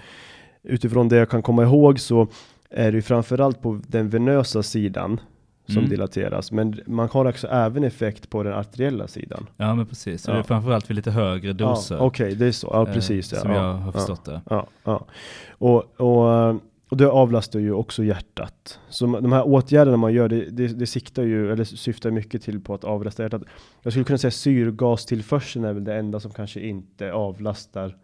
utifrån 0.62 1.08
det 1.08 1.16
jag 1.16 1.30
kan 1.30 1.42
komma 1.42 1.62
ihåg 1.62 2.00
så 2.00 2.28
är 2.70 2.92
det 2.92 3.02
framförallt 3.02 3.62
på 3.62 3.80
den 3.86 4.08
venösa 4.08 4.62
sidan 4.62 5.20
som 5.66 5.76
Mm. 5.78 5.90
dilateras. 5.90 6.52
Men 6.52 6.80
man 6.86 7.08
har 7.08 7.24
också 7.28 7.46
även 7.48 7.84
effekt 7.84 8.30
på 8.30 8.42
den 8.42 8.52
arteriella 8.52 9.08
sidan. 9.08 9.46
Ja, 9.56 9.74
men 9.74 9.86
precis. 9.86 10.26
Ja. 10.28 10.32
det 10.34 10.38
är 10.38 10.42
framförallt 10.42 10.90
vid 10.90 10.96
lite 10.96 11.10
högre 11.10 11.52
doser. 11.52 11.94
Ja, 11.96 12.00
Okej, 12.02 12.34
det 12.34 12.46
är 12.46 12.52
så. 12.52 12.68
Ja, 12.72 12.88
eh, 12.88 12.94
precis. 12.94 13.32
Ja, 13.32 13.38
Som 13.38 13.50
ja, 13.50 13.56
jag 13.56 13.72
har 13.74 13.92
förstått 13.92 14.24
det. 14.24 14.40
Ja, 14.50 14.66
ja. 14.84 15.06
Och, 15.50 16.00
och, 16.00 16.34
eh, 16.34 16.56
och 16.92 16.98
det 16.98 17.08
avlastar 17.08 17.60
ju 17.60 17.72
också 17.72 18.04
hjärtat. 18.04 18.80
Så 18.88 19.06
de 19.06 19.32
här 19.32 19.46
åtgärderna 19.46 19.96
man 19.96 20.12
gör, 20.12 20.28
det, 20.28 20.50
det, 20.50 20.66
det 20.66 20.86
siktar 20.86 21.22
ju, 21.22 21.52
eller 21.52 21.64
syftar 21.64 22.10
mycket 22.10 22.42
till 22.42 22.60
på 22.60 22.74
att 22.74 22.84
avlasta 22.84 23.22
hjärtat. 23.22 23.42
Jag 23.82 23.92
skulle 23.92 24.04
kunna 24.04 24.18
säga 24.18 24.30
syrgastillförseln 24.30 25.64
är 25.64 25.72
väl 25.72 25.84
det 25.84 25.94
enda 25.94 26.20
som 26.20 26.30
kanske 26.30 26.60
inte 26.60 27.12
avlastar 27.12 27.96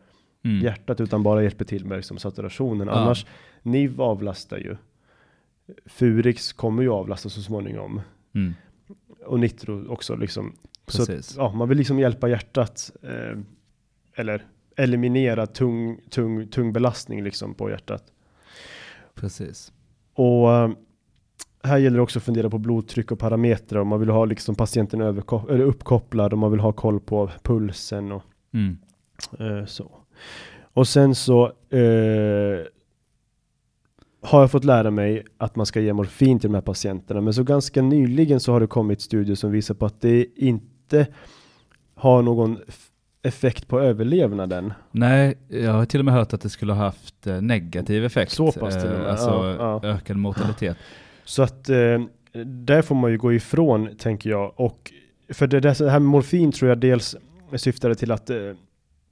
Mm. 0.44 0.64
hjärtat 0.64 1.00
utan 1.00 1.22
bara 1.22 1.42
hjälper 1.42 1.64
till 1.64 1.84
med 1.84 1.96
liksom 1.96 2.18
saturationen. 2.18 2.88
Ja. 2.88 2.94
Annars, 2.94 3.26
NIV 3.62 4.00
avlastar 4.00 4.58
ju. 4.58 4.76
Furix 5.86 6.52
kommer 6.52 6.82
ju 6.82 6.88
avlasta 6.90 7.28
så 7.28 7.42
småningom. 7.42 8.00
Mm. 8.34 8.54
Och 9.26 9.40
Nitro 9.40 9.88
också 9.88 10.16
liksom. 10.16 10.56
Så 10.86 11.02
att, 11.02 11.34
ja, 11.36 11.52
man 11.52 11.68
vill 11.68 11.78
liksom 11.78 11.98
hjälpa 11.98 12.28
hjärtat. 12.28 12.90
Eh, 13.02 13.38
eller 14.14 14.46
eliminera 14.76 15.46
tung, 15.46 16.00
tung, 16.10 16.46
tung 16.48 16.72
belastning 16.72 17.22
liksom 17.22 17.54
på 17.54 17.70
hjärtat. 17.70 18.04
Precis. 19.20 19.72
Och 20.14 20.52
eh, 20.52 20.70
här 21.62 21.78
gäller 21.78 21.96
det 21.96 22.02
också 22.02 22.18
att 22.18 22.24
fundera 22.24 22.50
på 22.50 22.58
blodtryck 22.58 23.12
och 23.12 23.18
parametrar. 23.18 23.80
Om 23.80 23.88
man 23.88 24.00
vill 24.00 24.08
ha 24.08 24.24
liksom 24.24 24.54
patienten 24.54 25.00
eller 25.00 25.60
uppkopplad 25.60 26.32
och 26.32 26.38
man 26.38 26.50
vill 26.50 26.60
ha 26.60 26.72
koll 26.72 27.00
på 27.00 27.30
pulsen 27.42 28.12
och 28.12 28.22
Mm. 28.52 28.78
Eh, 29.38 29.66
så. 29.66 29.90
Och 30.72 30.88
sen 30.88 31.14
så 31.14 31.44
eh, 31.70 32.66
har 34.22 34.40
jag 34.40 34.50
fått 34.50 34.64
lära 34.64 34.90
mig 34.90 35.24
att 35.36 35.56
man 35.56 35.66
ska 35.66 35.80
ge 35.80 35.92
morfin 35.92 36.38
till 36.38 36.48
de 36.50 36.54
här 36.54 36.62
patienterna. 36.62 37.20
Men 37.20 37.34
så 37.34 37.42
ganska 37.42 37.82
nyligen 37.82 38.40
så 38.40 38.52
har 38.52 38.60
det 38.60 38.66
kommit 38.66 39.00
studier 39.00 39.36
som 39.36 39.50
visar 39.50 39.74
på 39.74 39.86
att 39.86 40.00
det 40.00 40.26
inte 40.36 41.06
har 41.94 42.22
någon 42.22 42.58
effekt 43.22 43.68
på 43.68 43.80
överlevnaden. 43.80 44.72
Nej, 44.90 45.38
jag 45.48 45.72
har 45.72 45.84
till 45.84 46.00
och 46.00 46.04
med 46.04 46.14
hört 46.14 46.32
att 46.32 46.40
det 46.40 46.48
skulle 46.48 46.72
ha 46.72 46.84
haft 46.84 47.26
eh, 47.26 47.40
negativ 47.40 48.04
effekt. 48.04 48.32
Så 48.32 48.52
pass 48.52 48.74
till 48.74 48.90
och 48.90 48.94
eh, 48.96 49.00
med. 49.00 49.10
Alltså 49.10 49.30
Ja, 49.30 49.80
ja. 49.82 49.88
ökad 49.88 50.16
mortalitet. 50.16 50.76
Så 51.24 51.42
att 51.42 51.68
eh, 51.68 51.76
där 52.44 52.82
får 52.82 52.94
man 52.94 53.10
ju 53.10 53.18
gå 53.18 53.32
ifrån 53.32 53.96
tänker 53.98 54.30
jag. 54.30 54.60
Och 54.60 54.92
för 55.28 55.46
det, 55.46 55.60
det 55.60 55.68
här 55.90 56.00
med 56.00 56.02
morfin 56.02 56.52
tror 56.52 56.68
jag 56.68 56.78
dels 56.78 57.16
syftade 57.56 57.94
till 57.94 58.12
att 58.12 58.30
eh, 58.30 58.36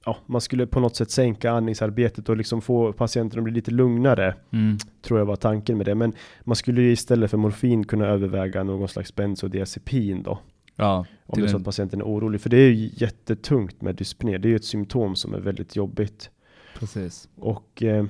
ja, 0.05 0.17
man 0.25 0.41
skulle 0.41 0.67
på 0.67 0.79
något 0.79 0.95
sätt 0.95 1.11
sänka 1.11 1.51
andningsarbetet 1.51 2.29
och 2.29 2.37
liksom 2.37 2.61
få 2.61 2.93
patienten 2.93 3.39
att 3.39 3.43
bli 3.43 3.53
lite 3.53 3.71
lugnare. 3.71 4.35
Mm. 4.53 4.77
tror 5.01 5.19
jag 5.19 5.25
var 5.25 5.35
tanken 5.35 5.77
med 5.77 5.85
det. 5.85 5.95
Men 5.95 6.13
man 6.43 6.55
skulle 6.55 6.81
ju 6.81 6.91
istället 6.91 7.31
för 7.31 7.37
morfin 7.37 7.83
kunna 7.83 8.05
överväga 8.05 8.63
någon 8.63 8.87
slags 8.87 9.15
bensodiazepin 9.15 10.23
då. 10.23 10.39
Ja, 10.79 11.05
Om 11.25 11.39
det 11.39 11.45
är 11.45 11.49
så 11.49 11.57
att 11.57 11.63
patienten 11.63 11.99
är 12.01 12.05
orolig. 12.05 12.41
För 12.41 12.49
det 12.49 12.57
är 12.57 12.69
ju 12.69 12.89
jättetungt 12.93 13.81
med 13.81 13.95
dyspné. 13.95 14.37
Det 14.37 14.47
är 14.47 14.49
ju 14.49 14.55
ett 14.55 14.65
symptom 14.65 15.15
som 15.15 15.33
är 15.33 15.39
väldigt 15.39 15.75
jobbigt. 15.75 16.29
precis. 16.79 17.29
Och 17.35 17.83
eh, 17.83 18.05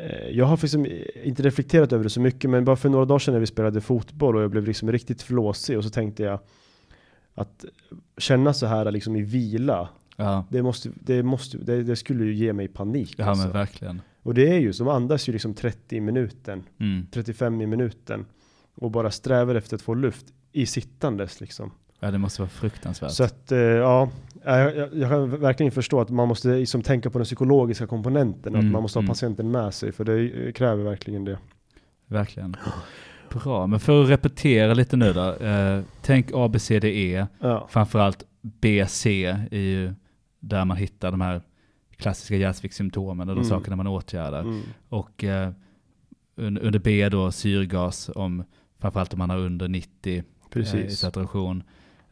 eh, 0.00 0.28
jag 0.30 0.46
har 0.46 0.58
liksom 0.62 0.86
inte 1.24 1.42
reflekterat 1.42 1.92
över 1.92 2.04
det 2.04 2.10
så 2.10 2.20
mycket. 2.20 2.50
Men 2.50 2.64
bara 2.64 2.76
för 2.76 2.88
några 2.88 3.04
dagar 3.04 3.18
sedan 3.18 3.34
när 3.34 3.40
vi 3.40 3.46
spelade 3.46 3.80
fotboll 3.80 4.36
och 4.36 4.42
jag 4.42 4.50
blev 4.50 4.64
liksom 4.66 4.92
riktigt 4.92 5.22
flåsig. 5.22 5.78
Och 5.78 5.84
så 5.84 5.90
tänkte 5.90 6.22
jag 6.22 6.40
att 7.34 7.64
känna 8.18 8.52
så 8.52 8.66
här 8.66 8.90
liksom 8.90 9.16
i 9.16 9.22
vila. 9.22 9.88
Ja, 10.16 10.44
Det, 10.50 10.62
måste, 10.62 10.90
det, 10.94 11.22
måste, 11.22 11.58
det, 11.58 11.82
det 11.82 11.96
skulle 11.96 12.24
ju 12.24 12.34
ge 12.34 12.52
mig 12.52 12.68
panik. 12.68 13.14
ja 13.16 13.24
alltså. 13.24 13.44
men 13.44 13.52
verkligen. 13.52 14.00
Och 14.22 14.34
det 14.34 14.48
är 14.48 14.58
ju, 14.58 14.72
man 14.84 14.96
andas 14.96 15.28
ju 15.28 15.32
liksom 15.32 15.54
30 15.54 15.96
i 15.96 16.00
minuten. 16.00 16.62
Mm. 16.80 17.06
35 17.10 17.60
i 17.60 17.66
minuten 17.66 18.26
och 18.74 18.90
bara 18.90 19.10
strävar 19.10 19.54
efter 19.54 19.74
att 19.76 19.82
få 19.82 19.94
luft 19.94 20.26
i 20.56 20.66
sittandes 20.66 21.40
liksom. 21.40 21.72
Ja, 22.00 22.10
det 22.10 22.18
måste 22.18 22.42
vara 22.42 22.48
fruktansvärt. 22.50 23.10
Så 23.12 23.24
att 23.24 23.52
eh, 23.52 23.58
ja, 23.58 24.08
jag, 24.44 24.76
jag, 24.94 25.10
kan 25.10 25.40
verkligen 25.40 25.72
förstå 25.72 26.00
att 26.00 26.10
man 26.10 26.28
måste 26.28 26.48
liksom 26.48 26.82
tänka 26.82 27.10
på 27.10 27.18
den 27.18 27.24
psykologiska 27.24 27.86
komponenten 27.86 28.54
Mm, 28.54 28.66
att 28.66 28.72
man 28.72 28.82
måste 28.82 28.98
ha 28.98 29.00
mm. 29.02 29.08
patienten 29.08 29.50
med 29.50 29.74
sig 29.74 29.92
för 29.92 30.04
det 30.04 30.46
eh, 30.46 30.52
kräver 30.52 30.84
verkligen 30.84 31.24
det. 31.24 31.38
Verkligen. 32.06 32.56
Bra, 33.30 33.66
men 33.66 33.80
för 33.80 34.02
att 34.02 34.08
repetera 34.10 34.74
lite 34.74 34.96
nu 34.96 35.12
då. 35.12 35.32
Eh, 35.34 35.82
tänk 36.02 36.30
ABCDE, 36.34 37.26
Ja, 37.40 37.66
framförallt 37.70 38.24
BC 38.42 39.24
är 39.50 39.56
ju 39.58 39.94
där 40.40 40.64
man 40.64 40.76
hittar 40.76 41.10
de 41.10 41.20
här 41.20 41.42
klassiska 41.96 42.36
hjärtsviktssymptomen 42.36 43.28
och 43.28 43.34
de 43.34 43.40
Mm. 43.40 43.48
sakerna 43.50 43.76
man 43.76 43.86
åtgärdar. 43.86 44.40
mm, 44.40 44.60
Och 44.88 45.24
eh, 45.24 45.50
un- 46.36 46.58
under 46.62 46.78
B 46.78 47.08
då 47.08 47.32
syrgas, 47.32 48.10
om, 48.14 48.44
framförallt 48.78 49.12
om 49.12 49.18
man 49.18 49.30
har 49.30 49.38
under 49.38 49.68
90 49.68 50.24
eh, 50.56 50.62
i 50.62 50.82
Precis. 50.82 50.98
saturation. 50.98 51.62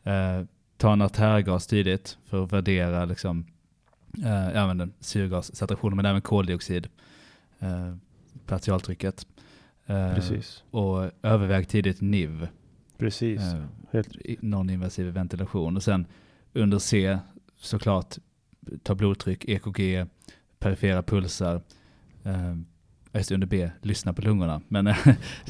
Eh, 0.03 0.43
ta 0.77 0.93
en 0.93 1.03
artärgas 1.03 1.67
tidigt 1.67 2.19
för 2.25 2.45
att 2.45 2.53
värdera 2.53 3.05
liksom, 3.05 3.47
eh, 4.25 4.51
ja, 4.55 4.67
men 4.67 6.07
även 6.07 6.23
koldioxid, 6.23 6.89
eh, 7.59 7.95
partialtrycket. 8.47 9.27
Eh, 9.87 10.15
Precis. 10.15 10.63
och 10.71 11.11
överväg 11.23 11.69
tidigt 11.69 12.01
NIV, 12.01 12.49
Precis. 12.99 13.41
eh, 13.93 14.05
non-invasiv 14.41 15.07
ventilation. 15.07 15.77
Och 15.77 15.83
sen 15.83 16.07
under 16.53 16.79
C 16.79 17.19
såklart 17.57 18.17
ta 18.83 18.95
blodtryck, 18.95 19.45
EKG, 19.49 20.07
perifera 20.59 21.03
pulsar. 21.03 21.61
Just 23.15 23.33
under 23.33 23.47
B, 23.47 23.71
lyssna 23.83 24.12
på 24.12 24.23
lungorna. 24.23 24.61
Men 24.69 24.87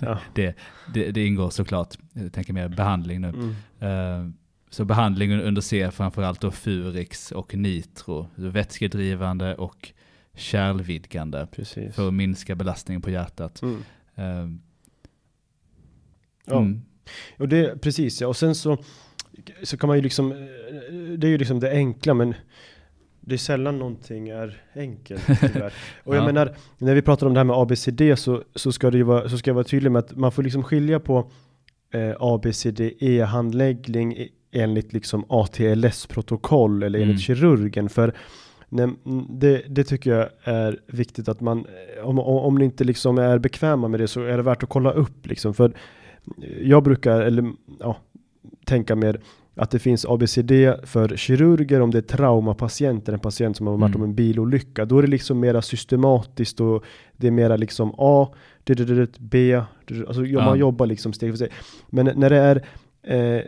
Ja. 0.01 0.19
det, 0.35 0.57
det, 0.95 1.11
det 1.11 1.27
ingår 1.27 1.51
såklart, 1.51 1.95
jag 2.12 2.33
tänker 2.33 2.53
mer 2.53 2.69
behandling 2.69 3.21
nu. 3.21 3.29
Mm. 3.29 3.55
Eh, 3.81 4.31
så 4.71 4.85
behandling 4.85 5.33
under 5.33 5.62
C 5.62 5.91
framförallt 5.91 6.41
då 6.41 6.51
Furix 6.51 7.33
och 7.33 7.55
Nitro, 7.55 8.29
vätskedrivande 8.35 9.55
och 9.55 9.93
kärlvidgande 10.35 11.47
Precis. 11.53 11.95
för 11.95 12.09
att 12.09 12.15
minska 12.15 12.55
belastningen 12.55 13.03
på 13.03 13.11
hjärtat. 13.11 13.62
Mm. 13.62 13.83
Eh, 14.15 14.59
Ja. 16.47 16.59
mm, 16.59 16.83
Och 17.39 17.49
det, 17.49 17.83
precis 17.83 18.21
ja. 18.21 18.29
Och 18.29 18.37
sen 18.37 18.55
så, 18.55 18.79
så 19.62 19.77
kan 19.77 19.89
man 19.89 19.97
ju 19.97 20.03
liksom, 20.03 20.33
eh, 20.33 20.39
det 21.19 21.27
är 21.27 21.31
ju 21.31 21.39
liksom 21.39 21.61
det 21.61 21.71
enkla 21.71 22.15
men 22.15 22.35
det 23.27 23.35
är 23.35 23.39
sällan 23.39 23.79
någonting 23.79 24.29
är 24.29 24.62
enkelt 24.75 25.27
tyvärr. 25.41 25.72
Och 26.05 26.16
jag 26.16 26.22
Ja. 26.22 26.27
menar, 26.27 26.55
när 26.79 26.95
vi 26.95 27.03
pratar 27.03 27.27
om 27.27 27.35
det 27.35 27.41
här 27.41 27.45
med 27.45 27.57
ABCD 27.57 28.03
så, 28.18 28.43
så 28.55 28.72
ska 28.72 28.91
det 28.91 28.97
ju 28.97 29.03
vara, 29.05 29.29
så 29.29 29.39
ska 29.39 29.51
jag 29.51 29.55
vara 29.55 29.64
tydlig 29.64 29.91
med 29.93 29.99
att 30.01 30.16
man 30.16 30.33
får 30.33 30.43
liksom 30.43 30.62
skilja 30.62 31.01
på 31.01 31.31
eh, 31.95 32.14
ABCDE-handläggning 32.20 34.16
i- 34.16 34.31
enligt 34.53 34.93
liksom 34.93 35.25
ATLS-protokoll 35.29 36.83
eller 36.83 36.99
enligt 36.99 37.29
Mm. 37.29 37.37
kirurgen. 37.39 37.89
För 37.89 38.14
Nej, 38.68 38.89
det, 39.31 39.62
det 39.68 39.85
tycker 39.85 40.11
jag 40.11 40.29
är 40.45 40.81
viktigt 40.87 41.29
att 41.29 41.41
man, 41.41 41.66
om, 42.03 42.18
om, 42.18 42.39
om 42.39 42.55
ni 42.55 42.64
inte 42.64 42.85
liksom 42.85 43.18
är 43.18 43.39
bekväma 43.39 43.89
med 43.89 44.01
det 44.01 44.09
så 44.09 44.22
är 44.22 44.37
det 44.37 44.43
värt 44.43 44.62
att 44.62 44.68
kolla 44.68 44.91
upp 44.93 45.27
liksom. 45.27 45.55
För 45.55 45.72
jag 46.62 46.83
brukar, 46.83 47.20
eller 47.20 47.53
ja, 47.81 47.97
tänka 48.64 48.97
mer 48.97 49.20
att 49.55 49.71
det 49.71 49.79
finns 49.79 50.07
ABCD 50.07 50.53
för 50.83 51.17
kirurger 51.17 51.81
om 51.81 51.91
det 51.91 51.99
är 51.99 52.03
traumapatienter, 52.03 53.13
en 53.13 53.19
patient 53.19 53.57
som 53.57 53.67
har 53.67 53.77
varit 53.77 53.95
Mm. 53.95 54.03
om 54.03 54.09
en 54.09 54.15
bilolycka. 54.15 54.85
Då 54.85 54.99
är 54.99 55.03
det 55.03 55.09
liksom 55.09 55.41
mera 55.41 55.63
systematiskt 55.63 56.61
och 56.61 56.85
det 57.17 57.27
är 57.27 57.31
mera 57.31 57.57
liksom 57.57 57.95
A, 57.99 58.29
B, 59.19 59.55
alltså 60.07 60.25
Ja. 60.27 60.45
man 60.45 60.59
jobbar 60.59 60.87
liksom 60.87 61.13
steg 61.13 61.31
för 61.33 61.37
steg. 61.37 61.51
Men 61.91 62.11
när 62.17 62.31
det 62.31 62.37
är 62.37 62.65
eh, 63.03 63.43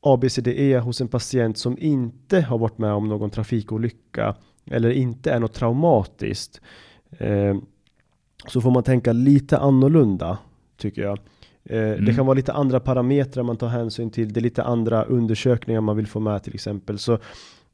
ABCDE 0.00 0.78
hos 0.78 1.00
en 1.00 1.08
patient 1.08 1.58
som 1.58 1.78
inte 1.78 2.40
har 2.40 2.58
varit 2.58 2.78
med 2.78 2.92
om 2.92 3.08
någon 3.08 3.30
trafikolycka 3.30 4.34
eller 4.70 4.90
inte 4.90 5.30
är 5.30 5.40
något 5.40 5.52
traumatiskt 5.54 6.60
eh, 7.18 7.56
så 8.48 8.60
får 8.60 8.70
man 8.70 8.82
tänka 8.82 9.12
lite 9.12 9.58
annorlunda 9.58 10.38
tycker 10.76 11.02
jag. 11.02 11.18
Eh, 11.68 11.76
Det 11.80 11.94
Mm. 11.98 12.14
kan 12.16 12.26
vara 12.26 12.34
lite 12.34 12.52
andra 12.52 12.80
parametrar 12.80 13.42
man 13.44 13.56
tar 13.56 13.68
hänsyn 13.68 14.10
till. 14.10 14.32
Det 14.32 14.40
är 14.40 14.42
lite 14.42 14.62
andra 14.62 15.02
undersökningar 15.04 15.80
man 15.80 15.96
vill 15.96 16.06
få 16.06 16.20
med 16.20 16.42
till 16.42 16.54
exempel. 16.54 16.98
Så 16.98 17.18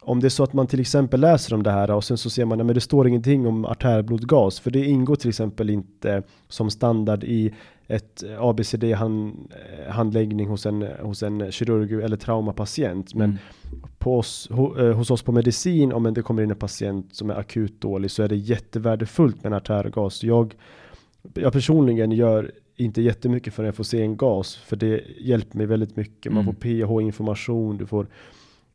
om 0.01 0.21
det 0.21 0.27
är 0.27 0.29
så 0.29 0.43
att 0.45 0.53
man 0.53 0.67
till 0.67 0.81
exempel 0.81 1.21
läser 1.21 1.55
om 1.55 1.63
det 1.63 1.71
här 1.71 1.91
och 1.91 2.05
sen 2.05 2.19
så 2.19 2.31
ser 2.31 2.45
man 2.45 2.61
att 2.61 2.75
det 2.75 2.81
står 2.81 3.09
ingenting 3.09 3.47
om 3.47 3.65
artärblodgas 3.65 4.61
för 4.61 4.71
det 4.71 4.85
ingår 4.85 5.17
till 5.17 5.29
exempel 5.29 5.71
inte 5.71 6.23
som 6.49 6.71
standard 6.71 7.25
i 7.25 7.55
ett 7.87 8.23
ABCD 8.39 8.85
han, 8.95 9.37
handläggning 9.89 10.49
hos 10.49 10.67
en, 10.67 10.87
hos 11.03 11.23
en 11.23 11.53
kirurg 11.53 11.93
eller 12.05 12.17
traumapatient. 12.17 13.15
Men 13.15 13.25
mm, 13.31 13.39
på 13.99 14.19
oss, 14.19 14.49
eh, 14.79 14.93
hos 14.93 15.11
oss 15.11 15.23
på 15.23 15.33
medicin, 15.33 15.93
om 15.93 16.15
det 16.15 16.23
kommer 16.23 16.43
in 16.43 16.51
en 16.51 16.57
patient 16.57 17.15
som 17.15 17.31
är 17.31 17.35
akut 17.35 17.81
dålig 17.81 18.11
så 18.11 18.23
är 18.23 18.29
det 18.29 18.37
jättevärdefullt 18.37 19.37
med 19.43 19.53
en 19.53 19.57
artärgas. 19.57 20.23
Jag, 20.25 20.55
jag 21.35 21.53
personligen 21.53 22.13
gör 22.13 22.53
inte 22.77 23.03
jättemycket 23.03 23.55
förrän 23.55 23.67
jag 23.67 23.75
får 23.75 23.85
se 23.85 24.03
en 24.03 24.17
gas, 24.17 24.55
för 24.57 24.77
det 24.77 25.01
hjälper 25.21 25.57
mig 25.59 25.67
väldigt 25.67 25.97
mycket. 25.97 26.33
Man 26.33 26.43
Mm. 26.43 26.55
får 26.55 26.61
pH-information, 26.61 27.77
du 27.77 27.87
får 27.87 28.07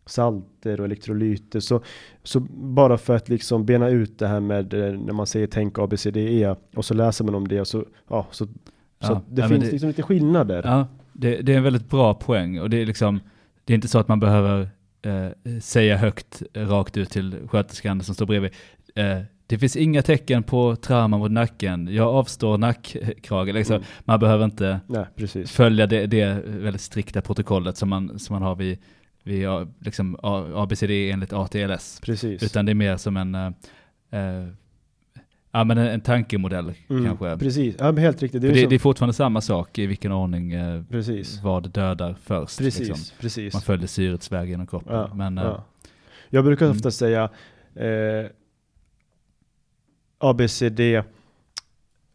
salter 0.05 0.79
och 0.79 0.85
elektrolyter. 0.85 1.59
Så, 1.59 1.81
så 2.23 2.39
bara 2.53 2.97
för 2.97 3.15
att 3.15 3.29
liksom 3.29 3.65
bena 3.65 3.89
ut 3.89 4.19
det 4.19 4.27
här 4.27 4.39
med 4.39 4.73
eh, 4.73 4.99
när 4.99 5.13
man 5.13 5.27
säger 5.27 5.47
tänk 5.47 5.79
ABCDE 5.79 6.55
och 6.75 6.85
så 6.85 6.93
läser 6.93 7.25
man 7.25 7.35
om 7.35 7.47
det 7.47 7.61
och 7.61 7.67
så, 7.67 7.85
ja, 8.07 8.27
så, 8.31 8.45
så 8.45 8.51
Ja, 8.99 9.11
att 9.17 9.23
det 9.35 9.47
finns 9.47 9.63
det- 9.65 9.71
liksom 9.71 9.87
lite 9.89 10.03
skillnader. 10.03 10.61
Ja, 10.65 10.87
det, 11.13 11.41
det 11.41 11.53
är 11.53 11.57
en 11.57 11.63
väldigt 11.63 11.89
bra 11.89 12.13
poäng 12.13 12.59
och 12.59 12.69
det 12.69 12.77
är 12.81 12.85
liksom, 12.85 13.19
det 13.65 13.73
är 13.73 13.75
inte 13.75 13.87
så 13.87 13.99
att 13.99 14.07
man 14.07 14.19
behöver 14.19 14.69
eh, 15.01 15.59
säga 15.61 15.97
högt 15.97 16.41
rakt 16.53 16.97
ut 16.97 17.09
till 17.09 17.35
sköterskan 17.47 18.01
som 18.01 18.15
står 18.15 18.25
bredvid. 18.25 18.51
Eh, 18.95 19.17
det 19.49 19.57
finns 19.57 19.75
inga 19.75 20.01
tecken 20.01 20.43
på 20.43 20.75
trauma 20.75 21.17
mot 21.17 21.31
nacken. 21.31 21.87
Jag 21.91 22.07
avstår 22.07 22.57
nackkrage. 22.57 23.53
Liksom. 23.53 23.75
Mm. 23.75 23.87
Man 23.99 24.19
behöver 24.19 24.45
inte 24.45 24.79
Nej, 24.87 25.45
följa 25.47 25.87
det, 25.87 26.07
det 26.07 26.43
väldigt 26.45 26.81
strikta 26.81 27.21
protokollet 27.21 27.77
som 27.77 27.89
man, 27.89 28.19
som 28.19 28.33
man 28.33 28.41
har 28.41 28.55
vid, 28.55 28.77
vid 29.23 29.47
liksom 29.79 30.17
ABCD 30.55 30.91
enligt 30.91 31.33
ATLS. 31.33 32.01
Precis. 32.03 32.43
Utan 32.43 32.65
det 32.65 32.71
är 32.71 32.73
mer 32.73 32.97
som 32.97 33.17
en, 33.17 33.35
eh, 33.35 33.51
ja, 35.51 35.63
men 35.63 35.77
en, 35.77 35.87
en 35.87 36.01
tankemodell 36.01 36.73
Mm, 36.89 37.05
kanske. 37.05 37.37
Precis, 37.37 37.75
ja, 37.79 37.91
men 37.91 38.03
helt 38.03 38.21
riktigt. 38.21 38.41
Det 38.41 38.47
är, 38.47 38.53
det, 38.53 38.61
som- 38.61 38.69
det 38.69 38.75
är 38.75 38.79
fortfarande 38.79 39.13
samma 39.13 39.41
sak 39.41 39.77
i 39.77 39.85
vilken 39.85 40.11
ordning 40.11 40.53
precis. 40.89 41.41
vad 41.43 41.69
dödar 41.69 42.15
först. 42.23 42.57
Precis, 42.57 42.87
liksom. 42.87 43.17
precis. 43.19 43.53
Man 43.53 43.61
följer 43.61 43.87
syrets 43.87 44.31
väg 44.31 44.49
genom 44.49 44.67
kroppen. 44.67 44.95
Ja, 44.95 45.13
men, 45.13 45.37
ja. 45.37 45.65
Jag 46.29 46.45
brukar 46.45 46.65
mm. 46.65 46.77
ofta 46.77 46.91
säga 46.91 47.29
eh, 47.75 48.25
ABCD 50.19 50.79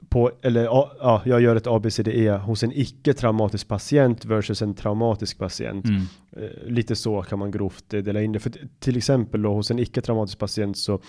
på, 0.08 0.30
eller 0.42 0.64
ja, 0.64 0.92
ja, 1.00 1.22
jag 1.24 1.40
gör 1.40 1.56
ett 1.56 1.66
ABCDE 1.66 2.30
hos 2.36 2.62
en 2.62 2.72
icke-traumatisk 2.72 3.68
patient 3.68 4.24
versus 4.24 4.62
en 4.62 4.74
traumatisk 4.74 5.38
patient. 5.38 5.84
mm, 5.84 6.02
Eh, 6.36 6.66
lite 6.70 6.96
så 6.96 7.22
kan 7.22 7.38
man 7.38 7.50
grovt 7.50 7.94
eh, 7.94 8.02
dela 8.02 8.22
in 8.22 8.32
det. 8.32 8.38
För 8.38 8.52
till 8.78 8.96
exempel 8.96 9.42
då, 9.42 9.52
hos 9.54 9.70
en 9.70 9.78
icke-traumatisk 9.78 10.38
patient 10.38 10.76
så 10.78 11.00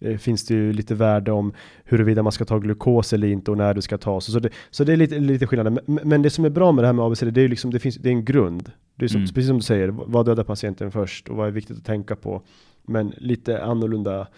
eh, 0.00 0.16
finns 0.18 0.46
det 0.46 0.54
ju 0.54 0.72
lite 0.72 0.94
värde 0.94 1.32
om 1.32 1.52
huruvida 1.84 2.22
man 2.22 2.32
ska 2.32 2.44
ta 2.44 2.58
glukos 2.58 3.12
eller 3.12 3.28
inte 3.28 3.50
och 3.50 3.56
när 3.56 3.74
du 3.74 3.82
ska 3.82 3.98
ta. 3.98 4.20
Så, 4.20 4.32
så, 4.32 4.38
det, 4.38 4.50
så 4.70 4.84
det 4.84 4.92
är 4.92 4.96
lite, 4.96 5.18
lite 5.18 5.46
skillnad. 5.46 5.72
Men, 5.86 6.00
men 6.08 6.22
det 6.22 6.30
som 6.30 6.44
är 6.44 6.50
bra 6.50 6.72
med 6.72 6.84
det 6.84 6.88
här 6.88 6.92
med 6.92 7.04
ABCD, 7.04 7.24
det 7.34 7.40
är 7.40 7.42
ju 7.42 7.48
liksom, 7.48 7.70
det 7.70 7.78
finns, 7.78 7.96
det 7.96 8.08
är 8.08 8.12
en 8.12 8.24
grund. 8.24 8.70
Det 8.94 9.04
är 9.04 9.08
som, 9.08 9.20
Mm. 9.20 9.28
precis 9.34 9.48
som 9.48 9.56
du 9.56 9.62
säger, 9.62 9.88
vad 9.88 10.26
dödar 10.26 10.44
patienten 10.44 10.90
först 10.92 11.28
och 11.28 11.36
vad 11.36 11.46
är 11.46 11.50
viktigt 11.52 11.76
att 11.78 11.84
tänka 11.84 12.16
på. 12.16 12.42
Men 12.82 13.14
lite 13.16 13.64
annorlunda 13.64 14.28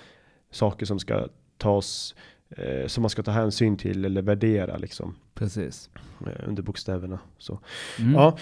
saker 0.51 0.87
som 0.87 0.99
ska 0.99 1.27
tas, 1.59 2.15
eh, 2.51 2.87
som 2.87 3.03
man 3.03 3.11
ska 3.11 3.23
ta 3.23 3.31
hänsyn 3.31 3.77
till 3.77 4.05
eller 4.05 4.23
värdera 4.23 4.77
liksom 4.77 5.15
precis. 5.35 5.91
eh, 6.21 6.49
under 6.49 6.63
bokstäverna. 6.63 7.19
Så. 7.39 7.61
Mm. 7.99 8.15
Ja, 8.15 8.37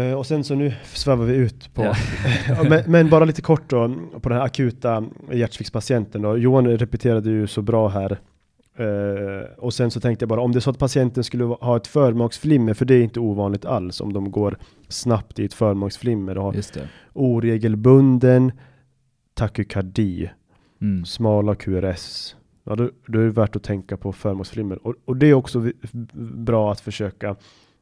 eh, 0.00 0.12
och 0.12 0.26
sen 0.26 0.44
så 0.44 0.54
nu 0.54 0.74
svävar 0.84 1.24
vi 1.24 1.34
ut 1.34 1.74
på, 1.74 1.82
Ja. 1.84 1.94
Men, 2.68 2.82
men 2.86 3.10
bara 3.10 3.24
lite 3.24 3.42
kort 3.42 3.70
då 3.70 3.94
på 4.20 4.28
den 4.28 4.38
här 4.38 4.44
akuta 4.44 5.04
hjärtsviktspatienten 5.32 6.22
då. 6.22 6.38
Johan 6.38 6.66
repeterade 6.78 7.30
ju 7.30 7.46
så 7.46 7.62
bra 7.62 7.88
här. 7.88 8.18
Eh, 8.78 9.48
och 9.58 9.74
sen 9.74 9.90
så 9.90 10.00
tänkte 10.00 10.22
jag 10.22 10.28
bara 10.28 10.40
om 10.40 10.52
det 10.52 10.58
är 10.58 10.60
så 10.60 10.70
att 10.70 10.78
patienten 10.78 11.24
skulle 11.24 11.44
ha 11.44 11.76
ett 11.76 11.86
förmaksflimmer, 11.86 12.74
för 12.74 12.84
det 12.84 12.94
är 12.94 13.02
inte 13.02 13.20
ovanligt 13.20 13.64
alls 13.64 14.00
om 14.00 14.12
de 14.12 14.30
går 14.30 14.58
snabbt 14.88 15.38
i 15.38 15.44
ett 15.44 15.54
förmaksflimmer 15.54 16.38
och 16.38 16.44
har 16.44 16.54
oregelbunden 17.12 18.52
takykardi, 19.34 20.30
Mm. 20.84 21.04
smala 21.04 21.54
QRS. 21.54 22.36
Ja, 22.64 22.74
då, 22.74 22.90
då 23.06 23.18
är 23.18 23.24
det 23.24 23.30
värt 23.30 23.56
att 23.56 23.62
tänka 23.62 23.96
på 23.96 24.12
förmaksflimmer. 24.12 24.86
Och, 24.86 24.94
och 25.04 25.16
det 25.16 25.26
är 25.26 25.34
också 25.34 25.70
bra 26.34 26.72
att 26.72 26.80
försöka 26.80 27.36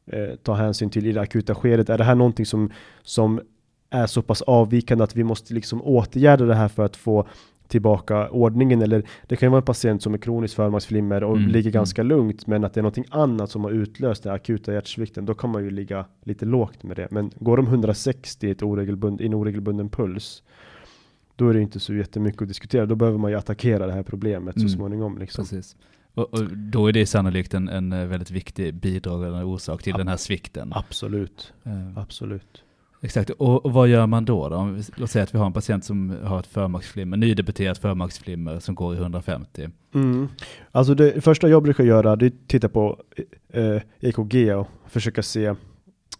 eh, 0.05 0.35
ta 0.43 0.53
hänsyn 0.53 0.89
till 0.89 1.07
i 1.07 1.11
det 1.11 1.21
akuta 1.21 1.55
skedet. 1.55 1.89
Är 1.89 1.97
det 1.97 2.03
här 2.03 2.15
någonting 2.15 2.45
som, 2.45 2.71
som 3.01 3.41
är 3.89 4.07
så 4.07 4.21
pass 4.21 4.41
avvikande 4.41 5.03
att 5.03 5.15
vi 5.15 5.23
måste 5.23 5.53
liksom 5.53 5.81
åtgärda 5.81 6.45
det 6.45 6.55
här 6.55 6.67
för 6.67 6.85
att 6.85 6.95
få 6.95 7.27
tillbaka 7.67 8.29
ordningen 8.29 8.81
eller 8.81 9.03
det 9.27 9.35
kan 9.35 9.47
ju 9.47 9.51
vara 9.51 9.61
en 9.61 9.65
patient 9.65 10.01
som 10.01 10.13
är 10.13 10.17
kroniskt 10.17 10.55
förmaksflimmer 10.55 11.23
och 11.23 11.37
Mm, 11.37 11.49
ligger 11.49 11.69
mm. 11.69 11.71
ganska 11.71 12.03
lugnt 12.03 12.47
men 12.47 12.63
att 12.63 12.73
det 12.73 12.79
är 12.79 12.81
någonting 12.81 13.05
annat 13.09 13.49
som 13.49 13.63
har 13.63 13.71
utlöst 13.71 14.23
den 14.23 14.33
akuta 14.33 14.73
hjärtsvikten 14.73 15.25
då 15.25 15.33
kan 15.33 15.49
man 15.49 15.63
ju 15.63 15.69
ligga 15.69 16.05
lite 16.23 16.45
lågt 16.45 16.83
med 16.83 16.97
det 16.97 17.07
men 17.11 17.31
går 17.35 17.57
de 17.57 17.67
160 17.67 18.47
i 18.47 18.51
ett 18.51 18.63
oregelbund, 18.63 19.21
i 19.21 19.25
en 19.25 19.33
oregelbunden 19.33 19.89
puls 19.89 20.43
då 21.35 21.49
är 21.49 21.53
det 21.53 21.61
inte 21.61 21.79
så 21.79 21.93
jättemycket 21.93 22.41
att 22.41 22.47
diskutera 22.47 22.85
då 22.85 22.95
behöver 22.95 23.17
man 23.17 23.31
ju 23.31 23.37
attackera 23.37 23.87
det 23.87 23.93
här 23.93 24.03
problemet 24.03 24.55
Mm, 24.55 24.69
så 24.69 24.75
småningom 24.75 25.17
liksom. 25.17 25.45
Precis. 25.45 25.75
Och, 26.13 26.33
och 26.33 26.57
då 26.57 26.87
är 26.87 26.91
det 26.93 27.05
sannolikt 27.05 27.53
en, 27.53 27.69
en 27.69 27.93
eh, 27.93 28.05
väldigt 28.05 28.31
viktig 28.31 28.73
bidragande 28.73 29.43
orsak 29.43 29.83
till 29.83 29.91
Ja. 29.91 29.97
den 29.97 30.07
här 30.07 30.17
svikten. 30.17 30.71
Absolut, 30.75 31.53
Eh, 31.63 31.97
absolut. 31.97 32.63
Exakt, 33.01 33.29
och, 33.29 33.65
och 33.65 33.73
vad 33.73 33.87
gör 33.87 34.07
man 34.07 34.25
då? 34.25 34.49
då? 34.49 34.77
Låt 34.95 35.11
säga 35.11 35.23
att 35.23 35.33
vi 35.33 35.37
har 35.37 35.45
en 35.45 35.53
patient 35.53 35.85
som 35.85 36.17
har 36.23 36.39
ett 36.39 36.47
förmaksflimmer, 36.47 37.17
nydebuterat 37.17 37.77
förmaksflimmer 37.77 38.59
som 38.59 38.75
går 38.75 38.95
i 38.95 38.97
150. 38.97 39.69
Mm. 39.93 40.27
Alltså 40.71 40.95
det 40.95 41.23
första 41.23 41.49
jag 41.49 41.63
brukar 41.63 41.83
göra 41.83 42.15
det 42.15 42.25
är 42.25 42.27
att 42.27 42.47
titta 42.47 42.69
på 42.69 42.97
eh, 43.49 43.81
EKG 43.99 44.55
och 44.55 44.67
försöka 44.87 45.23
se 45.23 45.55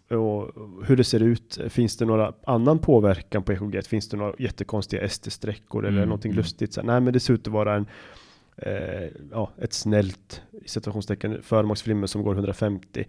och 0.08 0.50
hur 0.86 0.96
det 0.96 1.04
ser 1.04 1.22
ut. 1.22 1.58
Finns 1.68 1.96
det 1.96 2.04
några 2.04 2.32
annan 2.46 2.78
påverkan 2.78 3.42
på 3.42 3.52
EKG? 3.52 3.82
Finns 3.86 4.08
det 4.08 4.16
några 4.16 4.32
jättekonstiga 4.38 5.02
ST-sträckor 5.02 5.84
eller 5.86 5.96
Mm, 5.98 6.08
någonting 6.08 6.30
mm. 6.32 6.36
lustigt? 6.38 6.72
Så, 6.74 6.82
nej, 6.82 7.00
men 7.00 7.12
det 7.12 7.20
ser 7.20 7.34
ut 7.34 7.46
att 7.46 7.52
vara 7.52 7.74
en, 7.74 7.86
eh, 8.56 9.08
ja, 9.32 9.50
ett 9.58 9.72
snällt 9.72 10.42
situationstecken 10.66 11.42
förmaksflimmer 11.42 12.06
som 12.06 12.22
går 12.22 12.34
150. 12.34 13.04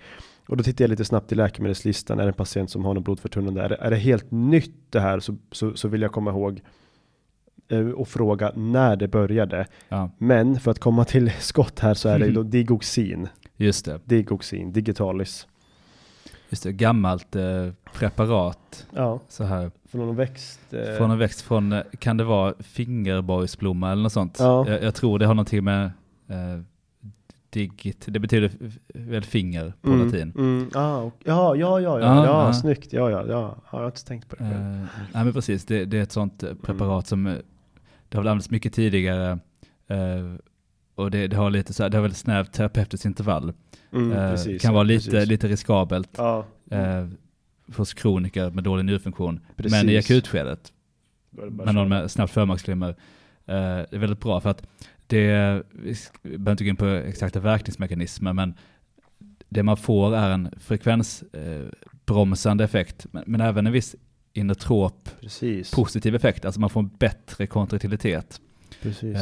Och 0.48 0.58
då 0.58 0.64
tittar 0.64 0.84
jag 0.84 0.90
lite 0.90 1.06
snabbt 1.06 1.32
i 1.32 1.36
läkemedelslistan. 1.36 2.20
Är 2.20 2.24
det 2.24 2.30
en 2.30 2.34
patient 2.34 2.70
som 2.70 2.86
har 2.86 2.94
något 2.94 3.04
blodförtunnande? 3.04 3.62
Är 3.62 3.70
det, 3.70 3.76
är 3.76 3.90
det 3.90 3.96
helt 3.98 4.32
nytt 4.32 4.76
det 4.90 5.00
här 5.00 5.20
så, 5.20 5.36
så, 5.52 5.74
så 5.76 5.88
vill 5.88 6.02
jag 6.02 6.12
komma 6.12 6.32
ihåg 6.32 6.62
eh, 7.68 7.90
och 7.90 8.08
fråga 8.08 8.52
när 8.56 8.96
det 8.96 9.08
började. 9.08 9.68
Ja, 9.90 10.10
Men 10.18 10.60
för 10.60 10.72
att 10.72 10.80
komma 10.80 11.06
till 11.06 11.32
skott 11.40 11.80
här 11.80 11.94
så 11.94 12.10
är 12.10 12.20
det 12.20 12.32
då 12.32 12.44
Digoxin. 12.56 13.28
just 13.58 13.86
det. 13.86 14.00
Digoxin, 14.06 14.72
digitalis. 14.74 15.48
Just 16.50 16.64
det, 16.64 16.72
gammalt 16.72 17.36
eh, 17.36 17.70
preparat 17.94 18.86
Ja, 18.94 19.20
så 19.28 19.44
här. 19.44 19.72
från 19.90 20.02
någon 20.06 20.16
växt. 20.16 20.74
Eh, 20.74 20.98
Från 20.98 21.12
en 21.12 21.18
växt 21.18 21.42
från, 21.42 21.72
eh, 21.74 21.82
kan 22.00 22.18
det 22.18 22.24
vara 22.24 22.54
fingerborgsblomma 22.60 23.92
eller 23.92 24.04
något 24.04 24.12
sånt? 24.14 24.38
Ja. 24.40 24.68
Jag, 24.70 24.84
jag 24.84 24.96
tror 24.96 25.20
det 25.20 25.26
har 25.26 25.34
någonting 25.34 25.64
med 25.64 25.86
eh, 26.28 26.62
digit, 27.50 28.06
det 28.08 28.20
betyder 28.20 28.52
väl 28.94 29.24
finger 29.24 29.74
på 29.82 29.90
mm, 29.90 30.06
latin. 30.06 30.34
Mm, 30.38 30.70
ah, 30.74 30.98
och, 30.98 31.14
ja, 31.24 31.56
ja, 31.56 31.80
ja, 31.80 31.80
ja, 31.80 32.00
Ja, 32.00 32.26
ja, 32.26 32.46
ja. 32.48 32.54
snyggt. 32.54 32.94
Ja, 32.94 33.10
ja, 33.12 33.26
ja, 33.28 33.56
har 33.66 33.82
jag 33.82 33.88
inte 33.88 34.06
tänkt 34.06 34.30
på 34.30 34.36
det. 34.36 34.44
Eh, 34.44 34.52
nej 35.14 35.24
men 35.24 35.34
precis, 35.34 35.66
det, 35.66 35.86
det 35.86 35.98
är 35.98 36.02
ett 36.04 36.12
sånt 36.12 36.44
eh, 36.44 36.54
preparat 36.54 37.12
Mm. 37.12 37.26
som 37.26 37.28
eh, 37.28 37.34
det 38.10 38.18
har 38.18 38.24
väl 38.24 38.28
använts 38.32 38.50
mycket 38.50 38.74
tidigare 38.74 39.40
eh, 39.88 40.36
och 40.96 41.12
det, 41.12 41.28
det 41.28 41.36
har 41.38 41.50
lite 41.50 41.74
så 41.74 41.84
här, 41.84 41.90
det 41.90 41.98
har 41.98 42.02
väldigt 42.02 42.18
snävt 42.20 42.54
terapeutiskt 42.54 43.06
intervall. 43.06 43.54
Mm, 43.96 44.12
Eh, 44.12 44.32
precis, 44.32 44.62
kan 44.62 44.74
vara 44.74 44.84
lite, 44.84 45.12
precis. 45.12 45.30
lite 45.30 45.48
riskabelt 45.48 46.10
Ja, 46.18 46.46
eh, 46.72 47.08
hos 47.76 47.94
kroniker 47.94 48.50
med 48.52 48.64
dålig 48.64 48.86
njurfunktion. 48.86 49.40
precis. 49.56 49.72
Men 49.72 49.90
i 49.90 49.98
akutskedet, 49.98 50.74
med 51.32 51.76
någon 51.76 51.90
med 51.90 52.12
snabbt 52.12 52.34
förmaksflimmer, 52.34 52.90
eh, 52.90 52.96
det 53.46 53.88
är 53.92 53.98
väldigt 53.98 54.20
bra 54.20 54.42
för 54.42 54.50
att 54.50 54.68
det, 55.08 55.64
vi 55.74 55.96
behöver 56.38 56.52
inte 56.52 56.64
gå 56.64 56.70
in 56.70 56.76
på 56.76 56.86
exakta 56.86 57.40
verkningsmekanismer, 57.40 58.34
men 58.34 58.54
det 59.50 59.64
man 59.64 59.78
får 59.78 60.16
är 60.16 60.30
en 60.30 60.50
frekvensbromsande 60.60 62.64
eh, 62.64 62.66
effekt, 62.66 63.06
men, 63.12 63.24
men 63.28 63.42
även 63.42 63.68
en 63.68 63.74
viss 63.74 63.96
inotrop 64.34 65.10
Precis. 65.22 65.72
positiv 65.72 66.16
effekt, 66.16 66.46
alltså 66.46 66.62
man 66.62 66.70
får 66.70 66.80
en 66.80 66.90
bättre 67.00 67.48
kontraktilitet. 67.48 68.42
precis. 68.82 69.18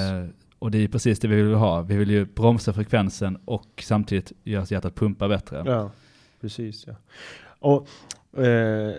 Och 0.64 0.72
det 0.72 0.78
är 0.78 0.88
precis 0.88 1.20
det 1.20 1.28
vi 1.28 1.42
vill 1.42 1.54
ha. 1.54 1.82
Vi 1.82 1.98
vill 1.98 2.12
ju 2.12 2.26
bromsa 2.26 2.74
frekvensen 2.74 3.38
och 3.46 3.84
samtidigt 3.84 4.32
göra 4.44 4.66
så 4.66 4.74
hjärtat 4.74 4.96
pumpa 4.96 5.28
bättre. 5.28 5.64
Ja, 5.66 5.92
precis. 6.42 6.88
Ja. 6.88 6.96
Och 7.60 7.88
eh, 8.44 8.94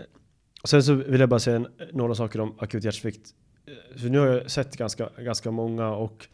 sen 0.65 0.83
så 0.83 0.95
vill 0.95 1.21
jag 1.21 1.29
bara 1.29 1.41
säga 1.41 1.67
några 1.93 2.15
saker 2.15 2.41
om 2.41 2.55
akut 2.59 2.85
hjärtsvikt. 2.85 3.35
Eh, 3.67 3.99
så 4.01 4.07
nu 4.07 4.19
har 4.19 4.27
jag 4.27 4.51
sett 4.51 4.77
ganska, 4.77 5.09
ganska 5.19 5.51
många 5.51 5.89
och 5.89 6.27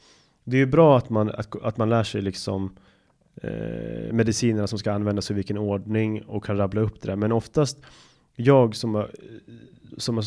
det 0.45 0.57
är 0.57 0.59
ju 0.59 0.67
bra 0.67 0.99
att 0.99 1.11
man, 1.11 1.31
att, 1.31 1.63
att 1.63 1.77
man 1.77 1.89
lär 1.89 2.05
sig 2.05 2.23
liksom 2.23 2.77
eh, 3.43 4.13
medicinerna 4.13 4.67
som 4.67 4.79
ska 4.79 4.93
användas 4.93 5.31
i 5.31 5.35
vilken 5.35 5.59
ordning 5.59 6.23
och 6.23 6.45
kan 6.45 6.57
rabbla 6.57 6.81
upp 6.81 7.01
det 7.01 7.09
där. 7.09 7.17
Men 7.17 7.33
oftast 7.33 7.79
jag 8.37 8.77
som 8.77 8.95
har, 8.95 9.11
som 9.97 10.17
har, 10.17 10.25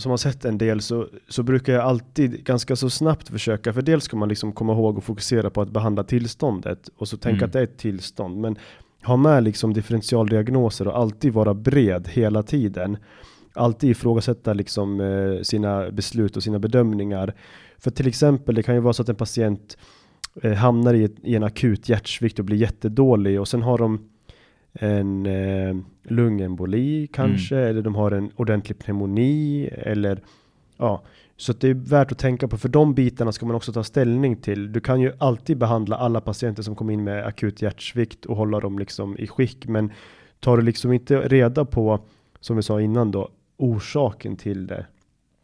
som 0.00 0.10
har 0.10 0.16
sett 0.16 0.44
en 0.44 0.58
del 0.58 0.80
så, 0.80 1.08
så 1.28 1.42
brukar 1.42 1.72
jag 1.72 1.82
alltid 1.82 2.44
ganska 2.44 2.76
så 2.76 2.90
snabbt 2.90 3.28
försöka, 3.28 3.72
för 3.72 3.82
dels 3.82 4.04
ska 4.04 4.16
man 4.16 4.28
liksom 4.28 4.52
komma 4.52 4.72
ihåg 4.72 4.98
och 4.98 5.04
fokusera 5.04 5.50
på 5.50 5.62
att 5.62 5.70
behandla 5.70 6.04
tillståndet 6.04 6.88
och 6.96 7.08
så 7.08 7.16
tänka 7.16 7.36
Mm. 7.36 7.46
att 7.46 7.52
det 7.52 7.58
är 7.58 7.64
ett 7.64 7.78
tillstånd. 7.78 8.40
Men 8.40 8.58
ha 9.04 9.16
med 9.16 9.44
liksom 9.44 9.72
differentialdiagnoser 9.72 10.88
och 10.88 10.98
alltid 10.98 11.32
vara 11.32 11.54
bred 11.54 12.08
hela 12.08 12.42
tiden. 12.42 12.96
Alltid 13.54 13.90
ifrågasätta 13.90 14.52
liksom 14.52 15.00
eh, 15.00 15.42
sina 15.42 15.90
beslut 15.90 16.36
och 16.36 16.42
sina 16.42 16.58
bedömningar. 16.58 17.34
För 17.78 17.90
till 17.90 18.08
exempel, 18.08 18.54
det 18.54 18.62
kan 18.62 18.74
ju 18.74 18.80
vara 18.80 18.92
så 18.92 19.02
att 19.02 19.08
en 19.08 19.14
patient 19.16 19.76
eh, 20.42 20.52
hamnar 20.52 20.94
i, 20.94 21.04
ett, 21.04 21.14
i 21.22 21.36
en 21.36 21.42
akut 21.42 21.88
hjärtsvikt 21.88 22.38
och 22.38 22.44
blir 22.44 22.56
jättedålig 22.56 23.40
och 23.40 23.48
sen 23.48 23.62
har 23.62 23.78
de 23.78 24.08
en 24.74 25.26
eh, 25.26 25.76
lungemboli 26.02 27.06
kanske, 27.12 27.56
eller 27.56 27.82
de 27.82 27.94
har 27.94 28.10
en 28.10 28.30
ordentlig 28.36 28.78
pneumoni 28.78 29.66
eller 29.72 30.20
ja, 30.76 31.02
så 31.36 31.52
att 31.52 31.60
det 31.60 31.68
är 31.68 31.74
värt 31.74 32.12
att 32.12 32.18
tänka 32.18 32.48
på, 32.48 32.58
för 32.58 32.68
de 32.68 32.94
bitarna 32.94 33.32
ska 33.32 33.46
man 33.46 33.56
också 33.56 33.72
ta 33.72 33.84
ställning 33.84 34.36
till. 34.36 34.72
Du 34.72 34.80
kan 34.80 35.00
ju 35.00 35.12
alltid 35.18 35.58
behandla 35.58 35.96
alla 35.96 36.20
patienter 36.20 36.62
som 36.62 36.76
kommer 36.76 36.92
in 36.92 37.04
med 37.04 37.26
akut 37.26 37.62
hjärtsvikt 37.62 38.26
och 38.26 38.36
hålla 38.36 38.60
dem 38.60 38.78
liksom 38.78 39.18
i 39.18 39.26
skick, 39.26 39.66
men 39.66 39.92
tar 40.40 40.56
du 40.56 40.62
liksom 40.62 40.92
inte 40.92 41.20
reda 41.20 41.64
på, 41.64 42.00
som 42.40 42.56
vi 42.56 42.62
sa 42.62 42.80
innan 42.80 43.10
då, 43.10 43.28
orsaken 43.56 44.36
till 44.36 44.66
det, 44.66 44.86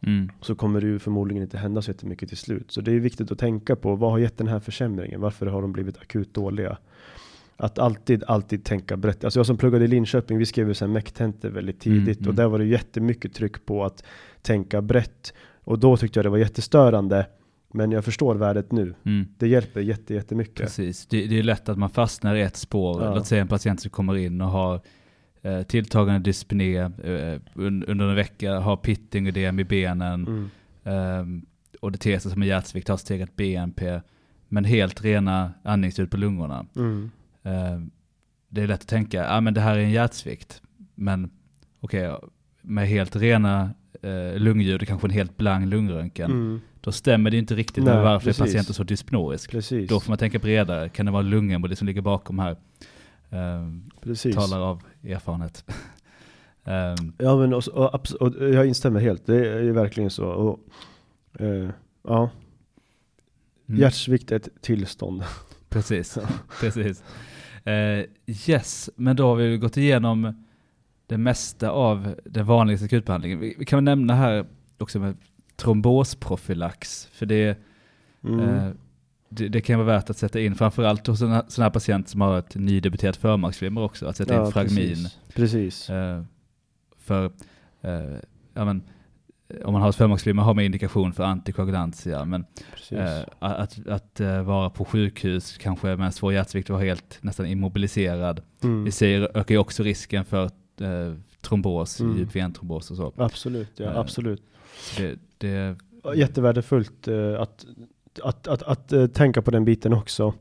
Mm. 0.05 0.29
så 0.41 0.55
kommer 0.55 0.81
det 0.81 0.87
ju 0.87 0.99
förmodligen 0.99 1.43
inte 1.43 1.57
hända 1.57 1.81
så 1.81 1.91
jättemycket 1.91 2.29
till 2.29 2.37
slut. 2.37 2.71
Så 2.71 2.81
det 2.81 2.91
är 2.91 2.99
viktigt 2.99 3.31
att 3.31 3.39
tänka 3.39 3.75
på, 3.75 3.95
vad 3.95 4.11
har 4.11 4.17
gett 4.19 4.37
den 4.37 4.47
här 4.47 4.59
försämringen? 4.59 5.21
Varför 5.21 5.45
har 5.45 5.61
de 5.61 5.71
blivit 5.71 5.97
akut 5.97 6.33
dåliga? 6.33 6.77
Att 7.61 7.79
alltid, 7.79 8.23
alltid 8.27 8.63
tänka 8.63 8.97
brett. 8.97 9.23
Alltså 9.23 9.39
jag 9.39 9.45
som 9.45 9.57
pluggade 9.57 9.85
i 9.85 9.87
Linköping, 9.87 10.37
vi 10.37 10.45
skrev 10.45 10.67
ju 10.67 10.73
sen 10.73 10.91
MEC-tentor 10.91 11.49
väldigt 11.49 11.79
tidigt 11.79 12.19
Mm, 12.19 12.29
och 12.29 12.33
mm. 12.33 12.35
där 12.35 12.47
var 12.47 12.59
det 12.59 12.65
jättemycket 12.65 13.33
tryck 13.33 13.65
på 13.65 13.85
att 13.85 14.03
tänka 14.41 14.81
brett. 14.81 15.33
Och 15.63 15.79
då 15.79 15.97
tyckte 15.97 16.19
jag 16.19 16.25
det 16.25 16.29
var 16.29 16.37
jättestörande. 16.37 17.25
Men 17.73 17.91
jag 17.91 18.05
förstår 18.05 18.35
värdet 18.35 18.71
nu. 18.71 18.95
Mm. 19.05 19.27
Det 19.37 19.47
hjälper 19.47 19.81
jätte, 19.81 20.13
jättemycket. 20.13 20.55
Precis, 20.61 21.07
det, 21.07 21.27
det 21.27 21.39
är 21.39 21.43
lätt 21.43 21.69
att 21.69 21.77
man 21.77 21.89
fastnar 21.89 22.35
i 22.35 22.41
ett 22.41 22.57
spår. 22.57 23.03
Ja. 23.03 23.15
Låt 23.15 23.27
säga 23.27 23.41
en 23.41 23.47
patient 23.47 23.81
som 23.81 23.91
kommer 23.91 24.17
in 24.17 24.41
och 24.41 24.49
har 24.49 24.81
eh, 25.41 25.61
tilltagande 25.61 26.19
dyspné 26.19 26.77
eh, 26.77 27.39
un, 27.53 27.83
under 27.83 28.07
en 28.07 28.15
vecka, 28.15 28.59
har 28.59 28.77
pittingödem 28.77 29.59
i 29.59 29.63
benen 29.63 30.27
Mm. 30.27 30.49
ehm, 30.83 31.45
och 31.81 31.91
det 31.91 31.97
ter 31.97 32.19
sig 32.19 32.31
som 32.31 32.41
en 32.41 32.47
hjärtsvikt, 32.47 32.87
har 32.87 32.97
stegat 32.97 33.35
BNP, 33.35 34.01
men 34.47 34.65
helt 34.65 35.03
rena 35.03 35.51
andningsljud 35.63 36.11
på 36.11 36.17
lungorna. 36.17 36.65
Mm. 36.75 37.11
Ehm, 37.43 37.91
det 38.49 38.61
är 38.61 38.67
lätt 38.67 38.81
att 38.81 38.87
tänka, 38.87 39.29
ah, 39.29 39.41
men 39.41 39.53
det 39.53 39.61
här 39.61 39.77
är 39.77 39.81
en 39.83 39.91
hjärtsvikt, 39.91 40.61
men 40.95 41.29
okej, 41.79 42.15
med 42.61 42.87
helt 42.87 43.15
rena 43.15 43.69
eh, 44.01 44.35
lungljud 44.39 44.87
kanske 44.87 45.07
en 45.07 45.11
helt 45.11 45.37
blank 45.37 45.67
lungröntgen, 45.69 46.31
Mm. 46.31 46.61
då 46.81 46.91
stämmer 46.91 47.31
det 47.31 47.37
inte 47.37 47.55
riktigt 47.55 47.83
Nej, 47.83 47.93
med 47.93 48.03
varför 48.03 48.25
precis. 48.25 48.41
är 48.41 48.45
patienten 48.45 48.73
så 48.73 48.83
dyspnoisk. 48.83 49.51
Precis. 49.51 49.89
Då 49.89 49.99
får 49.99 50.11
man 50.11 50.17
tänka 50.17 50.39
bredare. 50.39 50.89
Kan 50.89 51.05
det 51.05 51.11
vara 51.11 51.21
lungemboli 51.21 51.75
som 51.75 51.87
ligger 51.87 52.01
bakom 52.01 52.39
här? 52.39 52.57
Precis. 54.01 54.35
talar 54.35 54.59
av 54.59 54.81
erfarenhet. 55.03 55.65
Ehm, 56.63 57.13
Ja, 57.17 57.37
men 57.37 57.53
och, 57.53 57.67
och, 57.67 58.11
och 58.21 58.49
jag 58.53 58.67
instämmer 58.67 58.99
helt. 58.99 59.25
Det 59.25 59.49
är 59.53 59.61
ju 59.63 59.71
verkligen 59.71 60.09
så. 60.09 60.25
Och, 60.25 60.59
eh, 61.39 61.69
ja, 62.07 62.29
mm, 63.67 63.81
hjärtsvikt 63.81 64.31
är 64.31 64.35
ett 64.35 64.49
tillstånd. 64.61 65.23
Precis. 65.69 66.17
precis. 66.61 67.03
Eh, 67.63 68.05
yes, 68.47 68.89
men 68.95 69.15
då 69.15 69.27
har 69.27 69.35
vi 69.35 69.57
gått 69.57 69.77
igenom 69.77 70.45
det 71.07 71.17
mesta 71.17 71.69
av 71.69 72.15
den 72.25 72.45
vanligaste 72.45 72.85
akutbehandlingen. 72.85 73.39
Vi, 73.39 73.55
vi 73.59 73.65
kan 73.65 73.85
nämna 73.85 74.15
här 74.15 74.45
också 74.77 74.99
med 74.99 75.17
trombosprofylax, 75.55 77.05
för 77.11 77.25
det, 77.25 77.57
Mm. 78.23 78.39
eh, 78.39 78.71
det, 79.29 79.47
det 79.47 79.61
kan 79.61 79.79
vara 79.79 79.87
värt 79.87 80.09
att 80.09 80.17
sätta 80.17 80.39
in, 80.39 80.55
framförallt 80.55 81.07
hos 81.07 81.21
en 81.21 81.41
sån 81.47 81.63
här 81.63 81.69
patient 81.69 82.09
som 82.09 82.21
har 82.21 82.39
ett 82.39 82.55
nydebuterat 82.55 83.17
förmaksflimmer 83.17 83.81
också, 83.81 84.05
att 84.07 84.17
sätta 84.17 84.45
in 84.45 84.51
fragmin. 84.51 84.87
Precis. 84.87 85.33
precis. 85.33 85.89
Eh, 85.89 86.23
för 86.97 87.25
eh, 87.81 88.17
ja, 88.53 88.65
men, 88.65 88.81
om 89.65 89.73
man 89.73 89.81
har 89.81 89.89
ett 89.89 89.95
förmaksflimmer 89.95 90.43
har 90.43 90.53
man 90.53 90.63
indikation 90.63 91.13
för 91.13 91.23
antikoagulantia. 91.23 92.25
Men 92.25 92.45
eh, 92.91 93.19
att, 93.39 93.87
att 93.87 94.19
eh, 94.19 94.41
vara 94.43 94.69
på 94.69 94.85
sjukhus, 94.85 95.57
kanske 95.57 95.87
med 95.95 96.05
en 96.05 96.11
svår 96.11 96.33
hjärtsvikt 96.33 96.69
och 96.69 96.73
vara 96.73 96.85
helt 96.85 97.17
nästan 97.21 97.45
immobiliserad, 97.45 98.41
Mm. 98.63 98.87
i 98.87 98.91
sig 98.91 99.15
ökar 99.15 99.55
ju 99.55 99.57
också 99.57 99.83
risken 99.83 100.25
för 100.25 100.43
eh, 100.45 101.13
trombos, 101.41 101.99
Mm. 101.99 102.17
djup 102.17 102.35
ventrombos 102.35 102.91
och 102.91 102.97
så. 102.97 103.13
Absolut, 103.17 103.71
ja, 103.75 103.85
Eh, 103.85 103.97
absolut. 103.97 104.41
Det, 104.97 105.19
det, 105.37 105.75
Jättevärdefullt 106.15 107.07
eh, 107.07 107.41
att, 107.41 107.65
att, 108.23 108.47
att, 108.47 108.63
att 108.63 108.93
eh, 108.93 109.07
tänka 109.07 109.41
på 109.41 109.51
den 109.51 109.65
biten 109.65 109.93
också. 109.93 110.33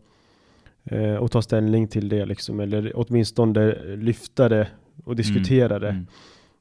Eh, 0.85 1.15
och 1.15 1.31
ta 1.31 1.43
ställning 1.43 1.89
till 1.89 2.09
det 2.09 2.27
liksom, 2.27 2.61
eller 2.61 2.93
åtminstone 2.95 3.75
lyfta 3.97 4.49
det 4.49 4.69
och 5.05 5.17
diskutera 5.17 5.79
det. 5.79 6.05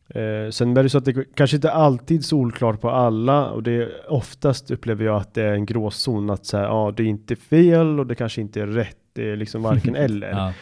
Eh, 0.09 0.49
sen 0.49 0.77
är 0.77 0.83
det 0.83 0.89
så 0.89 0.97
att 0.97 1.05
det 1.05 1.35
kanske 1.35 1.57
inte 1.57 1.71
alltid 1.71 2.25
solklart 2.25 2.81
på 2.81 2.89
alla 2.89 3.49
och 3.49 3.63
det 3.63 3.71
är 3.71 4.11
oftast 4.11 4.71
upplever 4.71 5.05
jag 5.05 5.15
att 5.15 5.33
det 5.33 5.43
är 5.43 5.53
en 5.53 5.65
gråzon 5.65 6.29
att 6.29 6.45
säga 6.45 6.63
ja 6.63 6.93
det 6.97 7.03
är 7.03 7.07
inte 7.07 7.35
fel 7.35 7.99
och 7.99 8.07
det 8.07 8.15
kanske 8.15 8.41
inte 8.41 8.61
är 8.61 8.67
rätt. 8.67 8.97
Det 9.13 9.31
är 9.31 9.35
liksom 9.35 9.61
varken 9.61 9.95
eller. 10.05 10.29
ja, 10.29 10.53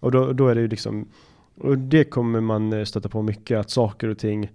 Och 0.00 0.10
då, 0.10 0.32
då 0.32 0.48
är 0.48 0.54
det 0.54 0.60
ju 0.60 0.68
liksom, 0.68 1.08
och 1.60 1.78
det 1.78 2.04
kommer 2.04 2.40
man 2.40 2.72
eh, 2.72 2.84
stöta 2.84 3.08
på 3.08 3.22
mycket, 3.22 3.58
att 3.58 3.70
saker 3.70 4.08
och 4.08 4.18
ting 4.18 4.50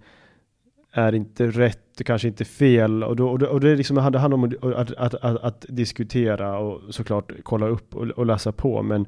är 0.92 1.14
inte 1.14 1.46
rätt, 1.46 1.80
det 1.98 2.04
kanske 2.04 2.28
inte 2.28 2.44
fel. 2.44 3.04
Och, 3.04 3.16
då, 3.16 3.28
och, 3.28 3.38
det, 3.38 3.46
och 3.46 3.60
det, 3.60 3.70
är 3.70 3.76
liksom, 3.76 3.96
det 3.96 4.18
handlar 4.18 4.34
om 4.34 4.44
att, 4.44 4.64
att, 4.64 4.92
att, 4.92 5.14
att, 5.14 5.42
att 5.42 5.66
diskutera 5.68 6.58
och 6.58 6.94
såklart 6.94 7.32
kolla 7.42 7.66
upp 7.66 7.96
och, 7.96 8.06
och 8.08 8.26
läsa 8.26 8.52
på. 8.52 8.82
Men 8.82 9.06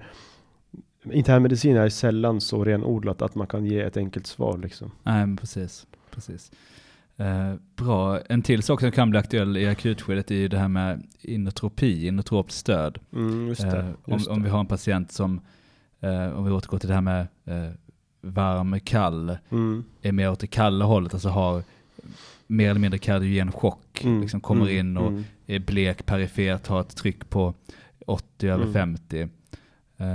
internmedicin 1.04 1.76
är 1.76 1.88
sällan 1.88 2.40
så 2.40 2.64
renodlat 2.64 3.22
att 3.22 3.34
man 3.34 3.46
kan 3.46 3.66
ge 3.66 3.80
ett 3.80 3.96
enkelt 3.96 4.26
svar 4.26 4.58
liksom. 4.58 4.90
Nej, 5.02 5.26
men 5.26 5.36
precis. 5.36 5.86
precis. 6.10 6.50
Eh, 7.16 7.54
bra. 7.76 8.20
En 8.20 8.42
till 8.42 8.62
sak 8.62 8.80
som 8.80 8.92
kan 8.92 9.10
bli 9.10 9.18
aktuell 9.18 9.56
i 9.56 9.68
akutskedet 9.68 10.30
är 10.30 10.34
ju 10.34 10.48
det 10.48 10.58
här 10.58 10.68
med 10.68 11.02
inotropi, 11.20 12.06
inotropt 12.06 12.52
stöd. 12.52 12.98
Mm, 13.12 13.48
just 13.48 13.62
det, 13.62 13.78
Eh, 13.78 13.84
om, 14.04 14.12
just 14.12 14.28
om 14.28 14.42
vi 14.42 14.48
har 14.50 14.60
en 14.60 14.66
patient 14.66 15.12
som, 15.12 15.40
eh, 16.00 16.38
om 16.38 16.44
vi 16.44 16.50
återgår 16.50 16.78
till 16.78 16.88
det 16.88 16.94
här 16.94 17.00
med 17.00 17.26
eh, 17.44 17.72
varm, 18.20 18.80
kall, 18.80 19.36
Mm, 19.50 19.84
är 20.02 20.12
mer 20.12 20.30
åt 20.30 20.40
det 20.40 20.46
kalla 20.46 20.84
hållet, 20.84 21.14
alltså 21.14 21.28
har 21.28 21.62
mer 22.46 22.70
eller 22.70 22.80
mindre 22.80 22.98
kardiogen 22.98 23.52
chock, 23.52 24.04
mm, 24.04 24.20
liksom 24.20 24.40
kommer 24.40 24.62
mm, 24.62 24.78
in 24.78 24.96
och 24.96 25.08
mm. 25.08 25.24
är 25.46 25.58
blek 25.58 26.06
perifert, 26.06 26.66
har 26.66 26.80
ett 26.80 26.96
tryck 26.96 27.30
på 27.30 27.54
80 28.06 28.48
över 28.48 28.62
Mm. 28.62 28.72
50. 28.72 29.20
Eh, 29.96 30.06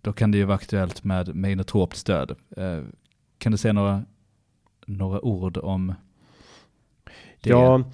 då 0.00 0.12
kan 0.12 0.30
det 0.30 0.38
ju 0.38 0.44
vara 0.44 0.54
aktuellt 0.54 1.04
med, 1.04 1.34
med 1.34 1.52
inotropt 1.52 1.96
stöd. 1.96 2.30
Eh, 2.56 2.82
kan 3.38 3.52
du 3.52 3.58
säga 3.58 3.72
några, 3.72 4.02
några 4.86 5.20
ord 5.20 5.56
om 5.56 5.94
det? 7.40 7.50
Ja, 7.50 7.84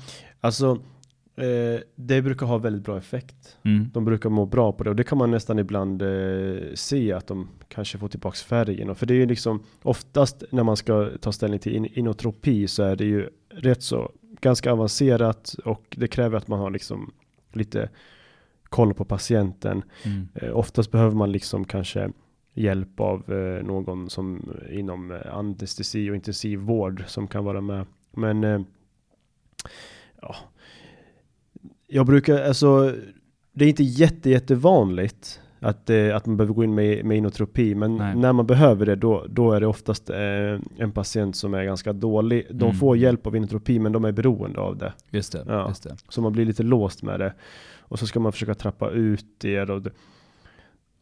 alltså 0.40 0.82
eh, 1.36 1.80
det 1.94 2.22
brukar 2.22 2.46
ha 2.46 2.58
väldigt 2.58 2.84
bra 2.84 2.98
effekt. 2.98 3.56
Mm. 3.62 3.90
De 3.92 4.04
brukar 4.04 4.30
må 4.30 4.46
bra 4.46 4.72
på 4.72 4.84
det 4.84 4.90
och 4.90 4.96
det 4.96 5.04
kan 5.04 5.18
man 5.18 5.30
nästan 5.30 5.58
ibland 5.58 6.02
eh, 6.02 6.74
se 6.74 7.12
att 7.12 7.26
de 7.26 7.48
kanske 7.68 7.98
får 7.98 8.08
tillbaks 8.08 8.42
färgen. 8.42 8.90
Och 8.90 8.98
för 8.98 9.06
det 9.06 9.14
är 9.14 9.18
ju 9.18 9.26
liksom 9.26 9.62
oftast 9.82 10.44
när 10.50 10.62
man 10.62 10.76
ska 10.76 11.10
ta 11.20 11.32
ställning 11.32 11.60
till 11.60 11.76
in, 11.76 11.86
inotropi 11.86 12.68
så 12.68 12.82
är 12.82 12.96
det 12.96 13.04
ju 13.04 13.28
rätt 13.48 13.82
så 13.82 14.12
ganska 14.40 14.72
avancerat 14.72 15.56
och 15.64 15.96
det 15.98 16.08
kräver 16.08 16.36
att 16.36 16.48
man 16.48 16.58
har 16.58 16.70
liksom 16.70 17.12
lite 17.52 17.88
koll 18.76 18.94
på 18.94 19.04
patienten. 19.04 19.82
Mm. 20.04 20.28
Eh, 20.34 20.56
oftast 20.56 20.90
behöver 20.90 21.16
man 21.16 21.32
liksom 21.32 21.64
kanske 21.64 22.10
hjälp 22.54 23.00
av 23.00 23.32
eh, 23.32 23.64
någon 23.66 24.10
som 24.10 24.52
inom 24.70 25.10
eh, 25.10 25.36
anestesi 25.36 26.10
och 26.10 26.14
intensivvård 26.14 27.04
som 27.06 27.26
kan 27.28 27.44
vara 27.44 27.60
med. 27.60 27.86
Men 28.12 28.44
eh, 28.44 28.60
ja, 30.22 30.34
jag 31.86 32.06
brukar 32.06 32.42
alltså. 32.44 32.94
Det 33.52 33.64
är 33.64 33.68
inte 33.68 33.82
jätte 33.84 34.30
jättevanligt 34.30 35.40
att, 35.60 35.90
eh, 35.90 36.16
att 36.16 36.26
man 36.26 36.36
behöver 36.36 36.54
gå 36.54 36.64
in 36.64 36.74
med, 36.74 37.04
med 37.04 37.16
inotropi, 37.16 37.74
men 37.74 37.96
Nej. 37.96 38.16
när 38.16 38.32
man 38.32 38.46
behöver 38.46 38.86
det 38.86 38.96
då, 38.96 39.26
då 39.28 39.52
är 39.52 39.60
det 39.60 39.66
oftast 39.66 40.10
en 40.10 40.92
patient 40.94 41.36
som 41.36 41.54
är 41.54 41.64
ganska 41.64 41.92
dålig. 41.92 42.46
De 42.50 42.64
Mm. 42.64 42.76
får 42.76 42.96
hjälp 42.96 43.26
av 43.26 43.36
inotropi, 43.36 43.78
men 43.78 43.92
de 43.92 44.04
är 44.04 44.12
beroende 44.12 44.60
av 44.60 44.76
det. 44.76 44.92
Just 45.10 45.32
det. 45.32 45.44
Ja. 45.48 45.68
Just 45.68 45.82
det. 45.82 45.96
Så 46.08 46.22
man 46.22 46.32
blir 46.32 46.44
lite 46.44 46.62
låst 46.62 47.02
med 47.02 47.20
det. 47.20 47.34
Och 47.88 47.98
så 47.98 48.06
ska 48.06 48.20
man 48.20 48.32
försöka 48.32 48.54
trappa 48.54 48.90
ut 48.90 49.26
det. 49.38 49.60
Och 49.70 49.82
det. 49.82 49.90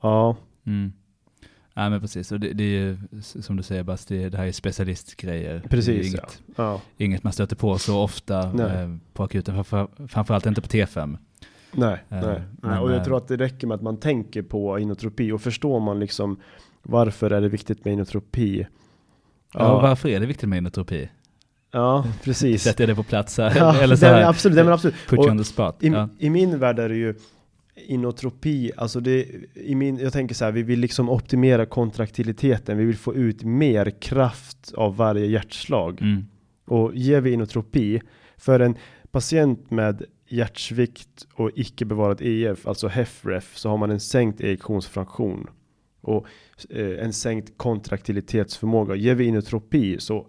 Ja, 0.01 0.37
Mm. 0.67 0.93
Ja 1.77 1.91
men 1.91 2.01
precis, 2.01 2.33
och 2.33 2.41
det, 2.41 2.53
det 2.53 2.65
är 2.65 2.69
ju 2.69 2.99
som 3.23 3.57
du 3.57 3.63
säger 3.63 3.83
Bas, 3.83 4.07
det, 4.07 4.29
det 4.29 4.39
här 4.39 4.47
är 4.47 4.53
specialistgrejer. 4.53 5.55
Det 5.55 5.65
är 5.65 5.69
precis. 5.69 5.89
ju 5.89 6.17
Ja. 6.17 6.23
inget, 6.23 6.43
Ja. 6.57 6.81
inget 6.97 7.23
man 7.25 7.33
stöter 7.33 7.57
på 7.57 7.79
så 7.79 8.01
ofta 8.03 8.53
Nej. 8.53 8.83
eh, 8.83 8.97
på 9.13 9.23
akuten, 9.23 9.55
framför, 9.55 10.07
framförallt 10.09 10.47
inte 10.47 10.61
på 10.61 10.69
T5. 10.69 11.19
Nej, 11.73 11.93
Eh, 12.09 12.21
nej. 12.27 12.43
nej. 12.63 12.79
Och 12.79 12.91
eh, 12.91 12.97
jag 12.97 13.05
tror 13.05 13.17
att 13.17 13.29
det 13.29 13.37
räcker 13.37 13.67
med 13.67 13.75
att 13.75 13.83
man 13.83 13.97
tänker 13.97 14.43
på 14.43 14.79
inotropi 14.79 15.33
och 15.33 15.41
förstår 15.43 15.81
man 15.81 16.01
liksom 16.01 16.41
varför 16.83 17.31
är 17.31 17.41
det 17.41 17.49
viktigt 17.49 17.85
med 17.85 17.93
inotropi. 17.95 18.67
Ja. 19.55 19.81
varför 19.83 20.09
är 20.09 20.21
det 20.21 20.27
viktigt 20.27 20.49
med 20.49 20.57
inotropi? 20.59 21.09
Ja 21.75 22.05
precis. 22.23 22.63
Sätter 22.63 22.83
jag 22.83 22.89
det 22.89 22.95
på 22.95 23.03
plats 23.03 23.39
här? 23.39 23.53
Ja, 23.57 23.81
Eller 23.81 23.97
så 23.97 24.05
nej, 24.05 24.13
men 24.13 24.23
här, 24.23 24.31
absolut, 24.31 24.57
men 24.57 24.69
absolut. 24.69 24.95
put 25.09 25.19
you 25.19 25.31
on 25.31 25.39
the 25.39 25.45
spot. 25.45 25.77
I, 25.81 25.89
ja. 25.89 26.09
I 26.19 26.31
min 26.31 26.59
värld 26.59 26.79
är 26.79 26.89
det 26.89 26.97
ju 26.97 27.15
inotropi, 27.77 28.73
alltså 28.77 29.01
det, 29.01 29.27
i 29.55 29.75
min, 29.75 29.99
jag 29.99 30.13
tänker 30.13 30.35
så 30.35 30.45
här, 30.45 30.53
vi 30.53 30.63
vill 30.63 30.81
liksom 30.81 31.09
optimera 31.11 31.67
kontraktiliteten, 31.67 32.79
vi 32.79 32.85
vill 32.85 32.97
få 32.97 33.15
ut 33.15 33.45
mer 33.45 34.01
kraft 34.01 34.73
av 34.75 34.97
varje 34.97 35.27
hjärtslag. 35.27 36.03
Mm. 36.03 36.25
Och 36.67 36.95
ger 36.95 37.21
vi 37.21 37.33
inotropi 37.33 38.01
för 38.37 38.61
en 38.61 38.77
patient 39.11 39.71
med 39.71 40.05
hjärtsvikt 40.29 41.27
och 41.35 41.51
icke 41.55 41.85
bevarad 41.85 42.21
EF, 42.23 42.67
alltså 42.67 42.89
HEFREF, 42.89 43.57
så 43.57 43.69
har 43.69 43.77
man 43.77 43.91
en 43.91 44.01
sänkt 44.01 44.41
ejektionsfraktion 44.41 45.51
och 46.01 46.27
eh, 46.71 47.05
en 47.05 47.13
sänkt 47.13 47.53
kontraktilitetsförmåga. 47.57 48.95
Ger 48.95 49.15
vi 49.15 49.25
inotropi 49.25 49.97
så 50.01 50.27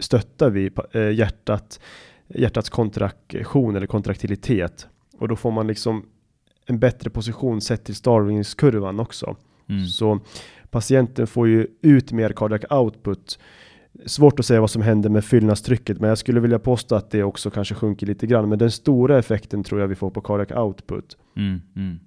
stöttar 0.00 0.50
vi 0.50 0.70
eh, 0.92 1.10
hjärtat, 1.10 1.80
hjärtats 2.28 2.68
kontraktion 2.70 3.76
eller 3.76 3.86
kontraktilitet 3.86 4.88
och 5.18 5.28
då 5.28 5.36
får 5.36 5.50
man 5.50 5.66
liksom 5.66 6.06
en 6.66 6.78
bättre 6.78 7.10
position 7.10 7.60
sett 7.60 7.84
till 7.84 7.94
Starwingskurvan 7.94 9.00
också. 9.00 9.36
Mm. 9.68 9.86
Så 9.86 10.20
patienten 10.70 11.26
får 11.26 11.48
ju 11.48 11.66
ut 11.82 12.12
mer 12.12 12.32
cardiac 12.32 12.62
output. 12.70 13.38
Svårt 14.06 14.38
att 14.38 14.46
säga 14.46 14.60
vad 14.60 14.70
som 14.70 14.82
händer 14.82 15.10
med 15.10 15.24
fyllnadstrycket, 15.24 16.00
men 16.00 16.08
jag 16.08 16.18
skulle 16.18 16.40
vilja 16.40 16.58
påstå 16.58 16.94
att 16.94 17.10
det 17.10 17.22
också 17.22 17.50
kanske 17.50 17.74
sjunker 17.74 18.06
lite 18.06 18.26
grann. 18.26 18.48
Men 18.48 18.58
den 18.58 18.70
stora 18.70 19.18
effekten 19.18 19.64
tror 19.64 19.80
jag 19.80 19.88
vi 19.88 19.94
får 19.94 20.10
på 20.10 20.20
cardiac 20.20 20.58
output. 20.58 21.16
Mm. 21.36 21.60
Mm. 21.76 22.00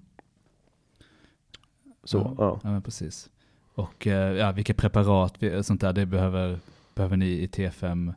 Så, 2.03 2.17
Ja. 2.17 2.59
ja. 2.63 2.71
Ja 2.73 2.81
precis. 2.81 3.29
Och 3.75 4.07
eh, 4.07 4.33
ja, 4.37 4.51
vilka 4.51 4.73
preparat, 4.73 5.37
sånt 5.61 5.81
där, 5.81 5.93
det 5.93 6.05
behöver, 6.05 6.59
behöver 6.95 7.17
ni 7.17 7.25
i 7.25 7.47
T5 7.47 8.13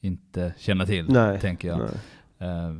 inte 0.00 0.54
känna 0.58 0.86
till, 0.86 1.12
Nej, 1.12 1.40
tänker 1.40 1.68
jag. 1.68 1.80
Eh, 2.38 2.74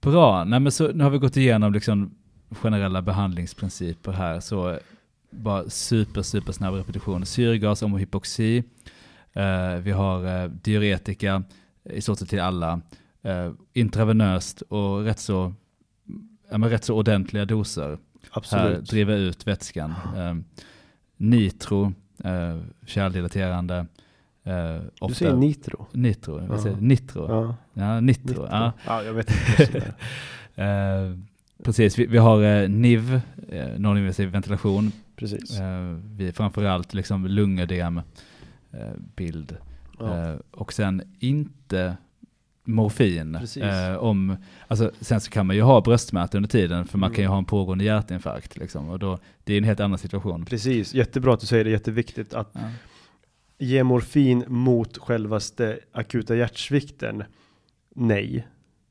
bra, 0.00 0.44
Nej, 0.44 0.60
men 0.60 0.72
så, 0.72 0.88
nu 0.88 1.04
har 1.04 1.10
vi 1.10 1.18
gått 1.18 1.36
igenom 1.36 1.72
liksom 1.72 2.14
generella 2.50 3.02
behandlingsprinciper 3.02 4.12
här. 4.12 4.40
Så 4.40 4.78
bara 5.30 5.70
super, 5.70 6.22
super 6.22 6.52
snabb 6.52 6.74
repetition. 6.74 7.26
Syrgas, 7.26 7.82
om 7.82 7.96
hypoxi. 7.96 8.64
Eh, 9.32 9.74
vi 9.74 9.90
har 9.90 10.42
eh, 10.42 10.50
diuretika 10.50 11.42
i 11.84 12.00
stort 12.00 12.18
sett 12.18 12.28
till 12.28 12.40
alla. 12.40 12.80
Eh, 13.22 13.52
intravenöst 13.72 14.60
och 14.60 15.04
rätt 15.04 15.18
så, 15.18 15.54
ja, 16.50 16.58
men 16.58 16.70
rätt 16.70 16.84
så 16.84 16.94
ordentliga 16.94 17.44
doser. 17.44 17.88
Här, 17.88 17.98
Absolut. 18.30 18.90
driva 18.90 19.14
ut 19.14 19.46
vätskan. 19.46 19.94
Eh, 20.16 20.34
nitro, 21.16 21.92
eh, 22.24 22.60
kärldilaterande. 22.86 23.86
Du 24.46 24.90
ofta, 25.00 25.14
säger 25.14 25.34
nitro. 25.36 25.86
nitro, 25.92 26.32
vad 26.46 26.58
Ja. 26.58 26.62
säger 26.62 26.76
du? 26.76 26.82
Nitro? 26.82 27.26
Ja, 27.28 27.54
Ja, 27.74 28.00
nitro. 28.00 28.28
nitro. 28.28 28.46
Ja. 28.50 28.72
Ja. 28.86 29.02
jag 29.02 29.12
vet 29.12 29.30
inte. 29.30 29.76
är. 29.78 29.94
Eh, 30.58 31.16
precis, 31.62 31.98
vi, 31.98 32.06
vi 32.06 32.18
har 32.18 32.42
eh, 32.42 32.68
NIV, 32.68 33.14
eh, 33.48 33.66
non-invasiv 33.78 34.28
ventilation. 34.30 34.92
Precis. 35.16 35.58
Vi 36.16 36.32
framförallt 36.32 36.94
liksom 36.94 37.26
lungödem 37.26 38.00
bild. 39.16 39.56
Eh, 40.00 40.34
och 40.50 40.72
sen 40.72 41.02
inte 41.18 41.96
morfin. 42.64 43.36
Precis. 43.40 43.62
Eh, 43.62 43.96
om, 43.96 44.36
alltså, 44.68 44.90
sen 45.00 45.20
så 45.20 45.30
kan 45.30 45.46
man 45.46 45.56
ju 45.56 45.62
ha 45.62 45.80
bröstsmärta 45.80 46.38
under 46.38 46.48
tiden 46.48 46.86
för 46.86 46.98
man 46.98 47.10
kan 47.10 47.16
ju 47.16 47.22
Mm. 47.22 47.30
ha 47.32 47.38
en 47.38 47.44
pågående 47.44 47.84
hjärtinfarkt. 47.84 48.56
Liksom, 48.56 48.88
och 48.88 48.98
då, 48.98 49.18
det 49.44 49.52
är 49.54 49.58
en 49.58 49.64
helt 49.64 49.80
annan 49.80 49.98
situation. 49.98 50.44
Precis, 50.44 50.94
jättebra 50.94 51.34
att 51.34 51.40
du 51.40 51.46
säger 51.46 51.64
det. 51.64 51.70
Jätteviktigt 51.70 52.34
att 52.34 52.50
Ja. 52.52 52.60
Ge 53.58 53.84
morfin 53.84 54.44
mot 54.48 54.98
självaste 54.98 55.78
akuta 55.92 56.36
hjärtsvikten. 56.36 57.24
Nej, 57.94 58.46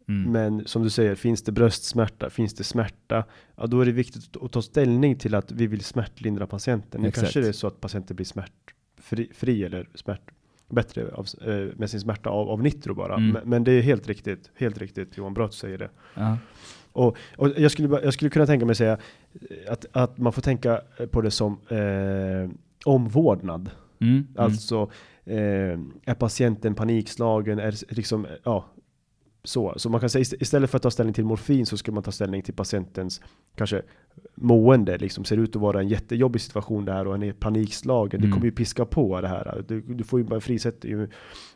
Mm. 0.07 0.31
Men 0.31 0.67
som 0.67 0.83
du 0.83 0.89
säger, 0.89 1.15
finns 1.15 1.41
det 1.41 1.51
bröstsmärta, 1.51 2.29
finns 2.29 2.53
det 2.53 2.63
smärta, 2.63 3.23
ja 3.55 3.67
då 3.67 3.81
är 3.81 3.85
det 3.85 3.91
viktigt 3.91 4.37
att 4.37 4.51
ta 4.51 4.61
ställning 4.61 5.15
till 5.15 5.35
att 5.35 5.51
vi 5.51 5.67
vill 5.67 5.83
smärtlindra 5.83 6.47
patienten. 6.47 7.01
Nu 7.01 7.11
kanske 7.11 7.41
det 7.41 7.47
är 7.47 7.51
så 7.51 7.67
att 7.67 7.81
patienten 7.81 8.15
blir 8.15 8.25
smärtfri 8.25 9.29
fri 9.33 9.63
eller 9.63 9.89
smärt, 9.95 10.21
bättre 10.69 11.11
av, 11.13 11.27
eh, 11.41 11.77
med 11.77 11.89
sin 11.89 11.99
smärta 11.99 12.29
av, 12.29 12.49
av 12.49 12.63
nitro 12.63 12.93
bara. 12.93 13.15
Mm. 13.15 13.29
Men, 13.29 13.49
men 13.49 13.63
det 13.63 13.71
är 13.71 13.81
helt 13.81 14.07
riktigt, 14.07 14.51
helt 14.55 14.77
riktigt 14.77 15.17
Johan, 15.17 15.33
du 15.33 15.47
säger 15.51 15.77
det. 15.77 15.89
Ja. 16.13 16.37
Och, 16.91 17.17
och 17.37 17.49
jag, 17.57 17.71
skulle, 17.71 17.99
jag 18.03 18.13
skulle 18.13 18.29
kunna 18.29 18.45
tänka 18.45 18.65
mig 18.65 18.75
säga 18.75 18.97
att, 19.67 19.85
att 19.91 20.17
man 20.17 20.33
får 20.33 20.41
tänka 20.41 20.81
på 21.11 21.21
det 21.21 21.31
som 21.31 21.59
eh, 21.69 22.49
omvårdnad. 22.85 23.69
Mm. 23.99 24.13
Mm. 24.13 24.27
Alltså, 24.35 24.89
eh, 25.25 25.79
är 26.05 26.13
patienten 26.19 26.75
panikslagen? 26.75 27.59
Är 27.59 27.95
liksom, 27.95 28.27
ja, 28.43 28.65
så. 29.43 29.73
Så 29.77 29.89
man 29.89 29.99
kan 29.99 30.09
säga 30.09 30.23
ist- 30.23 30.35
istället 30.41 30.69
för 30.69 30.77
att 30.77 30.81
ta 30.83 30.91
ställning 30.91 31.13
till 31.13 31.25
morfin 31.25 31.65
så 31.65 31.77
ska 31.77 31.91
man 31.91 32.03
ta 32.03 32.11
ställning 32.11 32.41
till 32.41 32.53
patientens 32.53 33.21
kanske 33.55 33.81
mående. 34.35 34.97
Liksom 34.97 35.23
ser 35.25 35.37
ut 35.37 35.55
att 35.55 35.61
vara 35.61 35.79
en 35.79 35.87
jättejobbig 35.87 36.41
situation 36.41 36.85
det 36.85 36.91
här 36.91 37.05
och 37.07 37.11
han 37.13 37.23
är 37.23 37.33
panikslagen. 37.33 38.19
Mm. 38.19 38.29
Det 38.29 38.33
kommer 38.33 38.45
ju 38.45 38.51
piska 38.51 38.85
på 38.85 39.21
det 39.21 39.27
här. 39.27 39.63
Du, 39.67 39.81
du 39.81 40.03
får 40.03 40.19
ju 40.19 40.25
bara 40.25 40.39
frisätter 40.39 40.89
ju 40.89 41.07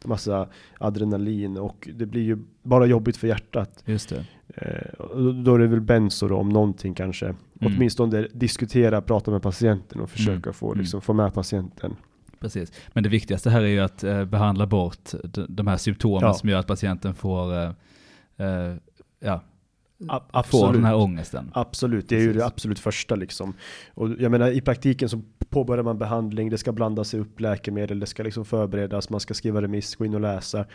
massa 0.06 0.48
adrenalin 0.80 1.58
och 1.58 1.90
det 1.96 2.06
blir 2.06 2.22
ju 2.24 2.38
bara 2.64 2.86
jobbigt 2.86 3.18
för 3.18 3.28
hjärtat. 3.28 3.84
Just 3.86 4.10
det. 4.10 4.26
Eh, 4.56 5.06
då- 5.44 5.56
är 5.56 5.60
det 5.60 5.68
väl 5.68 5.82
benzo 5.82 6.28
då, 6.28 6.36
om 6.36 6.50
någonting 6.50 6.94
kanske. 6.94 7.36
Åtminstone 7.62 8.28
diskutera, 8.34 9.02
prata 9.02 9.32
med 9.32 9.42
patienten 9.42 10.02
och 10.02 10.10
försöka 10.10 10.32
Mm. 10.50 10.54
få, 10.54 10.68
Mm. 10.68 10.80
liksom, 10.80 11.02
få 11.02 11.14
med 11.14 11.34
patienten. 11.34 11.96
Precis. 12.40 12.72
Men 12.94 13.04
det 13.04 13.10
viktigaste 13.10 13.50
här 13.50 13.62
är 13.62 13.68
ju 13.68 13.80
att 13.80 14.04
eh, 14.04 14.26
behandla 14.26 14.66
bort 14.68 15.10
de, 15.48 15.68
här 15.68 15.78
symptomen 15.78 16.22
Ja. 16.28 16.34
som 16.34 16.50
gör 16.50 16.60
att 16.60 16.68
patienten 16.68 17.14
får 17.14 17.54
eh, 17.58 17.70
eh, 18.38 18.76
ja, 19.20 19.44
A- 20.10 20.44
får 20.44 20.74
den 20.74 20.84
här 20.86 20.96
ångesten. 20.96 21.52
Absolut, 21.54 22.10
det 22.10 22.16
är 22.16 22.20
ju 22.20 22.26
Precis. 22.28 22.40
det 22.42 22.46
absolut 22.46 22.80
första 22.80 23.16
liksom. 23.16 23.54
Och 23.94 24.10
jag 24.20 24.32
menar 24.32 24.52
i 24.52 24.62
praktiken 24.62 25.10
så 25.10 25.22
påbörjar 25.50 25.84
man 25.84 25.98
behandling, 25.98 26.50
det 26.50 26.58
ska 26.58 26.72
blandas 26.72 27.14
upp 27.14 27.40
läkemedel, 27.40 28.00
det 28.00 28.06
ska 28.06 28.24
liksom 28.24 28.46
förberedas, 28.46 29.10
man 29.10 29.20
ska 29.20 29.34
skriva 29.34 29.62
remiss, 29.62 29.96
gå 29.96 30.06
in 30.06 30.14
och 30.16 30.22
läsa. 30.22 30.66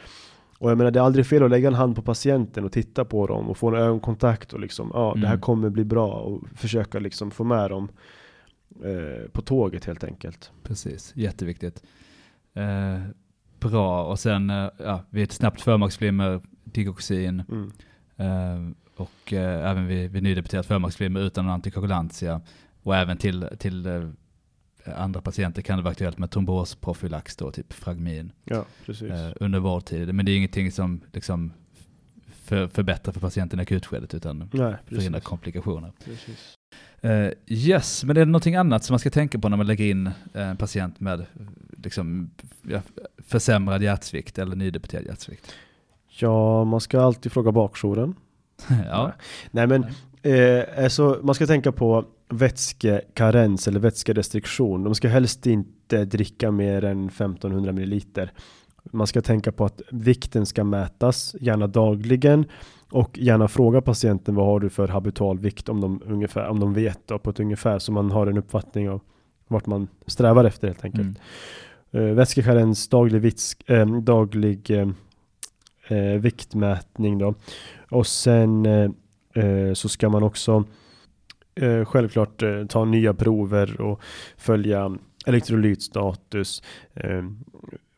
Och 0.59 0.71
jag 0.71 0.79
menar 0.79 0.91
det 0.91 0.99
är 1.01 1.05
aldrig 1.05 1.27
fel 1.27 1.43
att 1.43 1.51
lägga 1.51 1.69
en 1.69 1.75
hand 1.75 1.97
på 1.97 2.03
patienten 2.03 2.65
och 2.65 2.73
titta 2.73 3.05
på 3.05 3.27
dem 3.27 3.49
och 3.51 3.57
få 3.57 3.69
en 3.69 3.75
ögonkontakt 3.75 4.53
och 4.53 4.61
liksom, 4.61 4.91
ja 4.95 5.13
det 5.15 5.27
här 5.27 5.35
Mm. 5.35 5.41
kommer 5.41 5.71
bli 5.71 5.85
bra 5.85 6.13
och 6.13 6.43
försöka 6.55 6.99
liksom 6.99 7.31
få 7.31 7.45
med 7.45 7.71
dem 7.71 7.89
eh, 8.85 9.29
på 9.33 9.43
tåget 9.43 9.85
helt 9.85 10.05
enkelt. 10.05 10.51
Precis, 10.63 11.13
jätteviktigt. 11.17 11.83
Eh, 12.55 13.01
bra, 13.61 14.05
och 14.05 14.19
sen 14.19 14.51
eh, 14.51 14.69
ja, 14.79 15.03
vid 15.11 15.25
ett 15.25 15.33
snabbt 15.33 15.61
förmaksflimmer, 15.61 16.41
digoxin 16.65 17.43
Mm. 17.49 17.73
eh, 18.17 18.75
och 18.97 19.33
eh, 19.33 19.71
även 19.71 19.87
vid, 19.87 20.11
vid 20.11 20.23
nydebuterat 20.23 20.67
förmaksflimmer 20.67 21.21
utan 21.21 21.49
antikoagulantia 21.49 22.41
och 22.83 22.97
även 22.97 23.17
till, 23.17 23.49
till 23.59 23.87
eh, 23.87 24.09
andra 24.97 25.21
patienter 25.21 25.63
kan 25.63 25.77
det 25.79 25.83
vara 25.83 25.91
aktuellt 25.93 26.19
med 26.19 26.31
trombosprofylax 26.31 27.37
då, 27.37 27.51
typ 27.51 27.73
fragmin, 27.73 28.33
Ja, 28.45 28.65
precis. 28.87 29.11
under 29.41 29.59
vårdtid. 29.59 30.15
Men 30.15 30.27
det 30.27 30.33
är 30.33 30.37
ingenting 30.37 30.73
som 30.73 31.01
liksom 31.13 31.53
för, 32.27 32.69
förbättrar 32.69 33.13
för 33.13 33.21
patienten 33.21 33.59
i 33.59 33.63
akutskedet 33.63 34.15
utan 34.15 34.39
Nej, 34.39 34.49
förhindrar 34.87 35.13
precis. 35.13 35.25
komplikationer. 35.25 35.93
precis. 36.05 36.55
Eh, 37.01 37.31
yes, 37.47 38.05
men 38.05 38.17
är 38.17 38.21
det 38.21 38.31
någonting 38.31 38.55
annat 38.57 38.85
som 38.85 38.95
man 38.95 38.99
ska 38.99 39.11
tänka 39.11 39.39
på 39.39 39.49
när 39.49 39.57
man 39.57 39.67
lägger 39.67 39.85
in 39.85 40.07
eh, 40.07 40.49
en 40.49 40.57
patient 40.57 41.01
med 41.01 41.21
eh, 41.21 41.27
liksom, 41.83 42.31
försämrad 43.27 43.83
hjärtsvikt 43.83 44.39
eller 44.39 44.57
nydebuterad 44.57 45.05
hjärtsvikt? 45.07 45.55
Ja, 46.09 46.65
man 46.65 46.81
ska 46.81 47.01
alltid 47.01 47.33
fråga 47.33 47.53
bakjouren. 47.53 48.15
ja, 48.91 49.13
Nej 49.51 49.67
men, 49.67 49.85
eh, 50.23 50.85
alltså, 50.85 51.21
man 51.23 51.35
ska 51.35 51.47
tänka 51.47 51.73
på 51.73 52.05
vätskekarens 52.29 53.69
eller 53.69 53.81
vätskerestriktion. 53.81 54.85
De 54.85 54.95
ska 54.95 55.09
helst 55.09 55.47
inte 55.47 56.05
dricka 56.05 56.51
mer 56.51 56.85
än 56.85 57.07
1500 57.07 57.73
milliliter. 57.73 58.33
Man 58.93 59.07
ska 59.07 59.21
tänka 59.23 59.53
på 59.53 59.65
att 59.65 59.83
vikten 59.91 60.47
ska 60.47 60.65
mätas, 60.65 61.37
gärna 61.41 61.67
dagligen 61.67 62.45
och 62.91 63.19
gärna 63.19 63.49
fråga 63.49 63.81
patienten 63.81 64.35
vad 64.35 64.47
har 64.47 64.61
du 64.61 64.71
för 64.71 64.89
habitalvikt 64.89 65.69
om 65.69 65.81
de, 65.81 66.03
ungefär, 66.07 66.49
om 66.49 66.61
de 66.61 66.75
vet 66.75 67.01
då, 67.07 67.19
på 67.19 67.31
ett 67.31 67.41
ungefär 67.41 67.79
så 67.79 67.93
man 67.93 68.11
har 68.11 68.27
en 68.27 68.39
uppfattning 68.39 68.91
av 68.91 69.01
vart 69.49 69.67
man 69.67 69.89
strävar 70.07 70.45
efter 70.45 70.67
helt 70.67 70.85
enkelt. 70.85 71.19
mm. 71.93 72.09
Uh, 72.09 72.15
vätskekarens 72.15 72.89
daglig, 72.89 73.21
vits, 73.21 73.57
eh, 73.67 73.87
daglig 73.87 74.71
eh, 74.71 74.89
eh, 75.89 76.21
viktmätning 76.21 77.19
då. 77.19 77.35
Och 77.91 78.07
sen 78.07 78.67
eh, 78.67 78.91
eh, 79.35 79.73
så 79.75 79.89
ska 79.89 80.09
man 80.09 80.23
också 80.23 80.65
eh, 81.55 81.85
självklart 81.85 82.43
eh, 82.43 82.67
ta 82.67 82.85
nya 82.85 83.15
prover 83.15 83.81
och 83.81 84.01
följa 84.37 84.97
elektrolytstatus. 85.27 86.63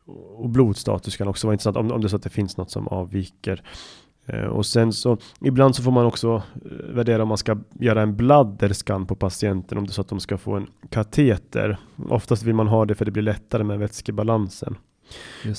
Och 0.07 0.49
blodstatus 0.49 1.17
kan 1.17 1.27
också 1.27 1.47
vara 1.47 1.53
intressant 1.53 1.77
om, 1.77 1.91
om 1.91 2.01
det 2.01 2.07
är 2.07 2.09
så 2.09 2.15
att 2.15 2.23
det 2.23 2.29
finns 2.29 2.57
något 2.57 2.71
som 2.71 2.87
avviker. 2.87 3.63
Eh, 4.25 4.45
och 4.45 4.65
sen 4.65 4.93
så 4.93 5.17
ibland 5.41 5.75
så 5.75 5.83
får 5.83 5.91
man 5.91 6.05
också 6.05 6.43
eh, 6.55 6.93
värdera 6.93 7.21
om 7.21 7.27
man 7.27 7.37
ska 7.37 7.57
göra 7.79 8.01
en 8.01 8.15
bladderscan 8.15 9.05
på 9.05 9.15
patienten 9.15 9.77
om 9.77 9.83
det 9.85 9.91
är 9.91 9.93
så 9.93 10.01
att 10.01 10.09
de 10.09 10.19
ska 10.19 10.37
få 10.37 10.55
en 10.55 10.67
kateter. 10.89 11.77
Oftast 12.09 12.43
vill 12.43 12.55
man 12.55 12.67
ha 12.67 12.85
det 12.85 12.95
för 12.95 13.05
det 13.05 13.11
blir 13.11 13.23
lättare 13.23 13.63
med 13.63 13.79
vätskebalansen. 13.79 14.75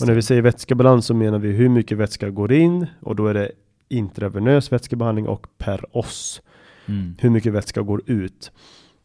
Och 0.01 0.07
när 0.07 0.15
vi 0.15 0.23
säger 0.23 0.43
vätskebalans 0.43 1.07
så 1.07 1.15
menar 1.15 1.39
vi 1.39 1.53
hur 1.53 1.69
mycket 1.69 1.99
vätska 1.99 2.31
går 2.31 2.53
in 2.53 2.87
och 3.01 3.17
då 3.17 3.27
är 3.27 3.35
det 3.35 3.53
intravenös 3.89 4.73
vätskebehandling 4.73 5.29
och 5.29 5.47
per 5.59 5.97
oss. 5.97 6.43
Mm. 6.87 7.15
Hur 7.19 7.31
mycket 7.31 7.53
vätska 7.53 7.83
går 7.83 8.03
ut. 8.07 8.53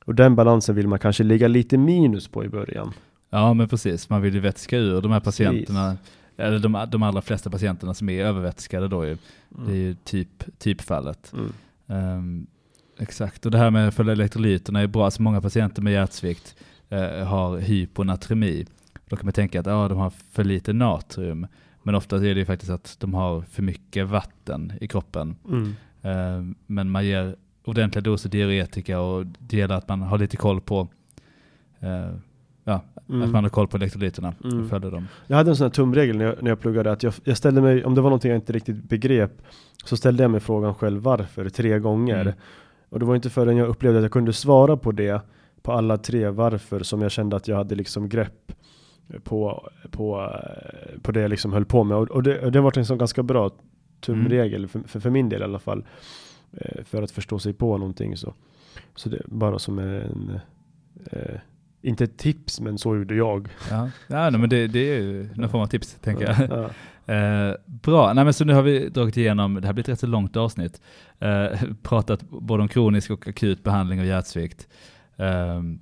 Och 0.05 0.15
den 0.15 0.35
balansen 0.35 0.75
vill 0.75 0.87
man 0.87 0.99
kanske 0.99 1.23
ligga 1.23 1.47
lite 1.47 1.77
minus 1.77 2.27
på 2.27 2.45
i 2.45 2.49
början. 2.49 2.93
Ja, 3.33 3.53
men 3.53 3.67
precis. 3.67 4.09
Man 4.09 4.21
vill 4.21 4.33
ju 4.33 4.39
vätska 4.39 4.77
ur 4.77 5.01
de 5.01 5.11
här 5.11 5.19
patienterna, 5.19 5.97
eller 6.37 6.59
de, 6.59 6.85
de 6.91 7.03
allra 7.03 7.21
flesta 7.21 7.49
patienterna 7.49 7.93
som 7.93 8.09
är 8.09 8.25
övervätskade 8.25 8.87
då 8.87 9.05
ju. 9.05 9.17
Det 9.49 9.71
är 9.71 9.75
ju 9.75 9.95
typ, 10.03 10.59
typfallet. 10.59 11.33
Mm. 11.33 11.53
Ehm, 11.87 12.47
exakt, 12.99 13.45
och 13.45 13.51
det 13.51 13.57
här 13.57 13.71
med 13.71 13.87
att 13.87 13.93
följa 13.93 14.13
elektrolyterna 14.13 14.81
är 14.81 14.87
bra. 14.87 15.05
Alltså 15.05 15.21
många 15.21 15.41
patienter 15.41 15.81
med 15.81 15.93
hjärtsvikt 15.93 16.55
eh, 16.89 17.27
har 17.27 17.57
hyponatremi. 17.57 18.65
Då 19.09 19.15
kan 19.15 19.25
man 19.25 19.33
tänka 19.33 19.59
att 19.59 19.65
ja, 19.65 19.87
de 19.87 19.97
har 19.97 20.09
för 20.31 20.43
lite 20.43 20.73
natrium. 20.73 21.47
Men 21.83 21.95
ofta 21.95 22.15
är 22.15 22.21
det 22.21 22.39
ju 22.39 22.45
faktiskt 22.45 22.71
att 22.71 22.97
de 22.99 23.13
har 23.13 23.41
för 23.41 23.63
mycket 23.63 24.07
vatten 24.07 24.73
i 24.81 24.87
kroppen. 24.87 25.35
Mm. 25.47 25.75
Ehm, 26.01 26.55
men 26.67 26.89
man 26.89 27.05
ger 27.05 27.35
ordentliga 27.63 28.01
doser 28.01 28.29
diuretika 28.29 28.99
och 28.99 29.25
det 29.25 29.57
gäller 29.57 29.75
att 29.75 29.87
man 29.87 30.01
har 30.01 30.17
lite 30.17 30.37
koll 30.37 30.61
på 30.61 30.87
eh, 31.79 32.15
ja, 32.63 32.81
Mm. 33.09 33.21
att 33.21 33.29
man 33.29 33.43
har 33.43 33.49
koll 33.49 33.67
på 33.67 33.77
elektrolyterna 33.77 34.33
Mm. 34.43 34.63
och 34.63 34.69
följer 34.69 34.91
dem. 34.91 35.07
Jag 35.27 35.37
hade 35.37 35.49
en 35.51 35.55
sån 35.55 35.65
här 35.65 35.69
tumregel 35.71 36.17
när 36.17 36.25
jag, 36.25 36.43
när 36.43 36.51
jag 36.51 36.59
pluggade 36.59 36.91
att 36.91 37.03
jag, 37.03 37.13
jag 37.23 37.37
ställde 37.37 37.61
mig, 37.61 37.85
om 37.85 37.95
det 37.95 38.01
var 38.01 38.09
någonting 38.09 38.31
jag 38.31 38.37
inte 38.37 38.53
riktigt 38.53 38.83
begrep, 38.83 39.31
så 39.85 39.97
ställde 39.97 40.23
jag 40.23 40.31
mig 40.31 40.39
frågan 40.39 40.75
själv 40.75 41.01
varför 41.01 41.49
tre 41.49 41.79
gånger. 41.79 42.21
Mm. 42.21 42.33
Och 42.89 42.99
det 42.99 43.05
var 43.05 43.15
inte 43.15 43.29
förrän 43.29 43.57
jag 43.57 43.67
upplevde 43.67 43.99
att 43.99 44.03
jag 44.03 44.11
kunde 44.11 44.33
svara 44.33 44.77
på 44.77 44.91
det, 44.91 45.21
på 45.61 45.71
alla 45.71 45.97
tre 45.97 46.29
varför, 46.29 46.79
som 46.79 47.01
jag 47.01 47.11
kände 47.11 47.35
att 47.35 47.47
jag 47.47 47.55
hade 47.57 47.75
liksom 47.75 48.09
grepp 48.09 48.51
på, 49.23 49.69
på, 49.91 50.31
på 51.01 51.11
det 51.11 51.21
jag 51.21 51.29
liksom 51.29 51.53
höll 51.53 51.65
på 51.65 51.83
med. 51.83 51.97
Och, 51.97 52.11
och 52.11 52.23
det, 52.23 52.39
och 52.45 52.51
det 52.51 52.61
var 52.61 52.77
en 52.77 52.85
sån 52.85 52.97
ganska 52.97 53.23
bra 53.23 53.51
tumregel, 54.01 54.67
för, 54.67 54.79
för, 54.79 54.99
för 54.99 55.09
min 55.09 55.29
del 55.29 55.41
i 55.41 55.43
alla 55.43 55.59
fall, 55.59 55.85
eh, 56.51 56.83
för 56.83 57.01
att 57.03 57.11
förstå 57.11 57.39
sig 57.39 57.53
på 57.53 57.77
någonting. 57.77 58.17
Så, 58.17 58.33
så 58.95 59.09
det 59.09 59.21
bara 59.25 59.59
som 59.59 59.79
en, 59.79 60.39
eh, 61.11 61.35
inte 61.83 62.03
ett 62.03 62.17
tips, 62.17 62.59
men 62.61 62.77
så 62.77 62.95
gjorde 62.95 63.15
jag. 63.15 63.47
Ja, 63.71 63.89
ja 64.07 64.29
nej, 64.29 64.39
men 64.39 64.49
det, 64.49 64.67
det 64.67 64.79
är 64.79 64.99
ju 65.01 65.29
någon 65.35 65.49
form 65.49 65.61
av 65.61 65.67
tips 65.67 65.97
tänker 66.01 66.23
jag. 66.25 66.59
Ja. 66.59 66.69
Eh, 67.05 67.53
bra, 67.65 68.13
nej, 68.13 68.23
men 68.23 68.33
så 68.33 68.45
nu 68.45 68.53
har 68.53 68.61
vi 68.61 68.89
dragit 68.89 69.17
igenom, 69.17 69.53
det 69.61 69.65
här 69.67 69.73
blir 69.73 69.83
ett 69.83 69.89
rätt 69.89 69.99
så 69.99 70.07
långt 70.07 70.37
avsnitt, 70.37 70.81
eh, 71.19 71.59
pratat 71.81 72.21
både 72.29 72.61
om 72.63 72.67
kronisk 72.69 73.11
och 73.11 73.27
akut 73.27 73.63
behandling 73.63 73.99
av 73.99 74.05
hjärtsvikt. 74.05 74.67
Ehm, 75.17 75.79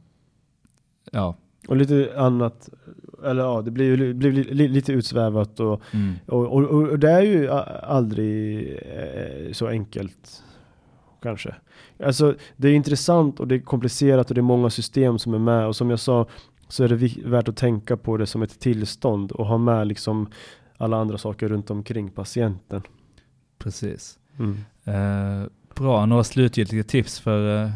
ja, 1.12 1.38
Och 1.68 1.76
lite 1.78 2.14
annat, 2.18 2.70
eller 3.26 3.42
ja, 3.44 3.62
det 3.62 3.72
blir 3.72 3.86
ju 3.86 3.98
li- 3.98 4.14
blir 4.14 4.32
li- 4.32 4.54
li- 4.54 4.68
lite 4.68 4.92
utsvävat 4.94 5.60
och, 5.60 5.82
mm, 5.94 6.14
och, 6.26 6.48
och, 6.54 6.64
och 6.90 7.00
det 7.00 7.12
är 7.12 7.22
ju 7.22 7.50
aldrig 7.84 8.70
eh, 8.72 9.52
så 9.52 9.68
enkelt. 9.68 10.44
Kanske. 11.22 11.56
Alltså 12.04 12.36
det 12.58 12.68
är 12.68 12.74
intressant 12.74 13.40
och 13.40 13.48
det 13.48 13.56
är 13.56 13.60
komplicerat 13.60 14.30
och 14.30 14.36
det 14.36 14.42
är 14.42 14.44
många 14.44 14.70
system 14.70 15.20
som 15.20 15.34
är 15.34 15.40
med 15.40 15.68
och 15.68 15.76
som 15.76 15.90
jag 15.90 16.00
sa 16.00 16.28
så 16.68 16.84
är 16.84 16.88
det 16.88 17.26
värt 17.26 17.48
att 17.48 17.58
tänka 17.58 17.98
på 17.98 18.18
det 18.18 18.26
som 18.26 18.42
ett 18.42 18.60
tillstånd 18.60 19.32
och 19.32 19.46
ha 19.46 19.58
med 19.58 19.88
liksom 19.88 20.32
alla 20.78 20.98
andra 20.98 21.18
saker 21.18 21.48
runt 21.48 21.72
omkring 21.72 22.10
patienten. 22.10 22.82
precis. 23.58 24.20
Mm. 24.40 24.58
Eh, 24.84 25.48
bra, 25.76 26.06
några 26.06 26.24
slutgiltiga 26.24 26.84
tips 26.84 27.20
för 27.20 27.64
eh, 27.64 27.72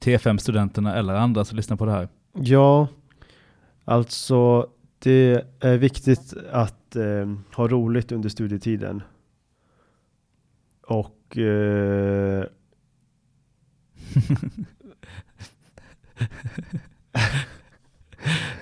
T5-studenterna 0.00 0.94
eller 0.94 1.14
andra 1.14 1.44
som 1.44 1.56
lyssnar 1.56 1.76
på 1.76 1.84
det 1.84 1.92
här? 1.92 2.08
Ja, 2.32 2.88
alltså 3.84 4.68
det 4.98 5.46
är 5.60 5.78
viktigt 5.78 6.34
att 6.52 6.96
eh, 6.96 7.34
ha 7.54 7.68
roligt 7.68 8.12
under 8.12 8.28
studietiden. 8.28 9.02
Och 10.86 11.38
eh, 11.38 12.44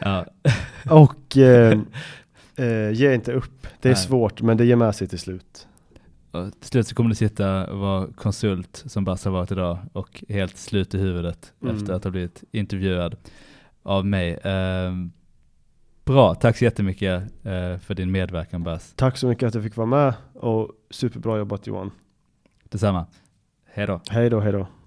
Ja, 0.00 0.26
Och 0.90 1.36
eh, 1.36 1.78
eh, 2.56 2.90
ge 2.92 3.14
inte 3.14 3.32
upp. 3.32 3.66
Det 3.80 3.88
är 3.88 3.92
Nej. 3.92 4.02
svårt 4.02 4.42
men 4.42 4.56
det 4.56 4.64
ger 4.64 4.76
med 4.76 4.94
sig 4.94 5.08
till 5.08 5.18
slut. 5.18 5.66
och 6.30 6.60
till 6.60 6.68
slut 6.70 6.86
så 6.88 6.94
kommer 6.94 7.08
du 7.10 7.14
sitta 7.16 7.66
och 7.66 7.78
vara 7.78 8.06
konsult 8.16 8.82
som 8.86 9.04
Basse 9.04 9.28
har 9.28 9.32
varit 9.36 9.52
idag 9.52 9.78
och 9.92 10.24
helt 10.28 10.56
slut 10.56 10.94
i 10.94 10.98
huvudet 10.98 11.52
Mm. 11.62 11.76
efter 11.76 11.92
att 11.92 12.04
ha 12.04 12.10
blivit 12.10 12.44
intervjuad 12.52 13.16
av 13.82 14.06
mig. 14.06 14.38
Ehm, 14.44 15.12
bra, 16.04 16.34
tack 16.34 16.56
så 16.58 16.64
jättemycket 16.64 17.22
eh, 17.44 17.78
för 17.78 17.94
din 17.94 18.10
medverkan 18.10 18.62
Bas. 18.62 18.92
Tack 18.96 19.16
så 19.16 19.26
mycket 19.28 19.46
att 19.48 19.54
jag 19.54 19.64
fick 19.64 19.76
vara 19.76 19.86
med 19.86 20.14
och 20.34 20.70
superbra 20.90 21.38
jobbat 21.38 21.66
Johan. 21.66 21.90
Detsamma. 22.64 23.06
Hej 23.72 23.86
då. 23.86 24.00
Hej 24.10 24.30
då, 24.30 24.40
hej 24.40 24.52
då. 24.52 24.66